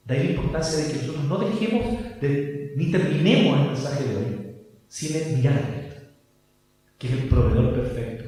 De 0.05 0.14
ahí 0.14 0.24
la 0.24 0.31
importancia 0.33 0.85
de 0.85 0.93
que 0.93 0.99
nosotros 0.99 1.24
no 1.24 1.39
dejemos 1.39 2.20
de, 2.20 2.74
ni 2.76 2.91
terminemos 2.91 3.59
el 3.59 3.66
mensaje 3.68 4.05
de 4.05 4.16
hoy 4.16 4.57
sin 4.87 5.35
mirar 5.35 5.55
a 5.55 5.62
Cristo, 5.62 6.03
que 6.99 7.07
es 7.07 7.12
el 7.14 7.29
proveedor 7.31 7.72
perfecto, 7.72 8.24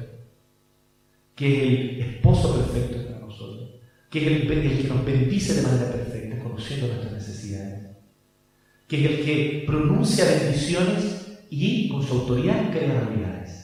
que 1.35 1.47
es 1.47 1.63
el 1.63 2.01
esposo 2.01 2.55
perfecto 2.55 3.05
para 3.05 3.19
nosotros, 3.19 3.69
que 4.09 4.19
es 4.21 4.27
el, 4.27 4.51
el 4.51 4.81
que 4.81 4.87
nos 4.87 5.05
bendice 5.05 5.53
de 5.53 5.61
manera 5.61 5.91
perfecta, 5.91 6.39
conociendo 6.39 6.87
nuestras 6.87 7.13
necesidades, 7.13 7.91
que 8.87 9.05
es 9.05 9.11
el 9.11 9.23
que 9.23 9.63
pronuncia 9.67 10.25
bendiciones 10.25 11.43
y 11.51 11.89
con 11.89 12.01
su 12.01 12.13
autoridad 12.21 12.71
crea 12.71 13.01
realidades. 13.01 13.60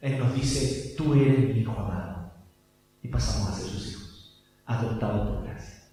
Él 0.00 0.18
nos 0.18 0.34
dice, 0.34 0.94
tú 0.96 1.14
eres 1.14 1.38
mi 1.38 1.60
hijo 1.60 1.72
amado. 1.72 2.32
Y 3.02 3.08
pasamos 3.08 3.50
a 3.50 3.54
ser 3.54 3.68
sus 3.68 3.90
hijos, 3.90 4.44
adoptados 4.66 5.28
por 5.28 5.44
gracia. 5.44 5.84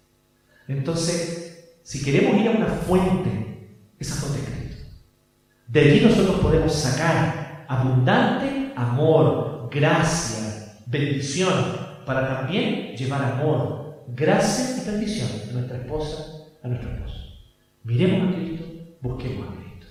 Entonces, 0.66 1.78
si 1.82 2.02
queremos 2.02 2.40
ir 2.40 2.48
a 2.48 2.52
una 2.52 2.66
fuente, 2.66 3.68
esa 3.98 4.14
fuente 4.16 4.40
es 4.40 4.56
Cristo. 4.56 4.88
De 5.66 5.80
allí 5.80 6.00
nosotros 6.00 6.40
podemos 6.40 6.72
sacar 6.74 7.64
abundante 7.68 8.72
amor, 8.76 9.68
gracia, 9.70 10.76
bendición, 10.86 11.52
para 12.06 12.26
también 12.26 12.96
llevar 12.96 13.22
amor, 13.32 14.04
gracia 14.08 14.82
y 14.82 14.86
bendición 14.86 15.28
a 15.50 15.52
nuestra 15.52 15.78
esposa, 15.78 16.24
a 16.62 16.68
nuestro 16.68 16.90
esposo. 16.90 17.18
Miremos 17.84 18.28
a 18.28 18.36
Cristo, 18.36 18.64
busquemos 19.00 19.48
a 19.48 19.54
Cristo. 19.56 19.86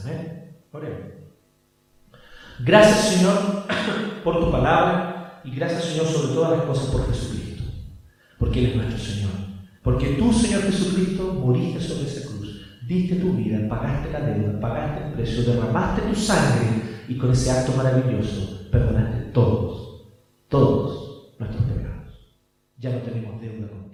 Amén. 0.00 0.56
Oremos. 0.72 1.21
Gracias 2.60 3.14
Señor 3.14 3.64
por 4.24 4.40
tu 4.40 4.50
palabra 4.50 5.40
y 5.44 5.50
gracias 5.50 5.84
Señor 5.84 6.06
sobre 6.06 6.34
todas 6.34 6.58
las 6.58 6.66
cosas 6.66 6.86
por 6.86 7.06
Jesucristo, 7.06 7.64
porque 8.38 8.60
Él 8.60 8.66
es 8.66 8.76
nuestro 8.76 8.98
Señor. 8.98 9.30
Porque 9.82 10.10
tú, 10.10 10.32
Señor 10.32 10.62
Jesucristo, 10.62 11.34
moriste 11.34 11.80
sobre 11.80 12.04
esa 12.06 12.28
cruz, 12.28 12.62
diste 12.86 13.16
tu 13.16 13.32
vida, 13.32 13.68
pagaste 13.68 14.12
la 14.12 14.20
deuda, 14.20 14.60
pagaste 14.60 15.06
el 15.06 15.12
precio, 15.14 15.42
derramaste 15.42 16.02
tu 16.02 16.14
sangre 16.14 16.82
y 17.08 17.16
con 17.16 17.32
ese 17.32 17.50
acto 17.50 17.72
maravilloso 17.76 18.68
perdonaste 18.70 19.32
todos, 19.32 20.06
todos 20.48 21.34
nuestros 21.38 21.64
pecados. 21.64 22.38
Ya 22.78 22.90
no 22.90 22.98
tenemos 22.98 23.40
deuda 23.40 23.68
contigo 23.68 23.91